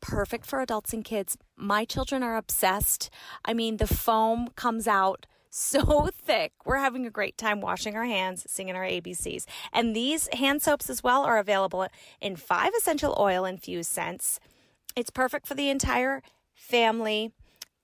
perfect 0.00 0.44
for 0.44 0.60
adults 0.60 0.92
and 0.92 1.04
kids. 1.04 1.38
My 1.56 1.84
children 1.84 2.22
are 2.22 2.36
obsessed. 2.36 3.08
I 3.44 3.54
mean, 3.54 3.78
the 3.78 3.86
foam 3.86 4.48
comes 4.56 4.86
out 4.86 5.26
so 5.48 6.08
thick. 6.12 6.52
We're 6.66 6.78
having 6.78 7.06
a 7.06 7.10
great 7.10 7.38
time 7.38 7.60
washing 7.60 7.96
our 7.96 8.04
hands, 8.04 8.44
singing 8.48 8.74
our 8.74 8.84
ABCs. 8.84 9.46
And 9.72 9.94
these 9.94 10.28
hand 10.34 10.60
soaps 10.60 10.90
as 10.90 11.02
well 11.02 11.22
are 11.22 11.38
available 11.38 11.86
in 12.20 12.36
five 12.36 12.72
essential 12.76 13.16
oil 13.18 13.44
infused 13.44 13.90
scents. 13.90 14.40
It's 14.96 15.10
perfect 15.10 15.46
for 15.46 15.54
the 15.54 15.70
entire 15.70 16.22
family. 16.54 17.32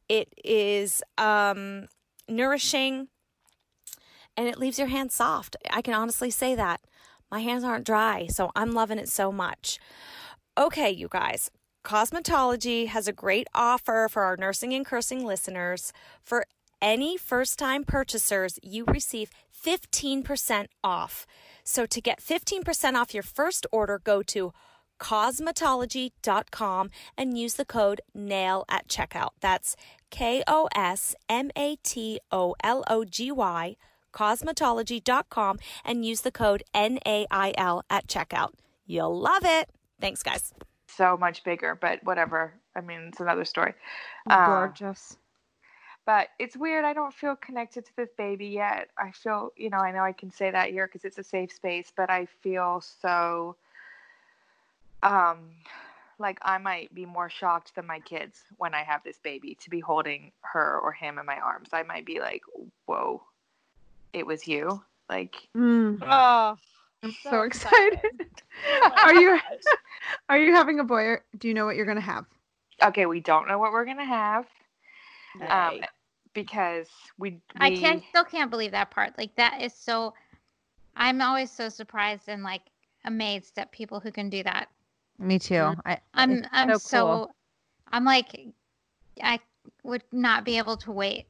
It 0.08 0.34
is 0.44 1.02
um, 1.16 1.86
nourishing 2.28 3.08
and 4.36 4.48
it 4.48 4.58
leaves 4.58 4.78
your 4.78 4.88
hands 4.88 5.14
soft. 5.14 5.56
I 5.70 5.82
can 5.82 5.94
honestly 5.94 6.30
say 6.30 6.54
that. 6.54 6.80
My 7.30 7.40
hands 7.40 7.64
aren't 7.64 7.86
dry, 7.86 8.26
so 8.28 8.50
I'm 8.56 8.72
loving 8.72 8.98
it 8.98 9.08
so 9.08 9.30
much. 9.30 9.78
Okay, 10.56 10.90
you 10.90 11.08
guys, 11.08 11.50
Kosmatology 11.84 12.88
has 12.88 13.06
a 13.06 13.12
great 13.12 13.46
offer 13.54 14.08
for 14.10 14.22
our 14.22 14.36
nursing 14.36 14.72
and 14.74 14.84
cursing 14.84 15.24
listeners. 15.24 15.92
For 16.22 16.44
any 16.80 17.16
first 17.16 17.58
time 17.58 17.84
purchasers, 17.84 18.58
you 18.62 18.84
receive 18.84 19.30
15% 19.64 20.66
off. 20.82 21.26
So 21.64 21.86
to 21.86 22.00
get 22.00 22.20
15% 22.20 22.94
off 22.94 23.14
your 23.14 23.22
first 23.22 23.66
order, 23.72 24.00
go 24.02 24.22
to 24.22 24.52
kosmatology.com 24.98 26.90
and 27.16 27.38
use 27.38 27.54
the 27.54 27.64
code 27.64 28.00
NAIL 28.14 28.64
at 28.68 28.88
checkout. 28.88 29.30
That's 29.40 29.76
K 30.10 30.42
O 30.46 30.68
S 30.74 31.14
M 31.28 31.50
A 31.56 31.76
T 31.82 32.20
O 32.30 32.54
L 32.64 32.84
O 32.88 33.04
G 33.04 33.30
Y, 33.30 33.76
kosmatology.com, 34.18 35.58
and 35.84 36.04
use 36.04 36.22
the 36.22 36.32
code 36.32 36.62
N 36.74 36.98
A 37.06 37.26
I 37.30 37.54
L 37.56 37.84
at 37.88 38.06
checkout. 38.08 38.52
You'll 38.86 39.18
love 39.18 39.44
it. 39.44 39.68
Thanks, 40.00 40.22
guys. 40.22 40.52
So 40.88 41.16
much 41.16 41.44
bigger, 41.44 41.76
but 41.80 42.02
whatever. 42.02 42.54
I 42.74 42.80
mean, 42.80 43.00
it's 43.08 43.20
another 43.20 43.44
story. 43.44 43.74
Uh, 44.28 44.46
Gorgeous. 44.46 45.16
but 46.06 46.28
it's 46.38 46.56
weird. 46.56 46.84
I 46.84 46.92
don't 46.92 47.12
feel 47.12 47.36
connected 47.36 47.84
to 47.86 47.92
this 47.96 48.08
baby 48.16 48.46
yet. 48.46 48.88
I 48.96 49.10
feel, 49.12 49.52
you 49.56 49.68
know, 49.70 49.78
I 49.78 49.92
know 49.92 50.02
I 50.02 50.12
can 50.12 50.30
say 50.30 50.50
that 50.50 50.70
here 50.70 50.86
because 50.86 51.04
it's 51.04 51.18
a 51.18 51.24
safe 51.24 51.52
space, 51.52 51.92
but 51.96 52.08
I 52.10 52.26
feel 52.42 52.80
so, 52.80 53.56
um, 55.02 55.50
like 56.18 56.38
I 56.42 56.58
might 56.58 56.92
be 56.94 57.04
more 57.04 57.28
shocked 57.30 57.74
than 57.74 57.86
my 57.86 58.00
kids 58.00 58.42
when 58.56 58.74
I 58.74 58.82
have 58.82 59.02
this 59.04 59.18
baby 59.18 59.56
to 59.60 59.70
be 59.70 59.80
holding 59.80 60.32
her 60.40 60.80
or 60.82 60.92
him 60.92 61.18
in 61.18 61.26
my 61.26 61.36
arms. 61.38 61.68
I 61.72 61.82
might 61.82 62.06
be 62.06 62.20
like, 62.20 62.42
whoa, 62.86 63.22
it 64.12 64.26
was 64.26 64.46
you. 64.46 64.82
Like, 65.08 65.36
Mm, 65.56 65.98
Oh, 66.02 66.56
I'm 67.02 67.12
so, 67.22 67.30
so 67.30 67.40
excited. 67.42 67.98
Oh 68.66 68.90
are 69.04 69.14
you 69.14 69.38
are 70.28 70.38
you 70.38 70.54
having 70.54 70.80
a 70.80 70.84
boy? 70.84 71.02
Or 71.02 71.24
do 71.38 71.48
you 71.48 71.54
know 71.54 71.64
what 71.66 71.76
you're 71.76 71.86
gonna 71.86 72.00
have? 72.00 72.26
okay, 72.82 73.06
we 73.06 73.20
don't 73.20 73.48
know 73.48 73.58
what 73.58 73.72
we're 73.72 73.84
gonna 73.84 74.04
have. 74.04 74.46
Um, 75.50 75.80
because 76.34 76.88
we, 77.18 77.30
we 77.30 77.40
I 77.60 77.70
can't 77.70 78.02
still 78.10 78.24
can't 78.24 78.50
believe 78.50 78.72
that 78.72 78.90
part. 78.90 79.16
Like 79.18 79.34
that 79.36 79.62
is 79.62 79.72
so 79.74 80.14
I'm 80.96 81.22
always 81.22 81.50
so 81.50 81.68
surprised 81.68 82.28
and 82.28 82.42
like 82.42 82.62
amazed 83.04 83.58
at 83.58 83.70
people 83.72 84.00
who 84.00 84.10
can 84.10 84.28
do 84.28 84.42
that. 84.42 84.68
Me 85.18 85.38
too. 85.38 85.74
I, 85.84 85.98
I'm 86.14 86.44
I'm 86.52 86.74
so 86.74 86.78
so. 86.78 87.30
I'm 87.90 88.04
like 88.04 88.48
I 89.22 89.40
would 89.82 90.02
not 90.12 90.44
be 90.44 90.58
able 90.58 90.76
to 90.78 90.92
wait. 90.92 91.26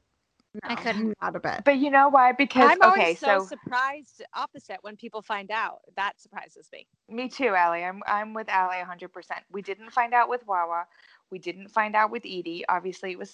I 0.69 0.77
couldn't. 0.77 1.15
Not 1.23 1.37
a 1.37 1.41
bit. 1.41 1.63
But 1.65 1.79
you 1.79 1.91
know 1.91 2.09
why? 2.09 2.33
Because 2.33 2.73
I'm 2.73 2.83
always 2.83 3.11
so, 3.11 3.39
so 3.39 3.39
surprised 3.39 4.23
opposite 4.35 4.79
when 4.83 4.97
people 4.97 5.23
find 5.23 5.51
out. 5.51 5.81
That 5.97 6.21
surprises 6.21 6.69
me. 6.73 6.87
Me 7.09 7.29
too, 7.29 7.55
Allie. 7.55 7.85
I'm 7.85 8.03
I'm 8.07 8.35
with 8.35 8.49
Allie 8.49 8.77
100%. 8.79 9.11
We 9.53 9.63
didn't 9.63 9.93
find 9.93 10.15
out 10.15 10.29
with 10.29 10.47
Wawa. 10.47 10.87
We 11.31 11.39
didn't 11.39 11.69
find 11.71 11.97
out 11.97 12.11
with 12.11 12.25
Edie. 12.25 12.65
Obviously, 12.69 13.13
it 13.13 13.19
was 13.19 13.33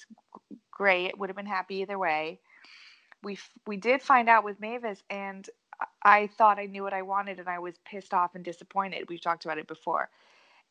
g- 0.51 0.57
great. 0.73 1.19
Would 1.19 1.31
have 1.31 1.37
been 1.37 1.47
happy 1.47 1.77
either 1.77 1.99
way. 1.99 2.41
We 3.23 3.35
f- 3.35 3.53
we 3.67 3.77
did 3.79 4.03
find 4.03 4.29
out 4.29 4.45
with 4.45 4.61
Mavis, 4.61 5.03
and 5.11 5.49
I 5.81 5.87
I 6.05 6.27
thought 6.29 6.59
I 6.61 6.67
knew 6.67 6.83
what 6.85 6.95
I 6.95 7.03
wanted, 7.03 7.41
and 7.41 7.49
I 7.49 7.61
was 7.61 7.79
pissed 7.87 8.15
off 8.15 8.35
and 8.37 8.45
disappointed. 8.45 9.09
We've 9.09 9.21
talked 9.23 9.45
about 9.45 9.59
it 9.59 9.69
before, 9.69 10.11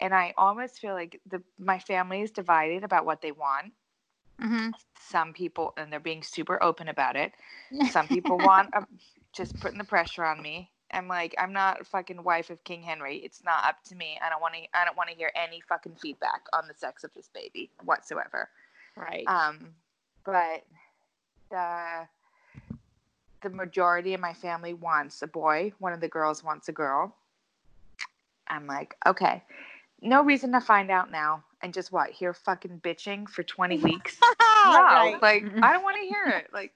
and 0.02 0.14
I 0.16 0.34
almost 0.38 0.80
feel 0.80 0.94
like 0.96 1.22
the 1.28 1.44
my 1.60 1.80
family 1.80 2.22
is 2.22 2.32
divided 2.32 2.84
about 2.84 3.06
what 3.06 3.22
they 3.22 3.32
want. 3.34 3.74
Hmm 4.44 4.70
Some 5.00 5.34
people, 5.34 5.74
and 5.78 5.92
they're 5.92 6.00
being 6.00 6.24
super 6.24 6.62
open 6.62 6.90
about 6.90 7.16
it. 7.16 7.32
Some 7.92 8.08
people 8.08 8.38
want 8.38 8.70
um, 8.76 8.88
just 9.34 9.60
putting 9.60 9.78
the 9.78 9.84
pressure 9.84 10.26
on 10.26 10.42
me. 10.42 10.70
I'm 10.92 11.08
like, 11.08 11.34
I'm 11.40 11.54
not 11.54 11.82
a 11.82 11.84
fucking 11.86 12.24
wife 12.24 12.50
of 12.52 12.64
King 12.64 12.84
Henry. 12.84 13.18
It's 13.18 13.44
not 13.44 13.66
up 13.66 13.84
to 13.86 13.96
me. 13.96 14.20
I 14.24 14.30
don't 14.30 14.42
want 14.42 14.54
to. 14.54 14.62
I 14.78 14.86
don't 14.86 14.96
want 14.98 15.10
to 15.10 15.16
hear 15.16 15.32
any 15.36 15.62
fucking 15.62 15.96
feedback 16.02 16.44
on 16.54 16.68
the 16.68 16.74
sex 16.76 17.04
of 17.04 17.12
this 17.16 17.30
baby 17.34 17.72
whatsoever. 17.84 18.50
Right. 18.96 19.24
Um, 19.28 19.70
but 20.26 20.64
the 21.50 22.08
the 23.42 23.50
majority 23.50 24.14
of 24.14 24.22
my 24.22 24.34
family 24.34 24.74
wants 24.74 25.22
a 25.22 25.28
boy. 25.28 25.74
One 25.80 25.94
of 25.94 26.02
the 26.02 26.08
girls 26.08 26.44
wants 26.44 26.70
a 26.70 26.72
girl. 26.74 27.16
I'm 28.48 28.68
like, 28.68 28.96
okay, 29.06 29.44
no 30.04 30.24
reason 30.24 30.52
to 30.54 30.62
find 30.62 30.92
out 30.92 31.12
now. 31.12 31.44
And 31.62 31.74
just 31.74 31.92
what? 31.92 32.12
Hear 32.12 32.34
fucking 32.34 32.82
bitching 32.84 33.28
for 33.30 33.44
20 33.44 33.80
weeks? 33.84 34.20
no, 34.66 34.74
Right. 34.74 35.20
like 35.22 35.52
I 35.62 35.74
don't 35.74 35.84
want 35.84 35.98
to 35.98 36.08
hear 36.08 36.28
it. 36.38 36.50
Like 36.54 36.74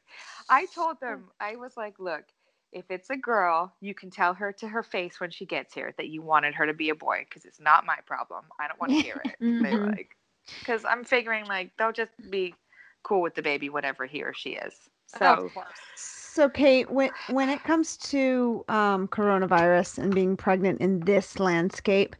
I 0.50 0.66
told 0.68 1.00
them, 1.02 1.26
I 1.40 1.56
was 1.58 1.78
like, 1.78 2.00
look, 2.00 2.24
if 2.72 2.86
it's 2.90 3.10
a 3.10 3.18
girl, 3.18 3.74
you 3.82 3.94
can 3.94 4.10
tell 4.10 4.34
her 4.34 4.52
to 4.54 4.68
her 4.68 4.84
face 4.84 5.20
when 5.20 5.32
she 5.32 5.46
gets 5.46 5.74
here 5.74 5.94
that 5.98 6.08
you 6.10 6.22
wanted 6.22 6.56
her 6.56 6.66
to 6.66 6.74
be 6.74 6.90
a 6.90 6.96
boy 6.96 7.26
because 7.30 7.46
it's 7.46 7.60
not 7.60 7.86
my 7.86 7.98
problem. 8.06 8.46
I 8.60 8.68
don't 8.68 8.80
want 8.80 8.94
to 8.94 8.98
hear 8.98 9.24
it. 9.28 9.38
They 9.62 9.74
were 9.74 9.86
Mhm. 9.86 9.92
like, 9.98 10.16
because 10.64 10.86
I'm 10.86 11.04
figuring 11.04 11.46
like 11.48 11.72
they'll 11.78 11.92
just 11.92 12.12
be 12.30 12.56
cool 13.04 13.22
with 13.22 13.36
the 13.36 13.42
baby, 13.42 13.70
whatever 13.70 14.06
he 14.06 14.24
or 14.24 14.34
she 14.34 14.52
is. 14.52 14.74
So. 15.08 15.52
So, 15.96 16.50
Kate, 16.50 16.90
when 16.92 17.12
when 17.28 17.50
it 17.50 17.64
comes 17.64 17.98
to 17.98 18.64
um, 18.68 19.08
coronavirus 19.08 19.98
and 19.98 20.14
being 20.14 20.38
pregnant 20.38 20.80
in 20.82 21.00
this 21.00 21.40
landscape, 21.40 22.16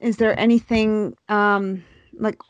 is 0.00 0.16
there 0.16 0.38
anything 0.38 1.16
um 1.28 1.84
like 2.18 2.40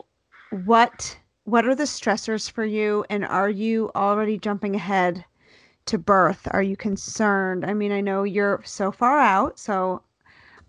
what 0.51 1.17
what 1.43 1.65
are 1.65 1.75
the 1.75 1.83
stressors 1.83 2.49
for 2.51 2.63
you? 2.63 3.05
And 3.09 3.25
are 3.25 3.49
you 3.49 3.89
already 3.95 4.37
jumping 4.37 4.75
ahead 4.75 5.25
to 5.87 5.97
birth? 5.97 6.47
Are 6.51 6.61
you 6.61 6.77
concerned? 6.77 7.65
I 7.65 7.73
mean 7.73 7.91
i 7.91 8.01
know 8.01 8.23
you're 8.23 8.61
so 8.65 8.91
far 8.91 9.19
out 9.19 9.59
so 9.59 10.03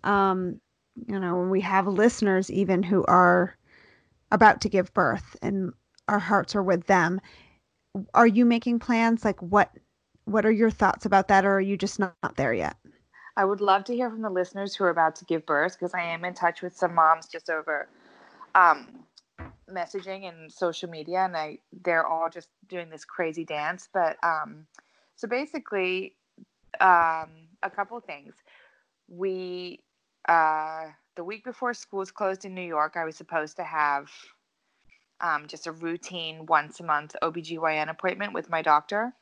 um 0.05 0.61
you 1.07 1.19
know 1.19 1.43
we 1.43 1.61
have 1.61 1.87
listeners 1.87 2.51
even 2.51 2.83
who 2.83 3.05
are 3.07 3.57
about 4.33 4.61
to 4.63 4.69
give 4.69 4.93
birth 4.95 5.37
and 5.43 5.73
our 6.09 6.19
hearts 6.19 6.55
are 6.57 6.63
with 6.63 6.87
them. 6.87 7.21
Are 8.15 8.27
you 8.27 8.45
making 8.45 8.79
plans? 8.79 9.25
Like 9.25 9.41
what 9.41 9.71
what 10.25 10.47
are 10.47 10.53
your 10.53 10.71
thoughts 10.71 11.07
about 11.07 11.29
that 11.29 11.45
or 11.45 11.55
are 11.55 11.61
you 11.61 11.77
just 11.77 11.99
not, 11.99 12.15
not 12.23 12.37
there 12.37 12.55
yet 12.55 12.77
I 13.37 13.45
would 13.45 13.61
love 13.61 13.85
to 13.85 13.95
hear 13.95 14.11
from 14.11 14.23
the 14.23 14.31
listeners 14.31 14.75
who 14.75 14.85
are 14.85 14.91
about 14.91 15.17
to 15.17 15.25
give 15.25 15.47
birth 15.47 15.79
because 15.79 15.95
I 15.95 16.03
am 16.03 16.25
in 16.25 16.35
touch 16.35 16.63
with 16.63 16.77
some 16.77 16.95
moms 16.95 17.27
just 17.27 17.49
over 17.49 17.89
um, 18.55 19.05
messaging 19.71 20.29
and 20.29 20.51
social 20.51 20.91
media, 20.91 21.25
and 21.25 21.37
I 21.37 21.59
they're 21.85 22.07
all 22.07 22.29
just 22.29 22.49
doing 22.69 22.91
this 22.91 23.05
crazy 23.05 23.45
dance. 23.45 23.89
But 23.93 24.17
um, 24.23 24.67
so 25.17 25.29
basically, 25.29 26.17
um, 26.81 27.31
a 27.63 27.71
couple 27.75 28.01
things. 28.01 28.35
We 29.09 29.81
uh, 30.29 30.87
the 31.17 31.25
week 31.25 31.45
before 31.45 31.75
schools 31.75 32.11
closed 32.11 32.45
in 32.45 32.55
New 32.55 32.63
York, 32.63 32.97
I 32.97 33.05
was 33.05 33.17
supposed 33.17 33.57
to 33.57 33.65
have 33.65 34.11
um, 35.21 35.47
just 35.47 35.67
a 35.67 35.73
routine 35.73 36.47
once 36.47 36.81
a 36.81 36.85
month 36.85 37.17
OBGYN 37.23 37.91
appointment 37.91 38.33
with 38.33 38.49
my 38.51 38.63
doctor. 38.63 39.13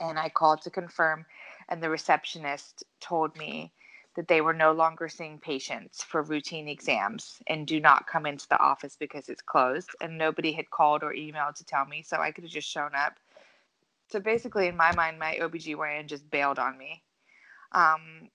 And 0.00 0.18
I 0.18 0.28
called 0.28 0.62
to 0.62 0.70
confirm, 0.70 1.24
and 1.68 1.82
the 1.82 1.90
receptionist 1.90 2.84
told 3.00 3.36
me 3.36 3.72
that 4.16 4.28
they 4.28 4.40
were 4.40 4.54
no 4.54 4.72
longer 4.72 5.08
seeing 5.08 5.38
patients 5.38 6.02
for 6.02 6.22
routine 6.22 6.68
exams 6.68 7.38
and 7.46 7.66
do 7.66 7.78
not 7.78 8.06
come 8.06 8.24
into 8.24 8.48
the 8.48 8.58
office 8.58 8.96
because 8.98 9.28
it's 9.28 9.42
closed. 9.42 9.90
And 10.00 10.16
nobody 10.16 10.52
had 10.52 10.70
called 10.70 11.02
or 11.02 11.12
emailed 11.12 11.56
to 11.56 11.64
tell 11.64 11.84
me, 11.84 12.02
so 12.02 12.16
I 12.16 12.32
could 12.32 12.44
have 12.44 12.52
just 12.52 12.68
shown 12.68 12.90
up. 12.94 13.18
So 14.08 14.18
basically, 14.18 14.68
in 14.68 14.76
my 14.76 14.94
mind, 14.94 15.18
my 15.18 15.38
OBGYN 15.40 16.06
just 16.06 16.28
bailed 16.30 16.58
on 16.58 16.78
me. 16.78 17.02
Um, 17.72 18.30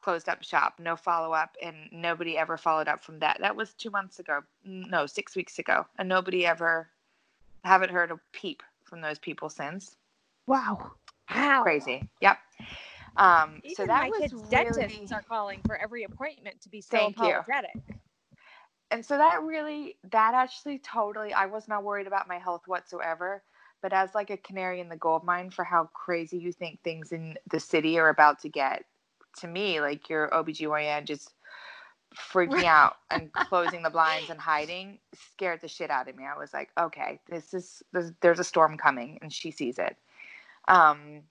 closed 0.00 0.28
up 0.28 0.44
shop, 0.44 0.74
no 0.78 0.94
follow 0.94 1.32
up, 1.32 1.56
and 1.60 1.88
nobody 1.90 2.38
ever 2.38 2.56
followed 2.56 2.86
up 2.86 3.02
from 3.02 3.18
that. 3.18 3.38
That 3.40 3.56
was 3.56 3.74
two 3.74 3.90
months 3.90 4.20
ago, 4.20 4.42
no, 4.64 5.06
six 5.06 5.34
weeks 5.34 5.58
ago, 5.58 5.86
and 5.98 6.08
nobody 6.08 6.46
ever 6.46 6.88
haven't 7.64 7.90
heard 7.90 8.12
a 8.12 8.20
peep 8.32 8.62
from 8.84 9.00
those 9.00 9.18
people 9.18 9.48
since. 9.50 9.96
wow 10.46 10.92
Wow. 11.34 11.62
Crazy. 11.62 12.08
Yep. 12.20 12.38
Um, 13.16 13.60
Even 13.64 13.76
so 13.76 13.86
that 13.86 14.02
my 14.02 14.08
was 14.10 14.20
kids' 14.20 14.34
really, 14.34 14.80
dentists 14.80 15.12
are 15.12 15.22
calling 15.22 15.60
for 15.66 15.76
every 15.76 16.04
appointment 16.04 16.60
to 16.62 16.68
be 16.68 16.80
so 16.80 16.96
Thank 16.96 17.18
you. 17.18 17.34
and 18.90 19.04
so 19.04 19.16
that 19.16 19.42
really, 19.42 19.96
that 20.10 20.34
actually 20.34 20.78
totally, 20.78 21.32
I 21.32 21.46
was 21.46 21.66
not 21.66 21.82
worried 21.82 22.06
about 22.06 22.28
my 22.28 22.38
health 22.38 22.62
whatsoever. 22.66 23.42
But 23.82 23.92
as 23.92 24.14
like 24.14 24.30
a 24.30 24.36
canary 24.38 24.80
in 24.80 24.88
the 24.88 24.96
gold 24.96 25.22
mine 25.22 25.50
for 25.50 25.62
how 25.62 25.90
crazy 25.92 26.38
you 26.38 26.50
think 26.50 26.82
things 26.82 27.12
in 27.12 27.36
the 27.50 27.60
city 27.60 27.98
are 27.98 28.08
about 28.08 28.40
to 28.40 28.48
get, 28.48 28.84
to 29.38 29.46
me, 29.46 29.80
like 29.80 30.08
your 30.08 30.28
OBGYN 30.30 31.04
just 31.04 31.34
freaking 32.14 32.64
out 32.64 32.96
and 33.10 33.32
closing 33.32 33.82
the 33.82 33.90
blinds 33.90 34.30
and 34.30 34.40
hiding 34.40 34.98
scared 35.14 35.60
the 35.60 35.68
shit 35.68 35.90
out 35.90 36.08
of 36.08 36.16
me. 36.16 36.24
I 36.24 36.38
was 36.38 36.54
like, 36.54 36.70
okay, 36.78 37.20
this 37.28 37.52
is 37.52 37.82
this, 37.92 38.12
there's 38.22 38.40
a 38.40 38.44
storm 38.44 38.78
coming, 38.78 39.18
and 39.20 39.32
she 39.32 39.50
sees 39.50 39.78
it. 39.78 39.96
Um, 40.68 41.22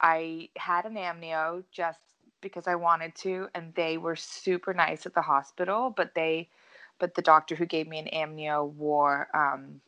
I 0.00 0.48
had 0.56 0.86
an 0.86 0.94
amnio 0.94 1.64
just 1.72 2.00
because 2.40 2.66
I 2.66 2.74
wanted 2.74 3.14
to, 3.16 3.48
and 3.54 3.74
they 3.74 3.96
were 3.96 4.16
super 4.16 4.74
nice 4.74 5.06
at 5.06 5.14
the 5.14 5.22
hospital. 5.22 5.92
But 5.96 6.14
they, 6.14 6.50
but 6.98 7.14
the 7.14 7.22
doctor 7.22 7.54
who 7.54 7.66
gave 7.66 7.88
me 7.88 7.98
an 7.98 8.08
amnio 8.12 8.70
wore, 8.72 9.28
um, 9.34 9.80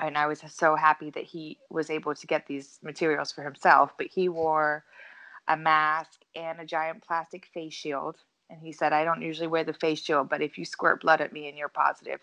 and 0.00 0.16
I 0.16 0.26
was 0.26 0.42
so 0.46 0.76
happy 0.76 1.10
that 1.10 1.24
he 1.24 1.58
was 1.70 1.90
able 1.90 2.14
to 2.14 2.26
get 2.26 2.46
these 2.46 2.78
materials 2.82 3.32
for 3.32 3.42
himself. 3.42 3.92
But 3.96 4.08
he 4.08 4.28
wore 4.28 4.84
a 5.48 5.56
mask 5.56 6.20
and 6.34 6.60
a 6.60 6.64
giant 6.64 7.02
plastic 7.06 7.46
face 7.52 7.74
shield. 7.74 8.16
And 8.48 8.60
he 8.60 8.72
said, 8.72 8.92
I 8.92 9.04
don't 9.04 9.22
usually 9.22 9.46
wear 9.48 9.64
the 9.64 9.72
face 9.72 10.02
shield, 10.02 10.28
but 10.28 10.42
if 10.42 10.58
you 10.58 10.64
squirt 10.64 11.02
blood 11.02 11.20
at 11.20 11.32
me 11.32 11.48
and 11.48 11.56
you're 11.56 11.68
positive, 11.68 12.20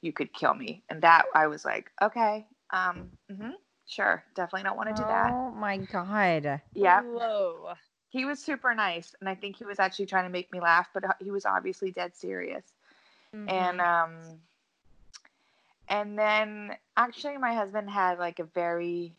you 0.00 0.12
could 0.12 0.32
kill 0.32 0.54
me. 0.54 0.82
And 0.90 1.02
that 1.02 1.26
I 1.34 1.46
was 1.46 1.64
like, 1.64 1.90
okay, 2.02 2.46
um, 2.72 3.10
hmm 3.30 3.50
sure, 3.88 4.24
definitely 4.36 4.64
don't 4.64 4.76
want 4.76 4.90
to 4.90 5.02
do 5.02 5.06
that. 5.08 5.32
Oh 5.32 5.50
my 5.52 5.78
god. 5.78 6.62
Yeah. 6.74 7.02
Whoa. 7.02 7.74
He 8.10 8.24
was 8.24 8.40
super 8.40 8.74
nice, 8.74 9.14
and 9.20 9.28
I 9.28 9.34
think 9.34 9.56
he 9.56 9.64
was 9.64 9.78
actually 9.80 10.06
trying 10.06 10.24
to 10.24 10.30
make 10.30 10.52
me 10.52 10.60
laugh, 10.60 10.88
but 10.94 11.04
uh, 11.04 11.12
he 11.20 11.30
was 11.30 11.44
obviously 11.46 11.90
dead 11.90 12.16
serious. 12.16 12.64
And 13.48 13.80
um, 13.80 14.40
and 15.88 16.18
then 16.18 16.76
actually, 16.96 17.36
my 17.38 17.54
husband 17.54 17.90
had 17.90 18.18
like 18.18 18.38
a 18.38 18.44
very 18.44 19.14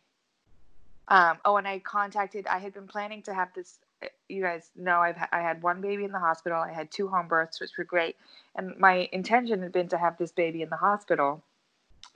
um. 1.08 1.38
Oh, 1.46 1.58
and 1.58 1.68
I 1.68 1.80
contacted. 1.80 2.48
I 2.48 2.60
had 2.60 2.74
been 2.74 2.88
planning 2.88 3.22
to 3.24 3.34
have 3.34 3.54
this. 3.54 3.80
uh, 4.04 4.08
You 4.28 4.42
guys 4.44 4.72
know 4.76 5.00
I've 5.02 5.18
I 5.32 5.42
had 5.42 5.62
one 5.64 5.82
baby 5.82 6.04
in 6.04 6.12
the 6.12 6.20
hospital. 6.20 6.60
I 6.60 6.72
had 6.74 6.92
two 6.92 7.08
home 7.08 7.28
births, 7.28 7.60
which 7.60 7.78
were 7.78 7.84
great, 7.84 8.16
and 8.56 8.78
my 8.78 9.10
intention 9.12 9.62
had 9.62 9.72
been 9.72 9.90
to 9.90 9.98
have 9.98 10.18
this 10.18 10.32
baby 10.32 10.62
in 10.62 10.70
the 10.70 10.78
hospital, 10.78 11.44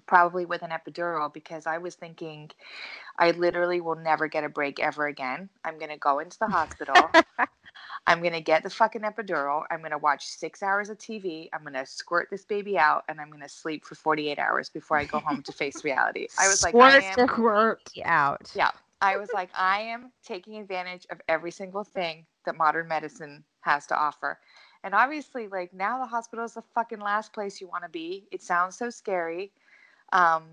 probably 0.06 0.46
with 0.46 0.62
an 0.62 0.72
epidural, 0.72 1.34
because 1.34 1.66
I 1.68 1.78
was 1.78 1.96
thinking, 1.96 2.52
I 3.18 3.32
literally 3.32 3.82
will 3.82 3.96
never 3.96 4.28
get 4.28 4.44
a 4.44 4.50
break 4.50 4.80
ever 4.80 5.08
again. 5.08 5.50
I'm 5.64 5.78
gonna 5.80 5.98
go 5.98 6.20
into 6.20 6.38
the 6.40 6.48
hospital. 6.48 6.96
I'm 8.08 8.22
gonna 8.22 8.42
get 8.42 8.64
the 8.64 8.70
fucking 8.70 9.02
epidural. 9.02 9.64
I'm 9.72 9.82
gonna 9.82 9.98
watch 9.98 10.26
six 10.26 10.62
hours 10.62 10.90
of 10.90 10.98
TV. 10.98 11.50
I'm 11.54 11.64
gonna 11.64 11.86
squirt 11.86 12.30
this 12.30 12.46
baby 12.46 12.78
out, 12.78 13.04
and 13.08 13.22
I'm 13.22 13.32
gonna 13.32 13.50
sleep 13.50 13.86
for 13.86 13.96
48 13.96 14.40
hours 14.40 14.70
before 14.70 14.98
I 14.98 15.06
go 15.06 15.20
home 15.20 15.42
to 15.44 15.52
face 15.52 15.84
reality. 15.84 16.28
I 16.38 16.48
was 16.48 16.64
like, 16.64 16.76
I 16.76 17.02
am, 17.02 17.28
squirt. 17.28 17.90
Out. 18.04 18.52
yeah. 18.56 18.72
I 19.02 19.18
was 19.18 19.30
like, 19.34 19.50
I 19.54 19.82
am 19.82 20.12
taking 20.24 20.58
advantage 20.58 21.06
of 21.10 21.20
every 21.28 21.52
single 21.52 21.84
thing 21.84 22.26
that 22.46 22.58
modern 22.58 22.88
medicine 22.88 23.44
has 23.62 23.86
to 23.88 23.98
offer. 23.98 24.40
And 24.84 24.94
obviously, 24.94 25.48
like 25.48 25.74
now 25.74 26.00
the 26.00 26.06
hospital 26.06 26.46
is 26.46 26.54
the 26.54 26.64
fucking 26.74 27.00
last 27.00 27.34
place 27.34 27.62
you 27.62 27.68
want 27.68 27.84
to 27.84 27.90
be. 27.90 28.28
It 28.32 28.42
sounds 28.42 28.78
so 28.78 28.90
scary. 28.90 29.52
Um, 30.14 30.44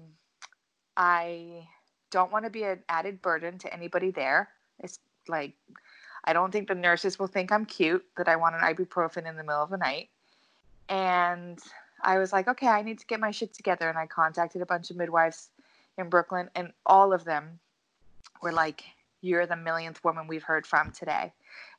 I 0.97 1.69
don't 2.11 2.33
want 2.33 2.45
to 2.47 2.51
be 2.51 2.65
an 2.65 2.83
added 2.89 3.23
burden 3.23 3.59
to 3.59 3.73
anybody 3.73 4.11
there. 4.11 4.49
It's 4.81 4.99
like, 5.29 5.55
I 6.25 6.33
don't 6.33 6.51
think 6.51 6.67
the 6.67 6.75
nurses 6.75 7.19
will 7.19 7.27
think 7.29 7.53
I'm 7.53 7.65
cute 7.65 8.05
that 8.17 8.29
I 8.29 8.37
want 8.37 8.57
an 8.57 8.63
ibuprofen 8.63 9.29
in 9.29 9.37
the 9.37 9.45
middle 9.45 9.63
of 9.63 9.71
the 9.71 9.77
night. 9.77 10.09
And 10.89 11.59
I 12.03 12.19
was 12.19 12.33
like, 12.33 12.49
okay, 12.49 12.67
I 12.67 12.83
need 12.83 12.99
to 12.99 13.07
get 13.07 13.21
my 13.21 13.31
shit 13.31 13.55
together. 13.55 13.89
And 13.89 13.97
I 13.99 14.07
contacted 14.07 14.63
a 14.63 14.67
bunch 14.67 14.91
of 14.91 14.97
midwives 14.97 15.51
in 15.99 16.09
Brooklyn, 16.09 16.49
and 16.55 16.73
all 16.87 17.13
of 17.13 17.25
them 17.25 17.61
were 18.43 18.53
like, 18.53 18.83
You're 19.21 19.47
the 19.47 19.57
millionth 19.57 20.03
woman 20.03 20.27
we've 20.27 20.43
heard 20.43 20.67
from 20.67 20.93
today. 20.93 21.33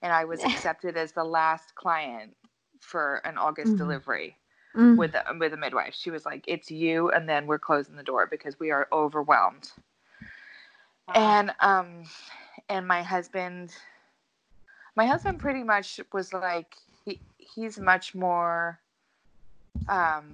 And 0.03 0.13
I 0.13 0.25
was 0.25 0.43
accepted 0.45 0.95
as 0.95 1.11
the 1.11 1.23
last 1.23 1.73
client 1.75 2.35
for 2.79 3.15
an 3.25 3.37
August 3.37 3.73
Mhm. 3.73 3.77
delivery 3.77 4.37
Mm. 4.75 4.95
with 4.95 5.13
a, 5.15 5.23
with 5.37 5.53
a 5.53 5.57
midwife. 5.57 5.93
She 5.93 6.11
was 6.11 6.25
like, 6.25 6.45
"It's 6.47 6.71
you," 6.71 7.09
and 7.11 7.27
then 7.27 7.45
we're 7.45 7.59
closing 7.59 7.95
the 7.95 8.03
door 8.03 8.25
because 8.25 8.59
we 8.59 8.71
are 8.71 8.87
overwhelmed. 8.91 9.71
And 11.13 11.53
um, 11.59 12.03
and 12.69 12.87
my 12.87 13.01
husband, 13.01 13.71
my 14.95 15.05
husband 15.05 15.39
pretty 15.39 15.63
much 15.63 15.99
was 16.13 16.31
like, 16.33 16.75
he 17.03 17.19
he's 17.37 17.77
much 17.77 18.15
more, 18.15 18.79
um, 19.89 20.33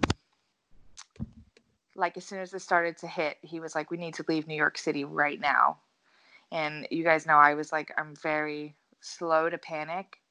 like 1.96 2.16
as 2.16 2.26
soon 2.26 2.40
as 2.40 2.54
it 2.54 2.62
started 2.62 2.98
to 3.00 3.08
hit, 3.08 3.38
he 3.42 3.60
was 3.60 3.74
like, 3.74 3.90
"We 3.90 3.98
need 3.98 4.14
to 4.16 4.26
leave 4.28 4.48
New 4.48 4.56
York 4.56 4.78
City 4.78 5.04
right 5.04 5.40
now." 5.40 5.78
And 6.52 6.88
you 6.92 7.04
guys 7.04 7.26
know 7.26 7.38
I 7.38 7.56
was 7.56 7.72
like, 7.72 7.92
I'm 7.98 8.16
very 8.16 8.76
slow 9.02 9.50
to 9.50 9.58
panic, 9.58 10.22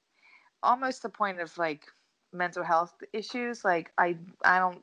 almost 0.62 1.02
the 1.02 1.08
point 1.08 1.40
of 1.40 1.56
like 1.58 1.86
mental 2.32 2.64
health 2.64 2.94
issues. 3.12 3.64
Like 3.64 3.92
I 3.98 4.16
I 4.44 4.58
don't 4.58 4.82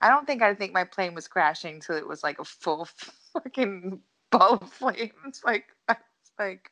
I 0.00 0.08
don't 0.08 0.26
think 0.26 0.42
I 0.42 0.54
think 0.54 0.72
my 0.72 0.84
plane 0.84 1.14
was 1.14 1.28
crashing 1.28 1.80
till 1.80 1.96
it 1.96 2.06
was 2.06 2.22
like 2.22 2.38
a 2.38 2.44
full 2.44 2.86
fucking 3.32 4.00
ball 4.30 4.58
of 4.62 4.70
flames. 4.72 5.42
Like 5.44 5.66
like 6.38 6.70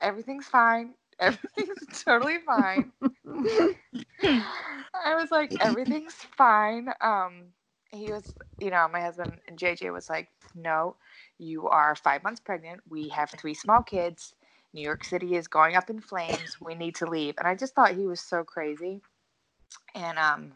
everything's 0.00 0.46
fine. 0.46 0.94
Everything's 1.20 2.02
totally 2.04 2.38
fine. 2.46 2.92
I 4.24 5.14
was 5.14 5.30
like 5.30 5.54
everything's 5.60 6.14
fine. 6.14 6.88
Um 7.00 7.48
he 7.90 8.10
was 8.12 8.34
you 8.60 8.70
know, 8.70 8.88
my 8.90 9.00
husband 9.00 9.38
and 9.48 9.58
JJ 9.58 9.92
was 9.92 10.08
like, 10.08 10.28
No, 10.54 10.96
you 11.38 11.68
are 11.68 11.94
five 11.94 12.22
months 12.22 12.40
pregnant. 12.40 12.80
We 12.88 13.08
have 13.10 13.30
three 13.30 13.54
small 13.54 13.82
kids. 13.82 14.34
New 14.72 14.82
York 14.82 15.04
City 15.04 15.34
is 15.36 15.48
going 15.48 15.76
up 15.76 15.90
in 15.90 16.00
flames. 16.00 16.56
We 16.60 16.74
need 16.74 16.94
to 16.96 17.06
leave. 17.06 17.34
And 17.38 17.46
I 17.48 17.54
just 17.54 17.74
thought 17.74 17.94
he 17.96 18.06
was 18.06 18.20
so 18.20 18.44
crazy. 18.44 19.02
And 19.94 20.18
um, 20.18 20.52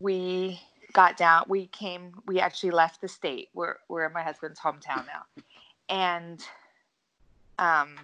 we 0.00 0.60
got 0.92 1.16
down. 1.16 1.44
We 1.48 1.66
came. 1.66 2.12
We 2.26 2.40
actually 2.40 2.70
left 2.70 3.00
the 3.00 3.08
state. 3.08 3.48
We're 3.54 3.76
we're 3.88 4.06
in 4.06 4.12
my 4.12 4.22
husband's 4.22 4.60
hometown 4.60 5.04
now. 5.06 5.42
And 5.88 6.44
um, 7.58 7.96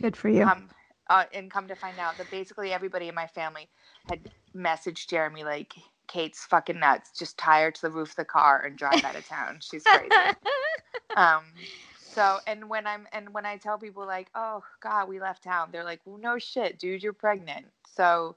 Good 0.00 0.16
for 0.16 0.28
you. 0.28 0.44
um, 0.44 0.68
uh, 1.08 1.24
and 1.34 1.50
come 1.50 1.68
to 1.68 1.74
find 1.74 1.98
out 1.98 2.16
that 2.18 2.30
basically 2.30 2.72
everybody 2.72 3.08
in 3.08 3.14
my 3.14 3.26
family 3.26 3.68
had 4.08 4.20
messaged 4.56 5.08
Jeremy 5.08 5.44
like, 5.44 5.74
"Kate's 6.06 6.44
fucking 6.44 6.78
nuts. 6.78 7.18
Just 7.18 7.38
tie 7.38 7.62
her 7.62 7.70
to 7.70 7.82
the 7.82 7.90
roof 7.90 8.10
of 8.10 8.16
the 8.16 8.24
car 8.24 8.62
and 8.64 8.76
drive 8.76 9.04
out 9.04 9.16
of 9.16 9.26
town. 9.26 9.58
She's 9.60 9.84
crazy." 9.84 10.10
um, 11.16 11.44
so 12.14 12.38
and 12.46 12.68
when 12.68 12.86
I'm 12.86 13.06
and 13.12 13.32
when 13.32 13.46
I 13.46 13.56
tell 13.56 13.78
people 13.78 14.06
like, 14.06 14.28
"Oh 14.34 14.62
God, 14.80 15.08
we 15.08 15.20
left 15.20 15.42
town," 15.44 15.68
they're 15.72 15.84
like, 15.84 16.00
"Well, 16.04 16.18
no 16.18 16.38
shit, 16.38 16.78
dude, 16.78 17.02
you're 17.02 17.12
pregnant." 17.12 17.66
So 17.94 18.36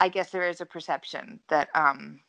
I 0.00 0.08
guess 0.08 0.30
there 0.30 0.48
is 0.48 0.60
a 0.60 0.66
perception 0.66 1.40
that 1.48 1.68
um, 1.74 2.20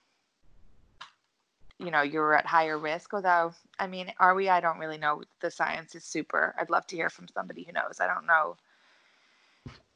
you 1.80 1.92
know 1.92 2.02
you're 2.02 2.36
at 2.36 2.46
higher 2.46 2.78
risk. 2.78 3.14
Although, 3.14 3.54
I 3.80 3.88
mean, 3.88 4.12
are 4.20 4.36
we? 4.36 4.50
I 4.50 4.60
don't 4.60 4.80
really 4.80 4.98
know. 4.98 5.24
The 5.42 5.52
science 5.52 5.96
is 5.96 6.04
super. 6.04 6.56
I'd 6.60 6.70
love 6.70 6.88
to 6.88 6.96
hear 6.96 7.10
from 7.10 7.28
somebody 7.28 7.64
who 7.64 7.74
knows. 7.74 8.00
I 8.00 8.08
don't 8.08 8.26
know 8.26 8.56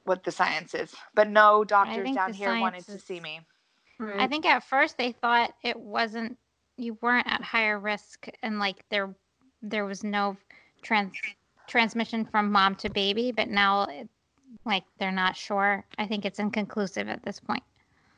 what 0.03 0.23
the 0.23 0.31
science 0.31 0.73
is, 0.73 0.93
but 1.13 1.29
no 1.29 1.63
doctors 1.63 2.15
down 2.15 2.34
here 2.34 2.60
wanted 2.60 2.84
science 2.86 3.01
to 3.01 3.05
see 3.05 3.17
is- 3.17 3.23
me. 3.23 3.41
I 4.17 4.25
think 4.25 4.47
at 4.47 4.63
first 4.63 4.97
they 4.97 5.12
thought 5.12 5.53
it 5.63 5.79
wasn't 5.79 6.36
you 6.75 6.97
weren't 7.01 7.27
at 7.27 7.43
higher 7.43 7.77
risk 7.77 8.27
and 8.41 8.57
like 8.57 8.84
there 8.89 9.13
there 9.62 9.86
was 9.86 10.03
no 10.03 10.36
trans 10.81 11.13
transmission 11.67 12.25
from 12.25 12.51
mom 12.51 12.75
to 12.75 12.89
baby, 12.89 13.31
but 13.31 13.47
now 13.47 13.84
it, 13.84 14.10
like 14.66 14.84
they're 15.00 15.12
not 15.12 15.36
sure. 15.36 15.86
I 15.98 16.08
think 16.08 16.26
it's 16.26 16.40
inconclusive 16.40 17.08
at 17.10 17.24
this 17.24 17.40
point. 17.40 17.64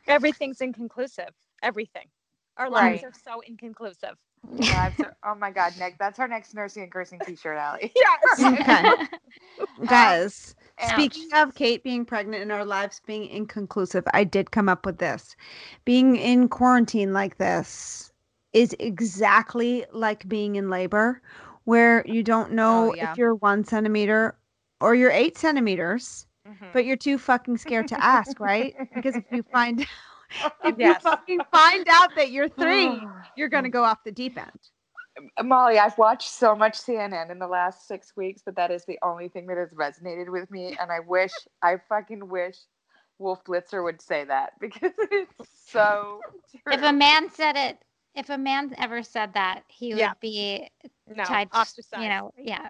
Everything's 0.07 0.61
inconclusive. 0.61 1.29
Everything. 1.61 2.07
Our 2.57 2.69
lives 2.69 3.03
Right. 3.03 3.03
are 3.03 3.13
so 3.23 3.41
inconclusive. 3.41 4.15
Lives 4.59 4.95
are- 5.01 5.15
oh 5.25 5.35
my 5.35 5.51
God, 5.51 5.73
Nick, 5.79 5.97
that's 5.97 6.19
our 6.19 6.27
next 6.27 6.53
nursing 6.53 6.83
and 6.83 6.91
cursing 6.91 7.19
T-shirt, 7.21 7.57
Allie. 7.57 7.91
Yes. 7.95 8.43
Okay. 8.53 8.83
Guys, 9.87 10.55
Ouch. 10.79 10.89
speaking 10.89 11.29
of 11.35 11.55
Kate 11.55 11.83
being 11.83 12.05
pregnant 12.05 12.41
and 12.43 12.51
our 12.51 12.65
lives 12.65 13.01
being 13.05 13.25
inconclusive, 13.27 14.03
I 14.13 14.23
did 14.23 14.51
come 14.51 14.69
up 14.69 14.85
with 14.85 14.97
this. 14.99 15.35
Being 15.85 16.15
in 16.15 16.47
quarantine 16.49 17.13
like 17.13 17.37
this 17.37 18.11
is 18.53 18.75
exactly 18.79 19.85
like 19.91 20.27
being 20.27 20.55
in 20.55 20.69
labor, 20.69 21.21
where 21.65 22.03
you 22.07 22.23
don't 22.23 22.51
know 22.53 22.91
Oh, 22.91 22.95
yeah. 22.95 23.11
if 23.11 23.17
you're 23.17 23.35
one 23.35 23.63
centimeter 23.63 24.35
or 24.81 24.95
you're 24.95 25.11
eight 25.11 25.37
centimeters, 25.37 26.27
Mhm. 26.47 26.73
but 26.73 26.85
you're 26.85 26.97
too 26.97 27.17
fucking 27.17 27.57
scared 27.57 27.87
to 27.89 28.03
ask, 28.03 28.39
right? 28.39 28.75
Because 28.93 29.15
if 29.15 29.25
you 29.31 29.43
find 29.51 29.79
if 30.65 30.75
Yes. 30.77 31.03
you 31.03 31.09
fucking 31.11 31.41
find 31.51 31.87
out 31.89 32.15
that 32.15 32.31
you're 32.31 32.49
three, 32.49 33.07
you're 33.35 33.49
gonna 33.49 33.69
go 33.69 33.83
off 33.83 34.03
the 34.03 34.11
deep 34.11 34.37
end. 34.37 34.51
Molly, 35.43 35.77
I've 35.77 35.97
watched 35.97 36.29
so 36.29 36.55
much 36.55 36.73
CNN 36.73 37.29
in 37.29 37.37
the 37.39 37.47
last 37.47 37.87
six 37.87 38.15
weeks, 38.15 38.41
but 38.43 38.55
that 38.55 38.71
is 38.71 38.83
the 38.85 38.97
only 39.03 39.29
thing 39.29 39.45
that 39.47 39.57
has 39.57 39.73
resonated 39.73 40.29
with 40.31 40.49
me. 40.49 40.75
And 40.79 40.91
I 40.91 40.99
wish, 41.01 41.31
I 41.61 41.77
fucking 41.87 42.27
wish 42.29 42.57
Wolf 43.19 43.43
Blitzer 43.43 43.83
would 43.83 44.01
say 44.01 44.23
that 44.25 44.53
because 44.59 44.91
it's 45.11 45.49
so 45.71 46.19
true. 46.49 46.73
If 46.73 46.81
a 46.83 46.91
man 46.91 47.29
said 47.29 47.55
it, 47.55 47.77
if 48.15 48.29
a 48.29 48.37
man 48.37 48.73
ever 48.77 49.03
said 49.03 49.33
that, 49.33 49.63
he 49.67 49.93
would 49.93 49.99
Yeah. 49.99 50.13
be 50.19 50.69
No, 51.07 51.23
tied. 51.23 51.49
ostracized. 51.53 52.01
You 52.01 52.09
know, 52.09 52.33
yeah, 52.37 52.69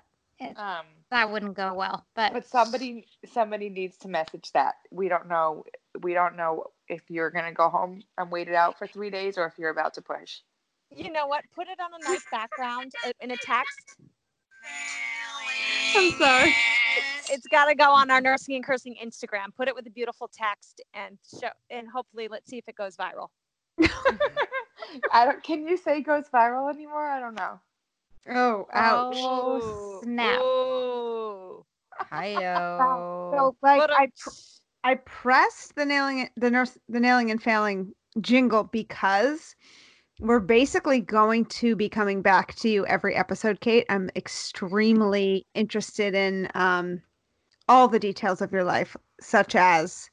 it, 0.52 0.58
um, 0.58 0.86
that 1.12 1.32
wouldn't 1.32 1.56
go 1.56 1.74
well. 1.74 2.06
But, 2.16 2.34
but 2.34 2.48
somebody, 2.48 3.08
somebody 3.32 3.70
needs 3.70 3.98
to 3.98 4.08
message 4.08 4.52
that. 4.54 4.76
We 4.92 5.10
don't 5.10 5.28
know. 5.28 5.64
We 6.02 6.14
don't 6.14 6.36
know 6.36 6.66
if 6.88 7.10
you're 7.10 7.30
gonna 7.30 7.54
go 7.54 7.70
home 7.70 8.02
and 8.18 8.32
wait 8.32 8.48
it 8.48 8.56
out 8.56 8.78
for 8.78 8.88
three 8.88 9.10
days 9.10 9.38
or 9.38 9.46
if 9.46 9.58
you're 9.58 9.70
about 9.70 9.94
to 9.96 10.02
push. 10.02 10.40
You 10.96 11.12
know 11.12 11.28
what? 11.28 11.44
Put 11.56 11.68
it 11.68 11.80
on 11.80 11.90
a 12.00 12.10
nice 12.10 12.24
background 12.32 12.92
in 13.22 13.32
a 13.32 13.38
text. 13.38 13.98
I'm 15.96 16.12
sorry. 16.12 16.54
It's 17.30 17.48
got 17.48 17.66
to 17.66 17.76
go 17.76 17.90
on 17.92 18.12
our 18.12 18.22
nursing 18.22 18.56
and 18.56 18.64
cursing 18.64 18.96
Instagram. 19.04 19.56
Put 19.56 19.68
it 19.68 19.76
with 19.76 19.88
a 19.88 19.90
beautiful 19.90 20.30
text 20.32 20.82
and 20.94 21.18
show, 21.40 21.50
and 21.70 21.88
hopefully, 21.88 22.28
let's 22.30 22.50
see 22.50 22.58
if 22.58 22.68
it 22.68 22.76
goes 22.76 22.96
viral. 22.96 23.30
I 25.12 25.26
don't. 25.26 25.42
Can 25.44 25.68
you 25.68 25.78
say 25.78 26.02
goes 26.02 26.26
viral 26.34 26.72
anymore? 26.72 27.08
I 27.08 27.20
don't 27.20 27.36
know. 27.36 27.60
Oh, 28.30 28.68
ouch. 28.74 29.16
oh 29.18 30.00
snap! 30.04 30.42
Ooh. 30.42 31.66
Hi-yo. 32.12 33.32
So 33.34 33.56
like 33.62 33.80
But, 33.80 33.92
I 33.92 34.08
pr- 34.18 34.30
I 34.84 34.96
pressed 34.96 35.76
the 35.76 35.86
nailing 35.86 36.20
it, 36.20 36.32
the 36.36 36.50
nurse 36.50 36.78
the 36.90 37.00
nailing 37.00 37.32
and 37.32 37.42
failing 37.42 37.94
jingle 38.22 38.66
because 38.66 39.56
we're 40.20 40.40
basically 40.40 41.00
going 41.00 41.46
to 41.46 41.76
be 41.76 41.90
coming 41.90 42.22
back 42.22 42.56
to 42.56 42.70
you 42.70 42.86
every 42.86 43.16
episode, 43.16 43.60
Kate. 43.60 43.86
I'm 43.90 44.10
extremely 44.16 45.46
interested 45.56 46.14
in 46.14 46.50
um, 46.54 47.02
all 47.68 47.88
the 47.88 48.00
details 48.00 48.42
of 48.42 48.52
your 48.52 48.64
life, 48.64 48.96
such 49.20 49.56
as 49.56 50.10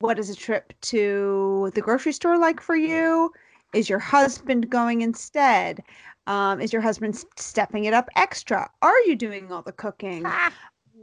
what 0.00 0.18
is 0.18 0.30
a 0.30 0.36
trip 0.36 0.72
to 0.82 1.72
the 1.74 1.80
grocery 1.80 2.12
store 2.12 2.38
like 2.38 2.60
for 2.60 2.76
you? 2.76 3.32
Is 3.74 3.88
your 3.88 3.98
husband 3.98 4.70
going 4.70 5.02
instead? 5.02 5.82
Um, 6.28 6.60
is 6.60 6.72
your 6.72 6.82
husband 6.82 7.24
stepping 7.36 7.86
it 7.86 7.94
up 7.94 8.08
extra? 8.14 8.70
Are 8.82 8.98
you 9.00 9.16
doing 9.16 9.50
all 9.50 9.62
the 9.62 9.72
cooking? 9.72 10.24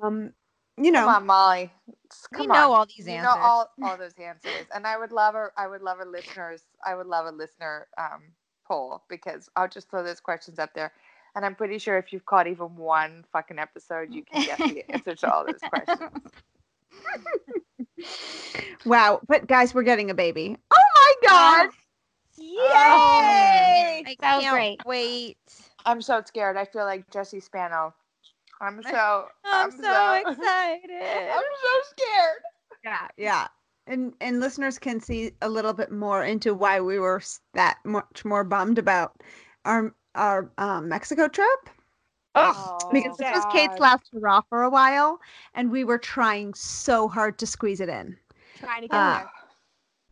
Um, 0.02 0.32
you 0.78 0.92
know, 0.92 1.06
Come 1.06 1.16
on, 1.16 1.26
Molly. 1.26 1.72
S- 2.12 2.28
We 2.32 2.38
Come 2.40 2.48
know 2.50 2.72
on. 2.72 2.80
all 2.80 2.86
these 2.86 3.08
You 3.08 3.14
answers. 3.14 3.34
know 3.36 3.42
all, 3.42 3.72
all 3.84 3.98
those 3.98 4.14
answers, 4.20 4.68
and 4.74 4.86
I 4.86 4.98
would 4.98 5.12
love 5.12 5.36
a 5.36 5.50
I 5.58 5.68
would 5.68 5.82
love 5.82 6.00
a 6.00 6.06
listeners 6.06 6.64
I 6.86 6.96
would 6.96 7.08
love 7.08 7.26
a 7.26 7.32
listener 7.32 7.88
um, 7.98 8.22
poll 8.68 9.04
because 9.10 9.50
I'll 9.56 9.68
just 9.68 9.90
throw 9.90 10.04
those 10.04 10.20
questions 10.20 10.60
up 10.60 10.74
there, 10.76 10.92
and 11.36 11.46
I'm 11.46 11.56
pretty 11.56 11.80
sure 11.80 11.98
if 11.98 12.12
you've 12.14 12.26
caught 12.26 12.46
even 12.48 12.76
one 12.76 13.24
fucking 13.32 13.58
episode, 13.58 14.14
you 14.14 14.24
can 14.24 14.46
guess 14.46 14.60
the 14.60 14.84
answer 14.94 15.16
to 15.16 15.34
all 15.34 15.46
those 15.46 15.60
questions. 15.70 16.12
Wow, 18.86 19.22
but 19.28 19.48
guys, 19.48 19.74
we're 19.74 19.84
getting 19.84 20.12
a 20.12 20.14
baby. 20.14 20.58
Oh 20.72 20.78
my 20.96 21.14
god. 21.28 21.70
Yay! 22.38 24.04
I 24.06 24.16
So 24.20 24.40
can't 24.40 24.50
great. 24.50 24.80
wait. 24.86 25.38
I'm 25.86 26.02
so 26.02 26.22
scared. 26.26 26.58
I 26.58 26.66
feel 26.66 26.86
like 26.86 27.10
Jesse 27.12 27.40
Spano. 27.40 27.94
I'm 28.62 28.82
so 28.84 29.28
I'm, 29.46 29.72
so, 29.72 30.14
excited. 30.26 31.02
I'm 31.02 31.44
so 31.64 31.70
scared. 31.92 32.42
Yeah, 32.84 33.08
yeah. 33.18 33.48
And 33.88 34.14
and 34.22 34.40
listeners 34.40 34.78
can 34.80 35.00
see 35.00 35.32
a 35.42 35.50
little 35.50 35.74
bit 35.74 35.92
more 35.92 36.24
into 36.24 36.54
why 36.54 36.80
we 36.82 37.00
were 37.00 37.22
that 37.54 37.78
much 37.86 38.26
more 38.26 38.44
bummed 38.44 38.78
about 38.80 39.22
our 39.66 39.94
our 40.16 40.52
um, 40.58 40.90
Mexico 40.90 41.28
trip 41.28 41.70
Oh, 42.36 42.90
because 42.92 43.18
this 43.18 43.30
was 43.32 43.46
Kate's 43.46 43.80
last 43.80 44.10
hurrah 44.14 44.42
for 44.50 44.64
a 44.64 44.70
while, 44.70 45.20
and 45.54 45.72
we 45.72 45.84
were 45.84 45.98
trying 45.98 46.54
so 46.54 47.08
hard 47.08 47.38
to 47.40 47.48
squeeze 47.48 47.80
it 47.80 47.90
in. 47.90 48.18
trying 48.60 48.82
to 48.82 48.88
get 48.88 48.98
Uh, 48.98 49.20
there. 49.20 49.30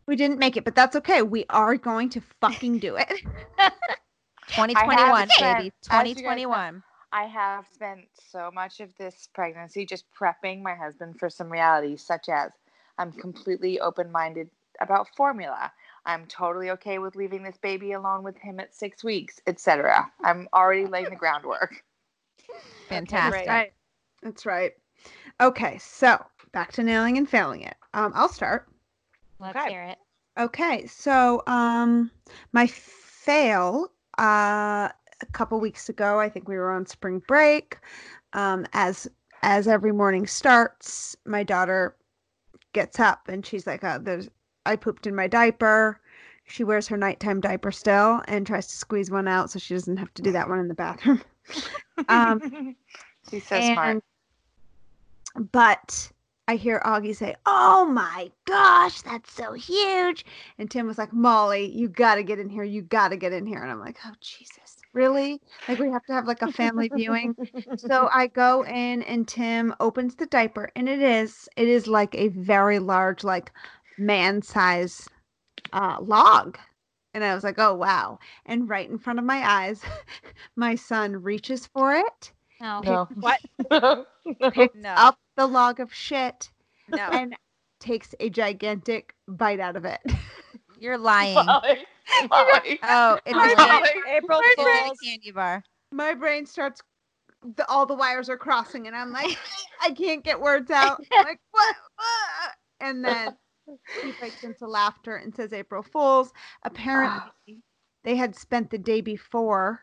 We 0.06 0.16
didn't 0.16 0.38
make 0.38 0.56
it, 0.56 0.64
but 0.64 0.74
that's 0.74 0.96
okay. 0.96 1.22
We 1.22 1.46
are 1.50 1.76
going 1.76 2.10
to 2.10 2.22
fucking 2.40 2.78
do 2.78 2.96
it. 2.96 3.08
2021, 4.48 5.28
spent- 5.30 5.58
baby. 5.58 5.72
as 5.90 6.08
you 6.08 6.14
guys 6.14 6.16
know, 6.16 6.30
2021. 6.34 6.82
I 7.12 7.24
have 7.26 7.66
spent 7.72 8.06
so 8.32 8.50
much 8.52 8.80
of 8.80 8.94
this 8.96 9.28
pregnancy 9.32 9.86
just 9.86 10.04
prepping 10.12 10.62
my 10.62 10.74
husband 10.74 11.18
for 11.18 11.30
some 11.30 11.48
realities, 11.50 12.02
such 12.02 12.28
as 12.28 12.50
I'm 12.98 13.12
completely 13.12 13.78
open 13.78 14.10
minded 14.10 14.50
about 14.80 15.08
formula. 15.16 15.72
I'm 16.06 16.26
totally 16.26 16.70
okay 16.70 16.98
with 16.98 17.14
leaving 17.14 17.44
this 17.44 17.56
baby 17.56 17.92
alone 17.92 18.24
with 18.24 18.36
him 18.36 18.58
at 18.58 18.74
six 18.74 19.04
weeks, 19.04 19.40
etc. 19.46 20.10
I'm 20.22 20.48
already 20.52 20.86
laying 20.86 21.08
the 21.08 21.16
groundwork. 21.16 21.84
Fantastic. 22.88 23.44
great. 23.44 23.70
That's 24.22 24.44
right. 24.44 24.72
Okay, 25.40 25.78
so 25.78 26.22
back 26.52 26.72
to 26.72 26.82
nailing 26.82 27.16
and 27.16 27.28
failing 27.28 27.62
it. 27.62 27.76
Um, 27.94 28.12
I'll 28.14 28.28
start. 28.28 28.68
Let's 29.44 29.58
Okay. 29.58 29.70
hear 29.70 29.82
it. 29.82 29.98
Okay, 30.38 30.86
so 30.86 31.42
um 31.46 32.10
my 32.52 32.66
fail 32.66 33.88
uh 34.18 34.88
a 35.20 35.26
couple 35.32 35.60
weeks 35.60 35.88
ago, 35.88 36.18
I 36.18 36.28
think 36.28 36.48
we 36.48 36.56
were 36.56 36.72
on 36.72 36.86
spring 36.86 37.22
break. 37.28 37.78
Um 38.32 38.66
as 38.72 39.06
as 39.42 39.68
every 39.68 39.92
morning 39.92 40.26
starts, 40.26 41.14
my 41.26 41.42
daughter 41.42 41.96
gets 42.72 42.98
up 42.98 43.28
and 43.28 43.44
she's 43.44 43.66
like, 43.66 43.84
uh, 43.84 43.98
there's 43.98 44.28
I 44.66 44.76
pooped 44.76 45.06
in 45.06 45.14
my 45.14 45.28
diaper. 45.28 46.00
She 46.46 46.64
wears 46.64 46.88
her 46.88 46.96
nighttime 46.96 47.40
diaper 47.40 47.70
still 47.70 48.22
and 48.26 48.46
tries 48.46 48.66
to 48.68 48.74
squeeze 48.76 49.10
one 49.10 49.28
out 49.28 49.50
so 49.50 49.58
she 49.58 49.74
doesn't 49.74 49.98
have 49.98 50.12
to 50.14 50.22
do 50.22 50.32
that 50.32 50.48
one 50.48 50.58
in 50.58 50.68
the 50.68 50.74
bathroom. 50.74 51.20
um 52.08 52.74
She's 53.30 53.46
so 53.46 53.60
smart. 53.60 54.02
but 55.52 56.10
I 56.46 56.56
hear 56.56 56.80
Augie 56.84 57.16
say, 57.16 57.34
"Oh 57.46 57.86
my 57.86 58.30
gosh, 58.44 59.00
that's 59.02 59.32
so 59.32 59.52
huge!" 59.54 60.24
And 60.58 60.70
Tim 60.70 60.86
was 60.86 60.98
like, 60.98 61.12
"Molly, 61.12 61.70
you 61.70 61.88
got 61.88 62.16
to 62.16 62.22
get 62.22 62.38
in 62.38 62.50
here. 62.50 62.64
You 62.64 62.82
got 62.82 63.08
to 63.08 63.16
get 63.16 63.32
in 63.32 63.46
here." 63.46 63.62
And 63.62 63.70
I'm 63.70 63.80
like, 63.80 63.98
"Oh 64.04 64.12
Jesus, 64.20 64.76
really? 64.92 65.40
Like 65.68 65.78
we 65.78 65.90
have 65.90 66.04
to 66.06 66.12
have 66.12 66.26
like 66.26 66.42
a 66.42 66.48
family 66.48 66.90
viewing?" 66.94 67.36
so 67.76 68.08
I 68.12 68.26
go 68.28 68.62
in, 68.64 69.02
and 69.04 69.26
Tim 69.26 69.74
opens 69.80 70.16
the 70.16 70.26
diaper, 70.26 70.70
and 70.76 70.88
it 70.88 71.00
is 71.00 71.48
it 71.56 71.68
is 71.68 71.86
like 71.86 72.14
a 72.14 72.28
very 72.28 72.78
large, 72.78 73.24
like 73.24 73.52
man 73.98 74.42
size 74.42 75.08
uh, 75.72 75.98
log. 76.00 76.58
And 77.14 77.24
I 77.24 77.34
was 77.34 77.44
like, 77.44 77.58
"Oh 77.58 77.74
wow!" 77.74 78.18
And 78.46 78.68
right 78.68 78.88
in 78.90 78.98
front 78.98 79.18
of 79.18 79.24
my 79.24 79.38
eyes, 79.48 79.82
my 80.56 80.74
son 80.74 81.22
reaches 81.22 81.66
for 81.66 81.94
it 81.94 82.32
No. 82.60 82.82
No. 82.84 83.08
What? 83.20 83.40
picks 84.52 84.74
No. 84.74 84.94
up 84.96 85.18
the 85.36 85.46
log 85.46 85.80
of 85.80 85.92
shit 85.92 86.50
No, 86.88 87.08
and 87.12 87.34
takes 87.80 88.14
a 88.20 88.30
gigantic 88.30 89.14
bite 89.28 89.60
out 89.60 89.76
of 89.76 89.84
it. 89.84 90.00
you're 90.78 90.98
lying. 90.98 91.34
Molly, 91.34 91.84
Molly. 92.30 92.80
Oh, 92.82 93.18
it's 93.26 93.34
My 93.34 93.52
a 93.52 93.80
brain- 93.80 94.16
April 94.16 94.40
my 94.40 94.54
Fools. 94.84 94.98
candy 95.02 95.30
bar. 95.30 95.62
My 95.92 96.14
brain 96.14 96.46
starts. 96.46 96.82
The, 97.56 97.68
all 97.68 97.84
the 97.84 97.94
wires 97.94 98.30
are 98.30 98.38
crossing, 98.38 98.86
and 98.86 98.96
I'm 98.96 99.12
like, 99.12 99.36
I 99.82 99.90
can't 99.90 100.24
get 100.24 100.40
words 100.40 100.70
out. 100.70 101.02
I'm 101.12 101.24
like 101.24 101.40
what? 101.50 101.76
Ah!" 101.98 102.52
And 102.80 103.04
then 103.04 103.36
he 104.02 104.12
breaks 104.18 104.42
into 104.44 104.66
laughter 104.66 105.16
and 105.16 105.34
says, 105.34 105.52
"April 105.52 105.82
Fools." 105.82 106.32
Apparently, 106.62 107.60
they 108.02 108.16
had 108.16 108.34
spent 108.34 108.70
the 108.70 108.78
day 108.78 109.00
before 109.02 109.80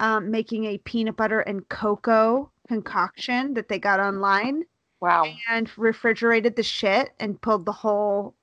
um, 0.00 0.30
making 0.30 0.64
a 0.64 0.78
peanut 0.78 1.16
butter 1.16 1.40
and 1.40 1.68
cocoa 1.68 2.50
concoction 2.68 3.52
that 3.54 3.68
they 3.68 3.78
got 3.78 4.00
online 4.00 4.62
Wow. 5.02 5.26
and 5.50 5.70
refrigerated 5.76 6.56
the 6.56 6.62
shit 6.62 7.10
and 7.20 7.40
pulled 7.40 7.66
the 7.66 7.72
whole 7.72 8.34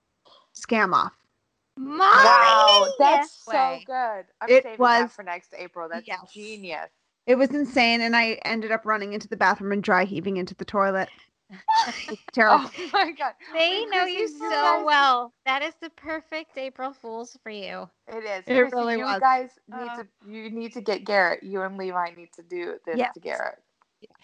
scam 0.56 0.94
off. 0.94 1.14
Wow, 1.78 2.88
that's 3.00 3.32
so 3.46 3.80
good. 3.86 4.26
I'm 4.42 4.50
It 4.50 4.64
saving 4.64 4.78
was- 4.80 5.00
that 5.04 5.12
for 5.12 5.24
next 5.24 5.54
April. 5.58 5.88
That's 5.90 6.08
Yes. 6.08 6.20
genius. 6.34 6.90
It 7.26 7.36
was 7.36 7.50
insane, 7.52 8.02
and 8.02 8.16
I 8.16 8.34
ended 8.44 8.72
up 8.72 8.86
running 8.86 9.14
into 9.14 9.28
the 9.28 9.38
bathroom 9.38 9.72
and 9.72 9.84
dry 9.84 10.04
heaving 10.04 10.38
into 10.38 10.56
the 10.56 10.66
toilet. 10.66 11.10
It's 12.10 12.22
terrible. 12.32 12.70
Oh 12.78 12.90
my 12.94 13.12
god. 13.12 13.34
They 13.54 13.70
Wait, 13.70 13.90
know 13.90 14.04
Chrissy, 14.04 14.12
you 14.14 14.20
you 14.20 14.28
so 14.28 14.50
guys- 14.50 14.86
well. 14.86 15.34
That 15.46 15.64
is 15.64 15.74
the 15.82 15.90
perfect 15.92 16.58
April 16.58 16.94
Fool's 16.94 17.38
for 17.42 17.50
you. 17.50 17.90
It 18.08 18.24
is. 18.24 18.44
It 18.46 18.56
Chrissy, 18.60 18.76
really 18.76 18.98
you 18.98 19.06
was. 19.06 19.20
guys 19.20 19.58
need 19.68 19.90
Uh, 19.90 19.96
to 20.04 20.08
you 20.28 20.52
need 20.52 20.74
to 20.74 20.82
get 20.82 21.06
Garrett. 21.06 21.42
You 21.42 21.62
and 21.64 21.76
Levi 21.78 22.12
need 22.16 22.32
to 22.34 22.44
do 22.44 22.78
this 22.86 22.98
Yes. 22.98 23.14
to 23.16 23.20
Garrett. 23.20 23.58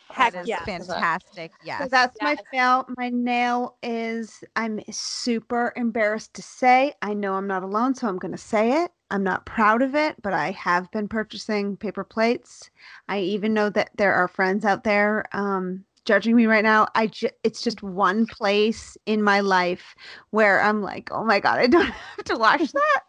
Heck 0.10 0.34
That 0.34 0.36
is 0.36 0.56
yes. 0.56 0.66
fantastic. 0.66 1.54
So 1.70 1.88
Yes. 1.88 1.90
that's 1.90 2.22
my 2.22 2.38
Yes. 2.38 2.46
fail. 2.52 2.86
My 2.98 3.10
nail 3.10 3.78
is 3.84 4.44
I'm 4.56 4.80
super 4.92 5.74
embarrassed 5.76 6.34
to 6.36 6.42
say. 6.42 6.94
I 7.02 7.14
know 7.14 7.34
I'm 7.36 7.48
not 7.48 7.64
alone, 7.64 7.96
so 7.96 8.08
I'm 8.08 8.18
going 8.18 8.32
to 8.32 8.38
say 8.38 8.84
it. 8.84 8.92
I'm 9.12 9.24
not 9.24 9.46
proud 9.46 9.82
of 9.82 9.96
it, 9.96 10.22
but 10.22 10.34
I 10.34 10.52
have 10.52 10.92
been 10.92 11.08
purchasing 11.08 11.78
paper 11.78 12.04
plates. 12.04 12.70
I 13.08 13.20
even 13.20 13.54
know 13.54 13.70
that 13.70 13.92
there 13.98 14.14
are 14.14 14.28
friends 14.28 14.66
out 14.66 14.84
there 14.84 15.26
um, 15.34 15.86
judging 16.06 16.36
me 16.36 16.46
right 16.46 16.64
now. 16.64 16.88
I 16.96 17.08
ju- 17.08 17.30
it's 17.44 17.62
just 17.62 17.84
one 17.84 18.26
place 18.26 18.98
in 19.06 19.22
my 19.24 19.42
life 19.42 19.96
where 20.32 20.62
I'm 20.62 20.82
like, 20.82 21.10
oh 21.12 21.26
my 21.26 21.40
god, 21.40 21.60
I 21.60 21.68
don't 21.68 21.86
have 22.18 22.26
to 22.26 22.38
wash 22.38 22.72
that. 22.72 23.02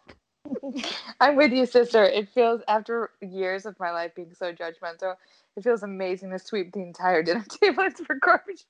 I'm 1.19 1.35
with 1.35 1.51
you, 1.51 1.65
sister. 1.65 2.03
It 2.03 2.29
feels 2.29 2.61
after 2.67 3.11
years 3.21 3.65
of 3.65 3.79
my 3.79 3.91
life 3.91 4.15
being 4.15 4.33
so 4.33 4.53
judgmental, 4.53 5.15
it 5.57 5.63
feels 5.63 5.83
amazing 5.83 6.29
to 6.31 6.39
sweep 6.39 6.71
the 6.71 6.81
entire 6.81 7.23
dinner 7.23 7.43
table 7.61 7.83
and 7.83 7.97
for 7.97 8.15
garbage. 8.15 8.65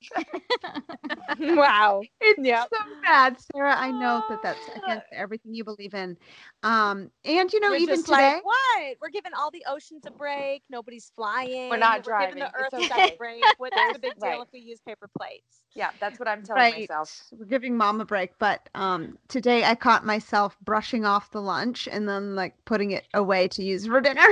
wow. 1.39 2.01
It's 2.21 2.39
Yep. 2.45 2.69
so 2.73 2.77
bad, 3.05 3.37
Sarah. 3.53 3.75
I 3.77 3.91
know 3.91 4.23
that 4.29 4.41
that's 4.41 4.67
against 4.69 5.05
everything 5.11 5.53
you 5.53 5.63
believe 5.63 5.93
in. 5.93 6.17
Um, 6.63 7.11
and 7.25 7.51
you 7.51 7.59
know, 7.59 7.69
You're 7.69 7.77
even 7.79 8.03
today, 8.03 8.13
like, 8.35 8.45
what? 8.45 8.97
We're 9.01 9.09
giving 9.09 9.33
all 9.37 9.51
the 9.51 9.63
oceans 9.67 10.03
a 10.07 10.11
break. 10.11 10.63
Nobody's 10.69 11.11
flying. 11.15 11.69
We're 11.69 11.77
not 11.77 12.03
driving. 12.03 12.39
We're 12.39 12.47
giving 12.47 12.53
the 12.53 12.77
earth 12.77 12.89
It's 12.89 13.13
a 13.13 13.17
break. 13.17 13.43
What's 13.57 13.75
the 13.93 13.99
big 13.99 14.13
deal 14.19 14.29
Right. 14.29 14.41
if 14.41 14.47
we 14.53 14.59
use 14.59 14.79
paper 14.87 15.09
plates? 15.17 15.63
Yeah, 15.75 15.91
that's 15.99 16.17
what 16.19 16.27
I'm 16.27 16.43
telling 16.43 16.61
right, 16.63 16.89
myself. 16.89 17.23
we're 17.37 17.45
giving 17.45 17.77
mom 17.77 18.01
a 18.01 18.05
break. 18.05 18.31
But 18.39 18.69
um, 18.73 19.17
today 19.27 19.63
I 19.63 19.75
caught 19.75 20.05
myself 20.05 20.57
brushing 20.63 21.05
off 21.05 21.31
the 21.31 21.41
lunch 21.41 21.87
and 21.91 22.07
then 22.07 22.35
like 22.35 22.55
putting 22.65 22.91
it 22.91 23.05
away 23.13 23.47
to 23.49 23.63
use 23.63 23.85
for 23.85 24.01
dinner. 24.01 24.25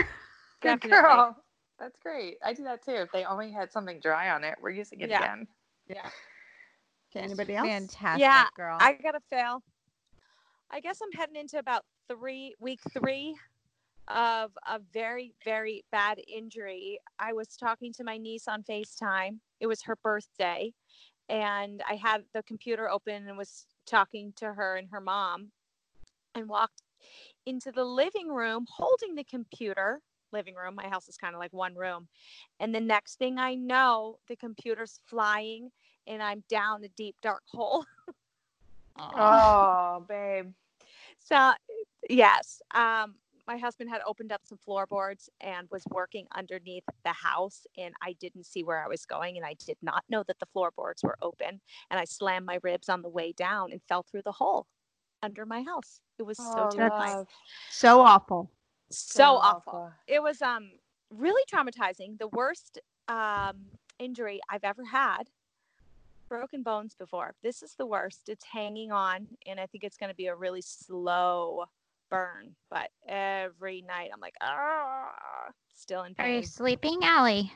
Good 0.62 0.82
Definitely. 0.82 0.98
girl. 0.98 1.38
That's 1.80 1.98
great. 2.02 2.38
I 2.44 2.54
do 2.54 2.64
that 2.64 2.84
too. 2.84 2.94
If 2.94 3.12
they 3.12 3.26
only 3.26 3.52
had 3.52 3.72
something 3.72 4.00
dry 4.00 4.30
on 4.30 4.44
it, 4.44 4.56
we're 4.62 4.70
using 4.70 5.02
it 5.02 5.06
again. 5.06 5.48
Yeah. 5.88 5.96
again. 5.96 6.12
Okay, 7.16 7.26
anybody 7.26 7.56
else? 7.56 7.68
Fantastic, 7.68 8.22
Yeah, 8.22 8.46
girl. 8.56 8.78
I 8.80 8.94
gotta 8.94 9.20
fail. 9.30 9.62
I 10.72 10.80
guess 10.80 11.00
I'm 11.02 11.12
heading 11.12 11.36
into 11.36 11.60
about 11.60 11.84
three 12.10 12.56
week 12.60 12.80
three 12.98 13.36
of 14.08 14.52
a 14.68 14.80
very 14.94 15.34
very 15.44 15.84
bad 15.92 16.20
injury. 16.28 17.00
I 17.20 17.34
was 17.34 17.48
talking 17.58 17.92
to 17.94 18.04
my 18.04 18.18
niece 18.18 18.48
on 18.48 18.64
Facetime. 18.64 19.40
It 19.60 19.68
was 19.68 19.82
her 19.84 19.96
birthday, 19.98 20.74
and 21.30 21.82
I 21.90 21.96
had 21.96 22.24
the 22.34 22.44
computer 22.44 22.90
open 22.90 23.28
and 23.28 23.38
was 23.38 23.66
talking 23.86 24.34
to 24.38 24.54
her 24.54 24.78
and 24.78 24.90
her 24.92 25.02
mom, 25.02 25.52
and 26.36 26.48
walked 26.48 26.82
into 27.46 27.72
the 27.72 27.84
living 27.84 28.30
room 28.30 28.66
holding 28.70 29.16
the 29.16 29.24
computer. 29.24 30.02
Living 30.36 30.56
room. 30.56 30.76
My 30.76 30.90
house 30.90 31.10
is 31.10 31.18
kind 31.18 31.36
of 31.36 31.40
like 31.42 31.54
one 31.54 31.76
room, 31.76 32.10
and 32.60 32.76
the 32.76 32.82
next 32.82 33.18
thing 33.18 33.40
I 33.40 33.56
know, 33.56 34.20
the 34.28 34.36
computer's 34.38 35.00
flying 35.06 35.72
and 36.08 36.22
I'm 36.24 36.44
down 36.50 36.84
a 36.84 36.90
deep 36.90 37.16
dark 37.22 37.44
hole. 37.50 37.86
Oh, 38.98 40.06
babe. 40.08 40.54
So, 41.20 41.54
yes, 42.10 42.62
um, 42.74 43.16
my 43.48 43.58
husband 43.58 43.90
had 43.90 44.02
opened 44.08 44.32
up 44.32 44.42
some 44.46 44.58
floorboards 44.58 45.30
and 45.42 45.68
was 45.72 45.84
working 45.92 46.28
underneath 46.36 46.84
the 47.04 47.14
house, 47.14 47.66
and 47.78 47.94
I 48.02 48.14
didn't 48.20 48.46
see 48.46 48.64
where 48.64 48.84
I 48.84 48.88
was 48.88 49.06
going, 49.06 49.38
and 49.38 49.46
I 49.46 49.56
did 49.66 49.78
not 49.82 50.04
know 50.10 50.24
that 50.28 50.40
the 50.40 50.48
floorboards 50.48 51.04
were 51.04 51.18
open, 51.22 51.62
and 51.92 52.00
I 52.00 52.06
slammed 52.06 52.46
my 52.46 52.60
ribs 52.64 52.90
on 52.90 53.02
the 53.02 53.10
way 53.10 53.34
down 53.34 53.72
and 53.72 53.82
fell 53.88 54.04
through 54.04 54.24
the 54.24 54.34
hole 54.34 54.68
under 55.24 55.46
my 55.46 55.64
house. 55.64 56.02
It 56.20 56.24
was 56.24 56.40
so 56.40 56.68
Oh, 56.68 56.68
terrifying. 56.68 57.28
So 57.70 58.02
awful. 58.02 58.52
So 58.90 59.38
awful. 59.38 59.92
It 60.08 60.22
was 60.22 60.42
um 60.42 60.72
really 61.10 61.44
traumatizing. 61.52 62.18
The 62.18 62.28
worst 62.28 62.80
um 63.08 63.58
injury 64.00 64.40
I've 64.50 64.64
ever 64.64 64.84
had. 64.86 65.24
Broken 66.28 66.64
bones 66.64 66.96
before. 66.96 67.36
This 67.44 67.62
is 67.62 67.76
the 67.78 67.86
worst. 67.86 68.30
It's 68.30 68.44
hanging 68.46 68.92
on, 68.92 69.28
and 69.46 69.60
I 69.60 69.68
think 69.68 69.84
it's 69.84 69.96
going 69.96 70.10
to 70.10 70.16
be 70.16 70.26
a 70.26 70.36
really 70.36 70.62
slow 70.62 71.66
burn. 72.10 72.56
But 72.72 72.90
every 73.08 73.84
night 73.84 74.10
I'm 74.12 74.20
like, 74.20 74.34
ah, 74.42 75.12
still 75.76 76.04
in 76.04 76.16
pain. 76.16 76.26
Are 76.26 76.40
you 76.40 76.44
sleeping, 76.44 77.00
Allie? 77.04 77.54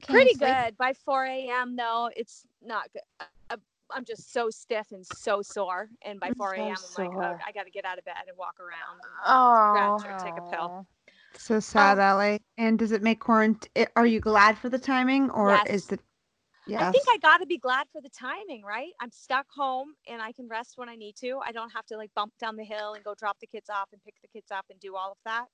Can 0.00 0.14
you 0.14 0.22
Pretty 0.22 0.34
sleep? 0.34 0.48
good. 0.48 0.76
By 0.78 0.94
4 1.04 1.24
a.m. 1.26 1.76
though, 1.76 2.08
it's 2.16 2.46
not 2.62 2.90
good. 2.94 3.02
I- 3.90 3.96
I'm 3.96 4.04
just 4.04 4.32
so 4.32 4.50
stiff 4.50 4.92
and 4.92 5.04
so 5.06 5.42
sore. 5.42 5.90
And 6.02 6.20
by 6.20 6.30
4 6.32 6.54
so 6.56 6.62
a.m., 6.62 6.76
I'm 6.76 6.94
like, 6.94 7.10
oh. 7.16 7.38
I 7.46 7.52
got 7.52 7.64
to 7.64 7.70
get 7.70 7.84
out 7.84 7.98
of 7.98 8.04
bed 8.04 8.16
and 8.28 8.36
walk 8.36 8.58
around. 8.60 9.00
and 9.02 9.12
Oh. 9.24 9.98
Or 10.04 10.18
take 10.18 10.36
a 10.36 10.42
pill. 10.42 10.86
So 11.34 11.60
sad, 11.60 11.98
Ellie. 11.98 12.40
And 12.56 12.78
does 12.78 12.92
it 12.92 13.02
make 13.02 13.20
quarantine? 13.20 13.86
Are 13.96 14.06
you 14.06 14.20
glad 14.20 14.58
for 14.58 14.68
the 14.68 14.78
timing, 14.78 15.30
or 15.30 15.50
Yes. 15.50 15.66
is 15.68 15.86
the? 15.86 15.98
Yes. 16.66 16.82
I 16.82 16.92
think 16.92 17.06
I 17.08 17.18
got 17.18 17.38
to 17.38 17.46
be 17.46 17.58
glad 17.58 17.88
for 17.92 18.00
the 18.00 18.10
timing, 18.10 18.62
right? 18.62 18.92
I'm 19.00 19.10
stuck 19.10 19.46
home 19.50 19.94
and 20.06 20.20
I 20.20 20.32
can 20.32 20.48
rest 20.48 20.76
when 20.76 20.88
I 20.88 20.96
need 20.96 21.16
to. 21.16 21.40
I 21.44 21.52
don't 21.52 21.70
have 21.70 21.86
to 21.86 21.96
like 21.96 22.12
bump 22.14 22.36
down 22.38 22.56
the 22.56 22.64
hill 22.64 22.94
and 22.94 23.04
go 23.04 23.14
drop 23.14 23.38
the 23.40 23.46
kids 23.46 23.70
off 23.70 23.88
and 23.92 24.02
pick 24.02 24.20
the 24.20 24.28
kids 24.28 24.50
up 24.50 24.66
and 24.70 24.78
do 24.78 24.94
all 24.94 25.12
of 25.12 25.18
that. 25.24 25.46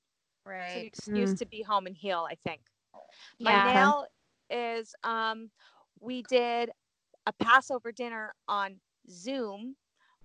It's 0.58 0.74
an 0.74 0.82
right. 0.82 0.86
excuse 0.86 1.34
Mm. 1.34 1.38
to 1.38 1.46
be 1.46 1.62
home 1.62 1.86
and 1.86 1.96
heal, 1.96 2.26
I 2.28 2.34
think. 2.34 2.62
My 3.38 3.52
Yeah. 3.52 3.64
Okay. 3.68 3.74
nail 3.74 4.06
is 4.50 4.94
um 5.04 5.50
we 6.00 6.22
did 6.22 6.70
a 7.26 7.32
Passover 7.32 7.92
dinner 7.92 8.34
on 8.48 8.80
Zoom, 9.10 9.76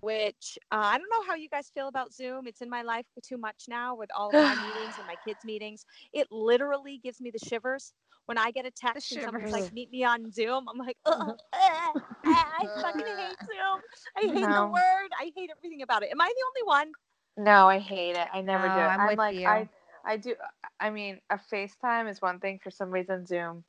which 0.02 0.58
uh, 0.72 0.76
I 0.84 0.98
don't 0.98 1.10
know 1.12 1.24
how 1.28 1.36
you 1.36 1.50
guys 1.50 1.70
feel 1.74 1.88
about 1.88 2.14
Zoom. 2.14 2.48
It's 2.48 2.62
in 2.62 2.70
my 2.70 2.82
life 2.82 3.06
too 3.24 3.38
much 3.38 3.66
now 3.68 3.96
with 3.96 4.10
all 4.16 4.32
of 4.32 4.40
my 4.42 4.56
meetings 4.56 4.98
and 4.98 5.08
my 5.08 5.16
kids' 5.16 5.44
meetings. 5.44 5.86
It 6.14 6.28
literally 6.32 7.00
gives 7.04 7.20
me 7.22 7.32
the 7.32 7.40
shivers. 7.40 7.94
When 8.26 8.38
I 8.38 8.52
get 8.52 8.66
a 8.66 8.72
text 8.72 9.12
and 9.12 9.22
someone's 9.22 9.52
like, 9.52 9.66
meet 9.72 9.92
me 9.92 10.04
on 10.04 10.32
Zoom, 10.32 10.68
I'm 10.70 10.78
like, 10.78 10.98
Ugh, 11.06 11.32
eh, 11.54 11.94
I 12.26 12.70
fucking 12.82 13.06
hate 13.18 13.38
Zoom. 13.40 13.82
I 14.18 14.22
hate 14.22 14.52
the 14.54 14.62
word. 14.64 15.10
I 15.20 15.32
hate 15.36 15.50
everything 15.56 15.82
about 15.82 16.04
it. 16.04 16.10
Am 16.12 16.22
I 16.22 16.28
the 16.28 16.46
only 16.48 16.68
one? 16.68 16.96
No, 17.38 17.68
I 17.68 17.80
hate 17.80 18.16
it. 18.16 18.28
I 18.34 18.42
never 18.42 18.68
No, 18.68 18.70
do 18.70 18.80
it. 18.80 18.94
I'm 19.00 19.06
with 19.06 19.16
like 19.16 19.38
you. 19.38 19.46
I 19.46 19.70
I 20.06 20.18
do 20.18 20.36
I 20.80 20.90
mean 20.90 21.20
a 21.30 21.38
FaceTime 21.38 22.10
is 22.10 22.22
one 22.22 22.40
thing 22.40 22.60
for 22.64 22.70
some 22.72 22.92
reason 22.92 23.26
Zoom 23.26 23.64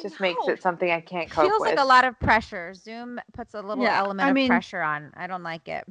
just 0.00 0.20
makes 0.20 0.46
it 0.48 0.60
something 0.62 0.90
I 0.90 1.00
can't 1.00 1.30
cope 1.30 1.44
with. 1.44 1.50
Feels 1.52 1.60
with. 1.60 1.70
like 1.70 1.78
a 1.78 1.84
lot 1.84 2.04
of 2.04 2.18
pressure. 2.20 2.74
Zoom 2.74 3.20
puts 3.32 3.54
a 3.54 3.62
little 3.62 3.84
Yeah, 3.84 3.98
element 3.98 4.26
I 4.26 4.30
of 4.30 4.34
mean- 4.34 4.48
pressure 4.48 4.82
on. 4.82 5.12
I 5.16 5.26
don't 5.26 5.42
like 5.42 5.68
it. 5.68 5.84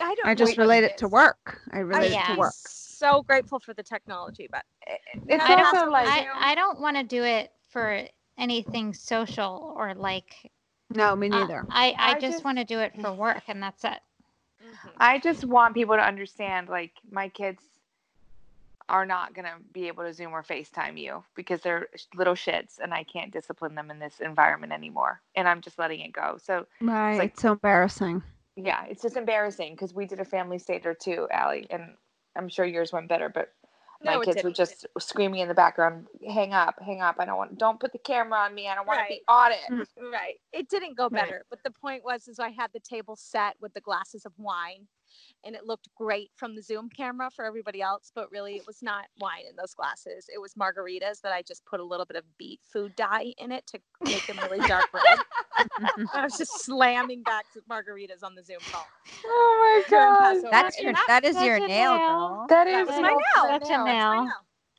I 0.00 0.14
don't 0.14 0.26
I 0.26 0.34
just 0.34 0.58
relate 0.58 0.84
it 0.84 0.98
to 0.98 1.08
work. 1.08 1.60
I 1.72 1.78
relate 1.78 2.08
it 2.08 2.12
yeah. 2.12 2.34
to 2.34 2.38
work. 2.38 2.52
So 2.52 3.22
grateful 3.22 3.58
for 3.58 3.72
the 3.72 3.82
technology, 3.82 4.46
but 4.50 4.64
It's 5.26 5.42
I 5.44 5.54
also 5.62 5.76
don't, 5.76 5.90
like 5.90 6.06
I, 6.06 6.52
I 6.52 6.54
don't 6.54 6.80
want 6.80 6.96
to 6.98 7.02
do 7.02 7.22
it 7.24 7.50
for 7.70 8.02
anything 8.38 8.92
social 8.92 9.74
or 9.76 9.94
like. 9.94 10.34
No, 10.94 11.16
me 11.16 11.28
uh, 11.30 11.38
neither. 11.40 11.66
I, 11.70 11.94
I, 11.98 12.10
I 12.10 12.12
just, 12.14 12.34
just- 12.34 12.44
want 12.44 12.58
to 12.58 12.64
do 12.64 12.78
it 12.80 12.92
for 13.00 13.12
work, 13.12 13.42
and 13.48 13.62
that's 13.62 13.84
it. 13.84 13.98
I 14.98 15.18
just 15.18 15.44
want 15.44 15.74
people 15.74 15.96
to 15.96 16.02
understand 16.02 16.68
like 16.68 16.92
my 17.10 17.28
kids 17.28 17.62
are 18.88 19.06
not 19.06 19.34
going 19.34 19.44
to 19.46 19.54
be 19.72 19.88
able 19.88 20.04
to 20.04 20.12
Zoom 20.14 20.32
or 20.32 20.42
FaceTime 20.42 20.98
you 20.98 21.24
because 21.34 21.60
they're 21.60 21.88
little 22.14 22.34
shits 22.34 22.78
and 22.80 22.94
I 22.94 23.02
can't 23.04 23.32
discipline 23.32 23.74
them 23.74 23.90
in 23.90 23.98
this 23.98 24.20
environment 24.20 24.72
anymore. 24.72 25.20
And 25.34 25.48
I'm 25.48 25.60
just 25.60 25.78
letting 25.78 26.00
it 26.00 26.12
go. 26.12 26.38
So, 26.42 26.66
Right. 26.80 27.18
like- 27.18 27.32
it's 27.32 27.42
so 27.42 27.52
embarrassing. 27.52 28.22
yeah, 28.56 28.84
it's 28.86 29.02
just 29.02 29.16
embarrassing 29.16 29.74
because 29.74 29.92
we 29.92 30.06
did 30.06 30.20
a 30.20 30.24
family 30.24 30.58
Seder 30.58 30.94
too, 30.94 31.26
Allie, 31.30 31.66
and 31.70 31.96
I'm 32.36 32.48
sure 32.48 32.64
yours 32.64 32.92
went 32.92 33.08
better, 33.08 33.28
but 33.28 33.52
my 34.04 34.14
No, 34.14 34.20
it 34.20 34.26
kids 34.26 34.44
were 34.44 34.50
just 34.50 34.86
screaming 34.98 35.40
in 35.40 35.48
the 35.48 35.54
background, 35.54 36.06
"Hang 36.26 36.52
up, 36.52 36.78
hang 36.80 37.00
up! 37.00 37.16
I 37.18 37.24
don't 37.24 37.38
want. 37.38 37.58
Don't 37.58 37.80
put 37.80 37.92
the 37.92 37.98
camera 37.98 38.40
on 38.40 38.54
me. 38.54 38.68
I 38.68 38.74
don't 38.74 38.86
want 38.86 39.00
to 39.00 39.06
be 39.08 39.22
Right. 39.26 39.52
on 39.52 39.52
it." 39.52 39.88
Mm, 39.98 40.12
right. 40.12 40.38
It 40.52 40.68
didn't 40.68 40.94
go 40.96 41.04
Right. 41.04 41.12
better, 41.12 41.44
but 41.48 41.62
the 41.64 41.70
point 41.70 42.04
was 42.04 42.28
is 42.28 42.38
I 42.38 42.50
had 42.50 42.72
the 42.72 42.80
table 42.80 43.16
set 43.16 43.56
with 43.60 43.72
the 43.74 43.80
glasses 43.80 44.26
of 44.26 44.38
wine 44.38 44.86
and 45.44 45.54
it 45.54 45.64
looked 45.66 45.88
great 45.94 46.30
from 46.36 46.54
the 46.54 46.62
Zoom 46.62 46.88
camera 46.88 47.30
for 47.34 47.44
everybody 47.44 47.80
else, 47.82 48.10
but 48.14 48.30
really 48.30 48.56
it 48.56 48.66
was 48.66 48.82
not 48.82 49.04
wine 49.20 49.44
in 49.48 49.56
those 49.56 49.74
glasses. 49.74 50.26
It 50.34 50.40
was 50.40 50.54
margaritas 50.54 51.20
that 51.22 51.32
I 51.32 51.42
just 51.42 51.64
put 51.64 51.80
a 51.80 51.84
little 51.84 52.06
bit 52.06 52.16
of 52.16 52.24
beet 52.38 52.60
food 52.62 52.94
dye 52.96 53.32
in 53.38 53.52
it 53.52 53.66
to 53.68 53.80
make 54.04 54.26
them 54.26 54.38
really 54.42 54.66
dark 54.66 54.86
red. 54.92 55.18
I 56.14 56.24
was 56.24 56.36
just 56.36 56.64
slamming 56.64 57.22
back 57.22 57.46
to 57.52 57.60
margaritas 57.70 58.22
on 58.22 58.34
the 58.34 58.42
Zoom 58.42 58.58
call. 58.70 58.86
Oh 59.24 59.82
my 59.90 59.90
god, 59.90 60.50
That's 60.50 60.80
your 60.80 60.92
that- 60.92 61.04
that 61.08 61.24
is 61.24 61.36
your 61.42 61.58
nail, 61.58 61.96
nail. 61.96 61.98
girl. 61.98 62.46
that 62.48 62.64
that 62.64 62.68
is 62.68 62.88
my 62.88 63.08
nail. 63.10 63.18
That's 63.48 63.68
a 63.68 63.72
nail. 63.72 63.84
That's 63.84 63.86
my 63.86 64.14
nail. 64.14 64.24
nail. 64.24 64.32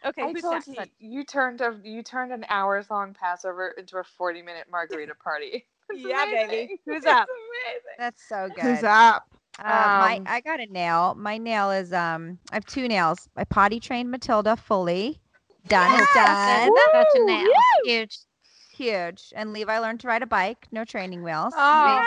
Okay, 0.05 0.21
I 0.21 0.31
who's 0.31 0.41
told 0.43 0.53
next? 0.67 0.91
you 0.99 1.09
you 1.17 1.23
turned 1.23 1.59
a 1.61 1.75
you 1.83 2.03
turned 2.03 2.31
an 2.31 2.45
hours 2.49 2.89
long 2.91 3.15
Passover 3.15 3.73
into 3.77 3.97
a 3.97 4.03
forty 4.03 4.41
minute 4.43 4.67
margarita 4.71 5.15
party. 5.15 5.65
It's 5.89 6.01
Yeah, 6.05 6.25
baby. 6.25 6.43
amazing. 6.43 6.77
Who's 6.85 7.05
up? 7.05 7.27
amazing. 7.29 7.95
That's 7.97 8.21
so 8.27 8.49
good. 8.53 8.61
Who's 8.61 8.83
up? 8.83 9.23
Uh, 9.59 9.63
my 9.65 10.17
Um, 10.17 10.23
I 10.27 10.41
got 10.41 10.59
a 10.59 10.65
nail. 10.67 11.15
My 11.17 11.37
nail 11.37 11.71
is 11.71 11.91
um 11.93 12.37
I 12.51 12.55
have 12.55 12.65
two 12.65 12.87
nails. 12.87 13.27
I 13.35 13.43
potty 13.43 13.79
trained 13.79 14.11
Matilda 14.11 14.55
fully. 14.55 15.19
Done 15.67 15.99
is 15.99 16.07
done. 16.13 16.71
Such 16.93 17.07
a 17.17 17.23
Woo! 17.25 17.51
Huge. 17.83 18.17
Huge. 18.73 19.33
And 19.35 19.51
Levi 19.53 19.79
learned 19.79 19.99
to 20.01 20.07
ride 20.07 20.21
a 20.21 20.27
bike. 20.27 20.67
No 20.71 20.85
training 20.85 21.23
wheels. 21.23 21.53
Oh, 21.57 22.03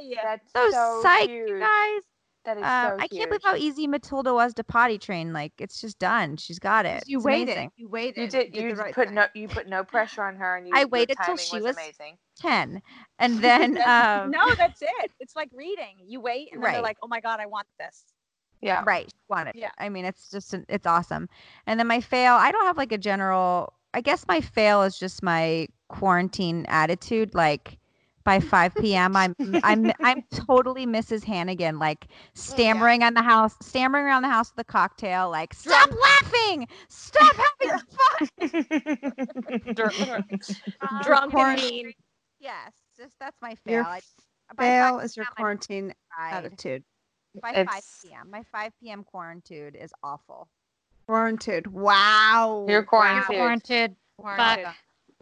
Yay! 0.00 0.14
That's 0.22 0.52
so, 0.54 0.70
so, 0.70 1.02
psyched, 1.04 1.28
huge. 1.28 1.48
you 1.50 1.58
guys. 1.58 2.00
That 2.44 2.56
is 2.56 2.62
Uh, 2.62 2.90
so 2.96 3.02
I 3.02 3.08
can't 3.08 3.28
believe 3.28 3.42
how 3.44 3.56
easy 3.56 3.86
Matilda 3.86 4.32
was 4.32 4.54
to 4.54 4.64
potty 4.64 4.96
train. 4.96 5.32
Like 5.32 5.52
it's 5.58 5.80
just 5.80 5.98
done. 5.98 6.36
She's 6.36 6.58
got 6.58 6.86
it. 6.86 7.02
You 7.06 7.18
It's 7.18 7.24
waited. 7.26 7.52
amazing. 7.52 7.70
You 7.76 7.88
waited. 7.88 8.22
you 8.22 8.28
did. 8.40 8.54
You 8.56 8.70
the 8.74 8.82
right 8.82 8.94
put 8.94 9.08
thing. 9.08 9.14
no. 9.16 9.26
You 9.34 9.48
put 9.48 9.66
no 9.68 9.84
pressure 9.84 10.22
on 10.22 10.36
her, 10.36 10.56
and 10.56 10.66
you. 10.68 10.72
I 10.74 10.84
waited 10.86 11.18
till 11.26 11.36
she 11.36 11.56
was 11.56 11.64
was- 11.64 11.76
amazing. 11.76 12.16
Ten, 12.38 12.82
and 13.18 13.38
then 13.42 13.78
um, 13.78 14.30
no, 14.30 14.54
that's 14.54 14.82
it. 14.82 15.10
It's 15.20 15.34
like 15.36 15.50
reading. 15.52 15.96
You 16.06 16.20
wait, 16.20 16.50
and 16.52 16.62
then 16.62 16.72
they're 16.72 16.82
like, 16.82 16.98
"Oh 17.02 17.08
my 17.08 17.20
god, 17.20 17.40
I 17.40 17.46
want 17.46 17.66
this." 17.78 18.04
Yeah. 18.60 18.82
right, 18.84 19.06
she 19.08 19.16
wanted. 19.28 19.54
it. 19.54 19.60
Yeah. 19.60 19.70
I 19.78 19.88
mean, 19.88 20.04
it's 20.04 20.30
just 20.30 20.52
an, 20.52 20.66
it's 20.68 20.86
awesome. 20.86 21.28
And 21.66 21.78
then 21.78 21.86
my 21.86 22.00
fail. 22.00 22.34
I 22.34 22.50
don't 22.50 22.64
have 22.64 22.76
like 22.76 22.92
a 22.92 22.98
general. 22.98 23.72
I 23.94 24.00
guess 24.00 24.24
my 24.28 24.40
fail 24.40 24.82
is 24.82 24.98
just 24.98 25.22
my 25.22 25.68
quarantine 25.88 26.66
attitude. 26.68 27.34
Like 27.34 27.78
by 28.24 28.40
5 28.40 28.74
p.m. 28.76 29.16
I'm 29.16 29.34
I'm 29.62 29.90
I'm 30.00 30.22
totally 30.30 30.86
Mrs. 30.86 31.24
Hannigan, 31.24 31.78
like 31.78 32.08
stammering 32.34 33.02
on 33.02 33.14
the 33.14 33.22
house, 33.22 33.54
stammering 33.62 34.04
around 34.04 34.22
the 34.22 34.28
house 34.28 34.52
with 34.54 34.66
a 34.66 34.70
cocktail, 34.70 35.30
like 35.30 35.54
stop 35.54 35.90
laughing, 35.90 36.68
stop 36.88 37.34
having 37.36 37.78
fun. 37.96 38.28
Drunk 41.04 41.32
quarant- 41.32 41.60
and 41.62 41.70
mean. 41.70 41.92
Yes, 42.40 42.72
just 42.96 43.14
that's 43.18 43.36
my 43.42 43.56
Your 43.66 43.84
fail. 43.84 43.92
I, 43.92 44.00
Fail 44.56 44.96
5 44.96 45.04
is 45.04 45.16
your 45.16 45.26
quarantine 45.36 45.92
cried. 46.10 46.44
attitude. 46.44 46.82
By 47.42 47.52
5 47.52 47.68
p.m. 48.02 48.30
My 48.30 48.42
5 48.50 48.72
p.m. 48.80 49.04
quarantine 49.04 49.74
is 49.74 49.92
awful. 50.02 50.48
Quarantined. 51.06 51.66
Wow. 51.66 52.64
You're 52.66 52.76
You're 52.78 52.82
quarantined. 52.84 53.38
warranted. 53.38 53.96
Quarantined. 54.18 54.66
Fuck. 54.66 54.74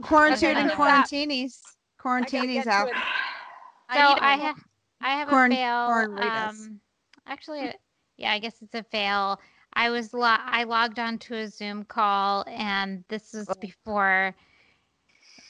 Quarantined 0.02 0.58
and 0.58 0.70
Okay. 0.70 0.76
quarantinis. 0.80 1.60
I 1.64 2.02
Quarantinis 2.02 2.66
out. 2.66 2.88
So 3.92 3.98
need 3.98 4.18
I 4.20 4.36
to- 4.36 4.42
have 4.42 4.64
I 5.00 5.10
have 5.10 5.28
Corn- 5.28 5.52
a 5.52 5.56
fail. 5.56 5.88
cornritas. 5.88 6.48
Um, 6.66 6.80
actually, 7.26 7.72
yeah, 8.16 8.32
I 8.32 8.38
guess 8.38 8.62
it's 8.62 8.74
a 8.74 8.82
fail. 8.84 9.40
I 9.74 9.90
was 9.90 10.14
lo- 10.14 10.22
I 10.40 10.64
logged 10.64 10.98
onto 10.98 11.34
a 11.34 11.48
Zoom 11.48 11.84
call, 11.84 12.44
and 12.48 13.04
this 13.08 13.32
was 13.34 13.48
before 13.60 14.34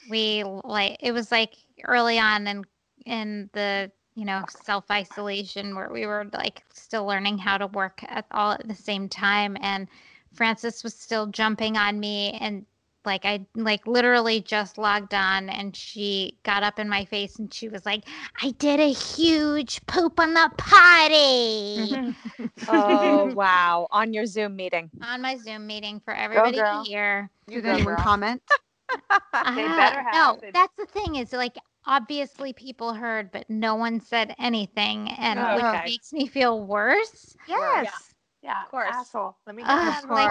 we 0.09 0.43
like 0.63 0.97
it 0.99 1.11
was 1.11 1.31
like 1.31 1.55
early 1.85 2.19
on 2.19 2.47
in 2.47 2.63
in 3.05 3.49
the 3.53 3.91
you 4.15 4.25
know 4.25 4.43
self 4.49 4.89
isolation 4.91 5.75
where 5.75 5.89
we 5.91 6.05
were 6.05 6.25
like 6.33 6.63
still 6.73 7.05
learning 7.05 7.37
how 7.37 7.57
to 7.57 7.67
work 7.67 8.01
at 8.07 8.25
all 8.31 8.51
at 8.53 8.67
the 8.67 8.75
same 8.75 9.07
time, 9.09 9.57
and 9.61 9.87
Francis 10.33 10.83
was 10.83 10.93
still 10.93 11.27
jumping 11.27 11.77
on 11.77 11.99
me 11.99 12.37
and 12.41 12.65
like 13.05 13.25
I 13.25 13.45
like 13.55 13.87
literally 13.87 14.41
just 14.41 14.77
logged 14.77 15.13
on 15.13 15.49
and 15.49 15.75
she 15.75 16.37
got 16.43 16.63
up 16.63 16.77
in 16.77 16.89
my 16.89 17.05
face 17.05 17.39
and 17.39 17.53
she 17.53 17.69
was 17.69 17.85
like, 17.85 18.03
I 18.43 18.51
did 18.51 18.79
a 18.79 18.91
huge 18.91 19.85
poop 19.85 20.19
on 20.19 20.33
the 20.33 20.51
potty 20.57 22.01
Oh 22.67 23.31
wow! 23.35 23.87
On 23.91 24.13
your 24.13 24.25
Zoom 24.25 24.55
meeting. 24.55 24.89
on 25.01 25.21
my 25.21 25.37
Zoom 25.37 25.67
meeting 25.67 25.99
for 25.99 26.13
everybody 26.13 26.57
to 26.57 26.83
hear. 26.83 27.29
You 27.47 27.61
Did 27.61 27.65
go, 27.65 27.71
anyone 27.75 27.95
comment? 28.03 28.41
They 29.55 29.63
Uh, 29.63 29.75
better 29.75 30.01
have. 30.01 30.13
No, 30.13 30.39
They- 30.41 30.51
that's 30.51 30.75
the 30.77 30.85
thing 30.85 31.15
is 31.15 31.31
like 31.33 31.57
obviously 31.85 32.53
people 32.53 32.93
heard, 32.93 33.31
but 33.31 33.49
no 33.49 33.75
one 33.75 33.99
said 33.99 34.35
anything, 34.39 35.09
and 35.09 35.39
Oh, 35.39 35.55
which 35.55 35.65
okay. 35.65 35.85
makes 35.85 36.11
me 36.13 36.27
feel 36.27 36.65
worse. 36.65 37.35
Yes. 37.47 38.13
Yeah, 38.43 38.63
Of 38.63 38.71
course. 38.71 38.89
asshole. 38.93 39.35
Let 39.45 39.55
me 39.55 39.63
get 39.63 39.69
Ugh, 39.69 40.03
that 40.03 40.09
like, 40.09 40.29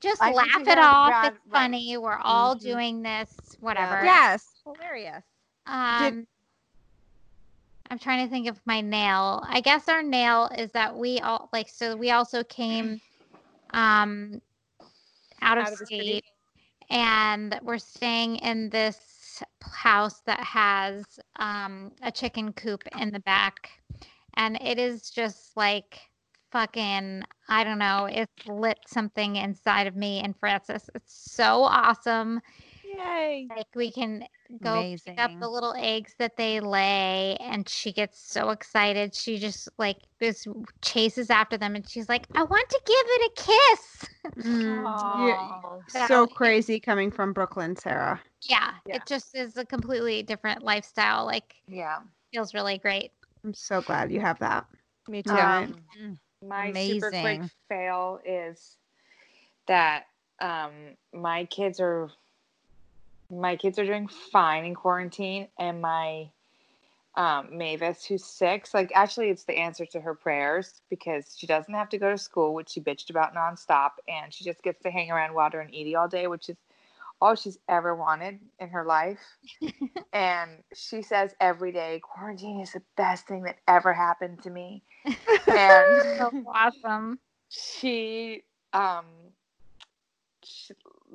just 0.00 0.22
I 0.22 0.32
laugh 0.32 0.66
it 0.66 0.78
off. 0.78 1.08
Brad- 1.08 1.32
it's 1.34 1.46
right. 1.50 1.62
funny. 1.62 1.96
We're 1.96 2.16
all 2.16 2.54
Mhm. 2.54 2.60
doing 2.60 3.02
this. 3.02 3.36
Whatever. 3.60 4.04
Yes. 4.04 4.46
Hilarious. 4.64 5.24
Um, 5.66 6.26
I'm 7.90 7.98
trying 7.98 8.24
to 8.26 8.30
think 8.30 8.48
of 8.48 8.60
my 8.66 8.80
nail. 8.80 9.44
I 9.48 9.60
guess 9.60 9.88
our 9.88 10.02
nail 10.02 10.50
is 10.56 10.70
that 10.72 10.96
we 10.96 11.18
all 11.20 11.48
like 11.52 11.68
so 11.68 11.96
we 11.96 12.10
also 12.10 12.42
came 12.44 13.00
um 13.72 14.40
out 15.42 15.58
of 15.58 15.66
Out 15.66 15.72
of 15.72 15.78
the 15.78 15.86
state 15.86 16.24
and 16.90 17.58
we're 17.62 17.78
staying 17.78 18.36
in 18.36 18.68
this 18.70 19.42
house 19.62 20.20
that 20.26 20.40
has 20.40 21.04
um 21.36 21.92
a 22.02 22.10
chicken 22.10 22.52
coop 22.52 22.82
in 22.98 23.10
the 23.12 23.20
back 23.20 23.70
and 24.34 24.60
it 24.60 24.78
is 24.78 25.10
just 25.10 25.56
like 25.56 26.00
fucking 26.50 27.22
I 27.48 27.64
don't 27.64 27.78
know, 27.78 28.06
it's 28.10 28.46
lit 28.46 28.78
something 28.86 29.36
inside 29.36 29.86
of 29.86 29.96
me 29.96 30.20
and 30.20 30.36
Francis. 30.36 30.88
It's 30.94 31.32
so 31.32 31.62
awesome 31.64 32.40
Yay! 32.96 33.46
like 33.56 33.66
we 33.74 33.90
can 33.90 34.24
go 34.62 34.84
pick 35.04 35.18
up 35.18 35.32
the 35.40 35.48
little 35.48 35.74
eggs 35.78 36.14
that 36.18 36.36
they 36.36 36.60
lay 36.60 37.36
and 37.40 37.68
she 37.68 37.92
gets 37.92 38.18
so 38.20 38.50
excited 38.50 39.14
she 39.14 39.38
just 39.38 39.68
like 39.78 39.98
just 40.20 40.46
chases 40.82 41.30
after 41.30 41.56
them 41.56 41.74
and 41.74 41.88
she's 41.88 42.08
like 42.08 42.26
i 42.34 42.42
want 42.42 42.68
to 42.68 42.80
give 42.86 43.06
it 43.06 43.30
a 43.30 43.42
kiss 43.42 44.08
Mm, 44.38 45.08
yeah, 45.14 45.36
So 45.88 46.06
so 46.06 46.26
crazy 46.26 46.80
coming 46.80 47.10
from 47.10 47.32
Brooklyn, 47.32 47.76
Sarah. 47.76 48.20
yeah, 48.48 48.72
Yeah. 48.86 48.96
it 48.96 49.06
just 49.06 49.34
is 49.36 49.56
a 49.56 49.64
completely 49.64 50.22
different 50.22 50.62
lifestyle 50.62 51.24
like 51.26 51.56
Yeah. 51.68 51.98
feels 52.32 52.54
really 52.54 52.78
great 52.78 53.12
I'm 53.44 53.54
so 53.54 53.80
glad 53.80 54.12
you 54.12 54.20
have 54.20 54.38
that. 54.40 54.66
Me 55.08 55.22
too. 55.22 55.32
Um, 55.32 55.74
my 56.46 56.72
super 56.72 57.10
quick 57.10 57.40
fail 57.68 58.20
is 58.24 58.76
that 59.66 60.04
um, 60.40 60.72
my 61.12 61.44
kids 61.46 61.80
are 61.80 62.10
my 63.30 63.56
kids 63.56 63.78
are 63.78 63.86
doing 63.86 64.08
fine 64.08 64.64
in 64.64 64.74
quarantine, 64.74 65.48
and 65.58 65.80
my 65.80 66.30
um, 67.16 67.56
Mavis, 67.56 68.04
who's 68.04 68.24
six, 68.24 68.72
like 68.72 68.92
actually, 68.94 69.30
it's 69.30 69.44
the 69.44 69.56
answer 69.56 69.84
to 69.86 70.00
her 70.00 70.14
prayers 70.14 70.82
because 70.90 71.36
she 71.36 71.46
doesn't 71.46 71.74
have 71.74 71.88
to 71.90 71.98
go 71.98 72.10
to 72.10 72.18
school, 72.18 72.54
which 72.54 72.70
she 72.70 72.80
bitched 72.80 73.10
about 73.10 73.34
nonstop, 73.34 73.90
and 74.08 74.32
she 74.32 74.44
just 74.44 74.62
gets 74.62 74.82
to 74.82 74.90
hang 74.90 75.10
around 75.10 75.34
Walter 75.34 75.60
and 75.60 75.70
Edie 75.70 75.96
all 75.96 76.08
day, 76.08 76.26
which 76.26 76.48
is 76.48 76.56
all 77.20 77.34
she's 77.34 77.58
ever 77.68 77.94
wanted 77.94 78.38
in 78.58 78.68
her 78.70 78.84
life. 78.84 79.20
and 80.12 80.50
she 80.74 81.02
says 81.02 81.34
every 81.40 81.72
day, 81.72 82.00
quarantine 82.02 82.60
is 82.60 82.72
the 82.72 82.82
best 82.96 83.26
thing 83.26 83.42
that 83.42 83.58
ever 83.68 83.92
happened 83.92 84.42
to 84.42 84.50
me. 84.50 84.82
and 85.48 86.02
so 86.18 86.30
awesome 86.54 87.18
she 87.50 88.42
um 88.72 89.04
she, 90.42 90.72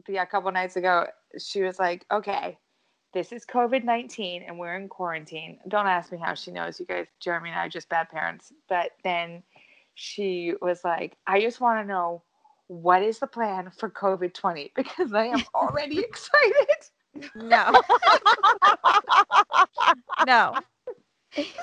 yeah, 0.08 0.24
a 0.24 0.26
couple 0.26 0.52
nights 0.52 0.76
ago 0.76 1.06
she 1.38 1.62
was 1.62 1.80
like 1.80 2.06
okay 2.12 2.58
this 3.14 3.32
is 3.32 3.46
covid-19 3.46 4.44
and 4.48 4.60
we're 4.60 4.76
in 4.76 4.88
quarantine 4.90 5.58
don't 5.68 5.88
ask 5.88 6.12
me 6.12 6.18
how 6.18 6.34
she 6.34 6.52
knows 6.52 6.80
you 6.80 6.86
guys 6.86 7.08
jeremy 7.20 7.50
and 7.50 7.60
i 7.60 7.66
are 7.66 7.70
just 7.70 7.90
bad 7.90 8.10
parents 8.10 8.52
but 8.70 8.92
then 9.04 9.42
she 9.96 10.54
was 10.62 10.84
like 10.84 11.18
i 11.28 11.40
just 11.42 11.62
want 11.62 11.82
to 11.82 11.88
know 11.88 12.22
what 12.68 13.04
is 13.04 13.20
the 13.20 13.28
plan 13.28 13.72
for 13.78 13.90
covid-20 13.90 14.72
because 14.76 15.14
i 15.14 15.26
am 15.26 15.44
already 15.54 16.00
excited 16.08 16.68
No. 17.36 17.72
no. 20.28 20.56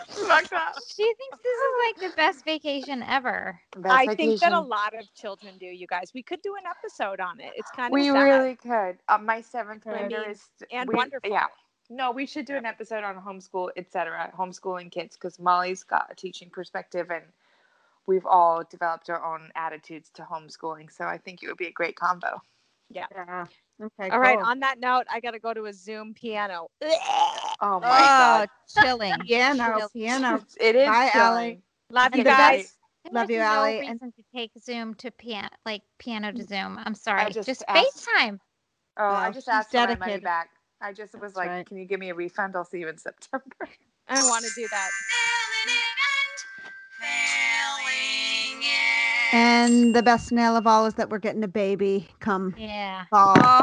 Fucked 0.08 0.52
up. 0.52 0.74
she 0.94 1.04
thinks 1.04 1.38
this 1.42 1.58
is 1.58 1.72
like 1.86 1.96
the 2.00 2.11
best 2.26 2.44
vacation 2.44 3.02
ever 3.02 3.60
Best 3.76 3.94
I 3.94 4.14
think 4.14 4.40
that 4.40 4.52
a 4.52 4.60
lot 4.60 4.94
of 4.98 5.12
children 5.14 5.54
do. 5.58 5.66
You 5.66 5.86
guys, 5.86 6.12
we 6.14 6.22
could 6.22 6.40
do 6.42 6.54
an 6.56 6.64
episode 6.70 7.20
on 7.20 7.40
it. 7.40 7.52
It's 7.56 7.70
kind 7.70 7.86
of 7.86 7.92
we 7.92 8.04
sad. 8.06 8.22
really 8.22 8.56
could. 8.56 8.98
Uh, 9.08 9.18
my 9.18 9.40
seventh 9.40 9.86
I 9.86 9.90
grader 9.90 10.20
mean, 10.20 10.30
is 10.30 10.42
and 10.70 10.88
we- 10.88 10.94
wonderful. 10.94 11.30
Yeah. 11.30 11.46
No, 11.90 12.10
we 12.10 12.24
should 12.26 12.46
do 12.46 12.54
an 12.56 12.64
episode 12.64 13.04
on 13.04 13.16
homeschool, 13.16 13.70
etc. 13.76 14.32
Homeschooling 14.38 14.90
kids 14.90 15.16
because 15.16 15.38
Molly's 15.38 15.82
got 15.82 16.06
a 16.10 16.14
teaching 16.14 16.48
perspective, 16.48 17.10
and 17.10 17.24
we've 18.06 18.24
all 18.24 18.62
developed 18.70 19.10
our 19.10 19.22
own 19.22 19.50
attitudes 19.56 20.10
to 20.14 20.22
homeschooling. 20.22 20.90
So 20.90 21.04
I 21.04 21.18
think 21.18 21.42
it 21.42 21.48
would 21.48 21.58
be 21.58 21.66
a 21.66 21.72
great 21.72 21.96
combo. 21.96 22.40
Yeah. 22.88 23.06
Yeah. 23.14 23.46
Okay. 23.82 24.10
All 24.10 24.20
right. 24.20 24.38
cool. 24.38 24.46
On 24.46 24.60
that 24.60 24.78
note, 24.80 25.04
I 25.10 25.20
got 25.20 25.32
to 25.32 25.38
go 25.40 25.52
to 25.52 25.64
a 25.66 25.72
Zoom 25.72 26.14
piano. 26.14 26.68
Oh 27.60 27.80
my 27.80 27.98
Oh, 28.00 28.46
god. 28.46 28.48
chilling. 28.80 29.14
piano, 29.26 29.88
piano. 29.92 30.40
It 30.60 30.76
is 30.76 30.86
Bye, 30.88 31.10
chilling. 31.12 31.26
Allie. 31.26 31.62
Love 31.92 32.06
And 32.12 32.16
you 32.16 32.24
guys. 32.24 32.62
best- 32.62 32.78
Love 33.12 33.30
you, 33.30 33.38
no 33.38 33.44
Allie, 33.44 33.86
and- 33.86 34.00
to 34.00 34.12
take 34.34 34.52
Zoom 34.58 34.94
to 34.94 35.10
piano, 35.10 35.48
like 35.66 35.82
piano 35.98 36.32
to 36.32 36.38
mm. 36.38 36.48
Zoom. 36.48 36.78
I'm 36.78 36.94
sorry. 36.94 37.30
just 37.32 37.46
Just, 37.46 37.64
asked- 37.68 38.08
FaceTime. 38.08 38.38
Oh, 38.96 39.04
I 39.04 39.22
Well, 39.24 39.32
just 39.32 39.46
she's 39.46 39.48
asked 39.52 39.70
for 39.72 39.78
my 39.86 39.96
money 39.96 40.18
back. 40.18 40.50
I 40.80 40.92
just 40.92 41.18
was 41.20 41.34
like, 41.36 41.48
right. 41.48 41.66
"Can 41.66 41.76
you 41.76 41.84
give 41.84 42.00
me 42.00 42.10
a 42.10 42.14
refund? 42.14 42.56
I'll 42.56 42.64
see 42.64 42.78
you 42.78 42.88
in 42.88 42.96
September." 42.98 43.44
I 44.08 44.22
want 44.28 44.44
to 44.44 44.50
do 44.54 44.66
that. 44.68 44.90
And 49.32 49.94
the 49.94 50.02
best 50.02 50.30
nail 50.32 50.56
of 50.56 50.66
all 50.66 50.86
is 50.86 50.94
that 50.94 51.08
we're 51.10 51.18
getting 51.18 51.42
a 51.44 51.48
baby 51.48 52.08
come 52.20 52.54
Yeah. 52.56 53.04
fall. 53.10 53.34
Oh, 53.38 53.62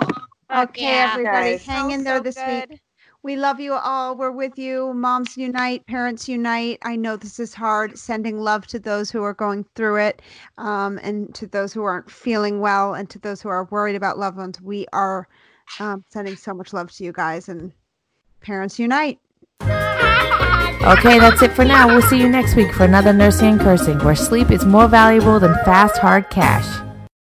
Fuck 0.50 0.70
okay, 0.72 0.82
yeah. 0.84 1.12
everybody, 1.14 1.52
Guys. 1.58 1.66
hang 1.66 1.92
in 1.92 2.04
there 2.04 2.18
So 2.18 2.24
this 2.24 2.36
good. 2.36 2.70
week. 2.72 2.82
We 3.22 3.36
love 3.36 3.60
you 3.60 3.74
all. 3.74 4.16
We're 4.16 4.32
with 4.32 4.58
you. 4.58 4.94
Moms 4.94 5.36
unite, 5.36 5.86
parents 5.88 6.30
unite. 6.30 6.80
I 6.84 6.96
know 6.96 7.18
this 7.18 7.38
is 7.38 7.54
hard. 7.54 7.98
Sending 7.98 8.40
love 8.40 8.66
to 8.68 8.80
those 8.80 9.12
who 9.12 9.24
are 9.24 9.34
going 9.34 9.66
through 9.76 9.98
it, 9.98 10.22
um, 10.58 10.98
and 11.04 11.36
to 11.36 11.46
those 11.46 11.74
who 11.74 11.84
aren't 11.84 12.10
feeling 12.10 12.62
well, 12.62 12.94
and 12.94 13.10
to 13.10 13.20
those 13.20 13.42
who 13.42 13.50
are 13.50 13.66
worried 13.66 13.98
about 13.98 14.18
loved 14.18 14.38
ones. 14.38 14.62
We 14.62 14.86
are 14.94 15.28
um, 15.82 16.06
sending 16.10 16.38
so 16.38 16.54
much 16.54 16.72
love 16.72 16.92
to 16.94 17.04
you 17.04 17.12
guys, 17.12 17.50
and 17.50 17.74
parents 18.40 18.80
unite. 18.80 19.20
Okay, 19.62 21.20
that's 21.20 21.42
it 21.42 21.52
for 21.52 21.66
now. 21.66 21.88
We'll 21.88 22.02
see 22.02 22.20
you 22.22 22.30
next 22.30 22.56
week 22.56 22.74
for 22.74 22.86
another 22.86 23.12
Nursing 23.12 23.50
and 23.50 23.60
Cursing, 23.60 24.00
where 24.00 24.16
sleep 24.16 24.50
is 24.50 24.66
more 24.66 24.88
valuable 24.88 25.42
than 25.42 25.54
fast, 25.66 25.98
hard 25.98 26.30
cash. 26.30 26.89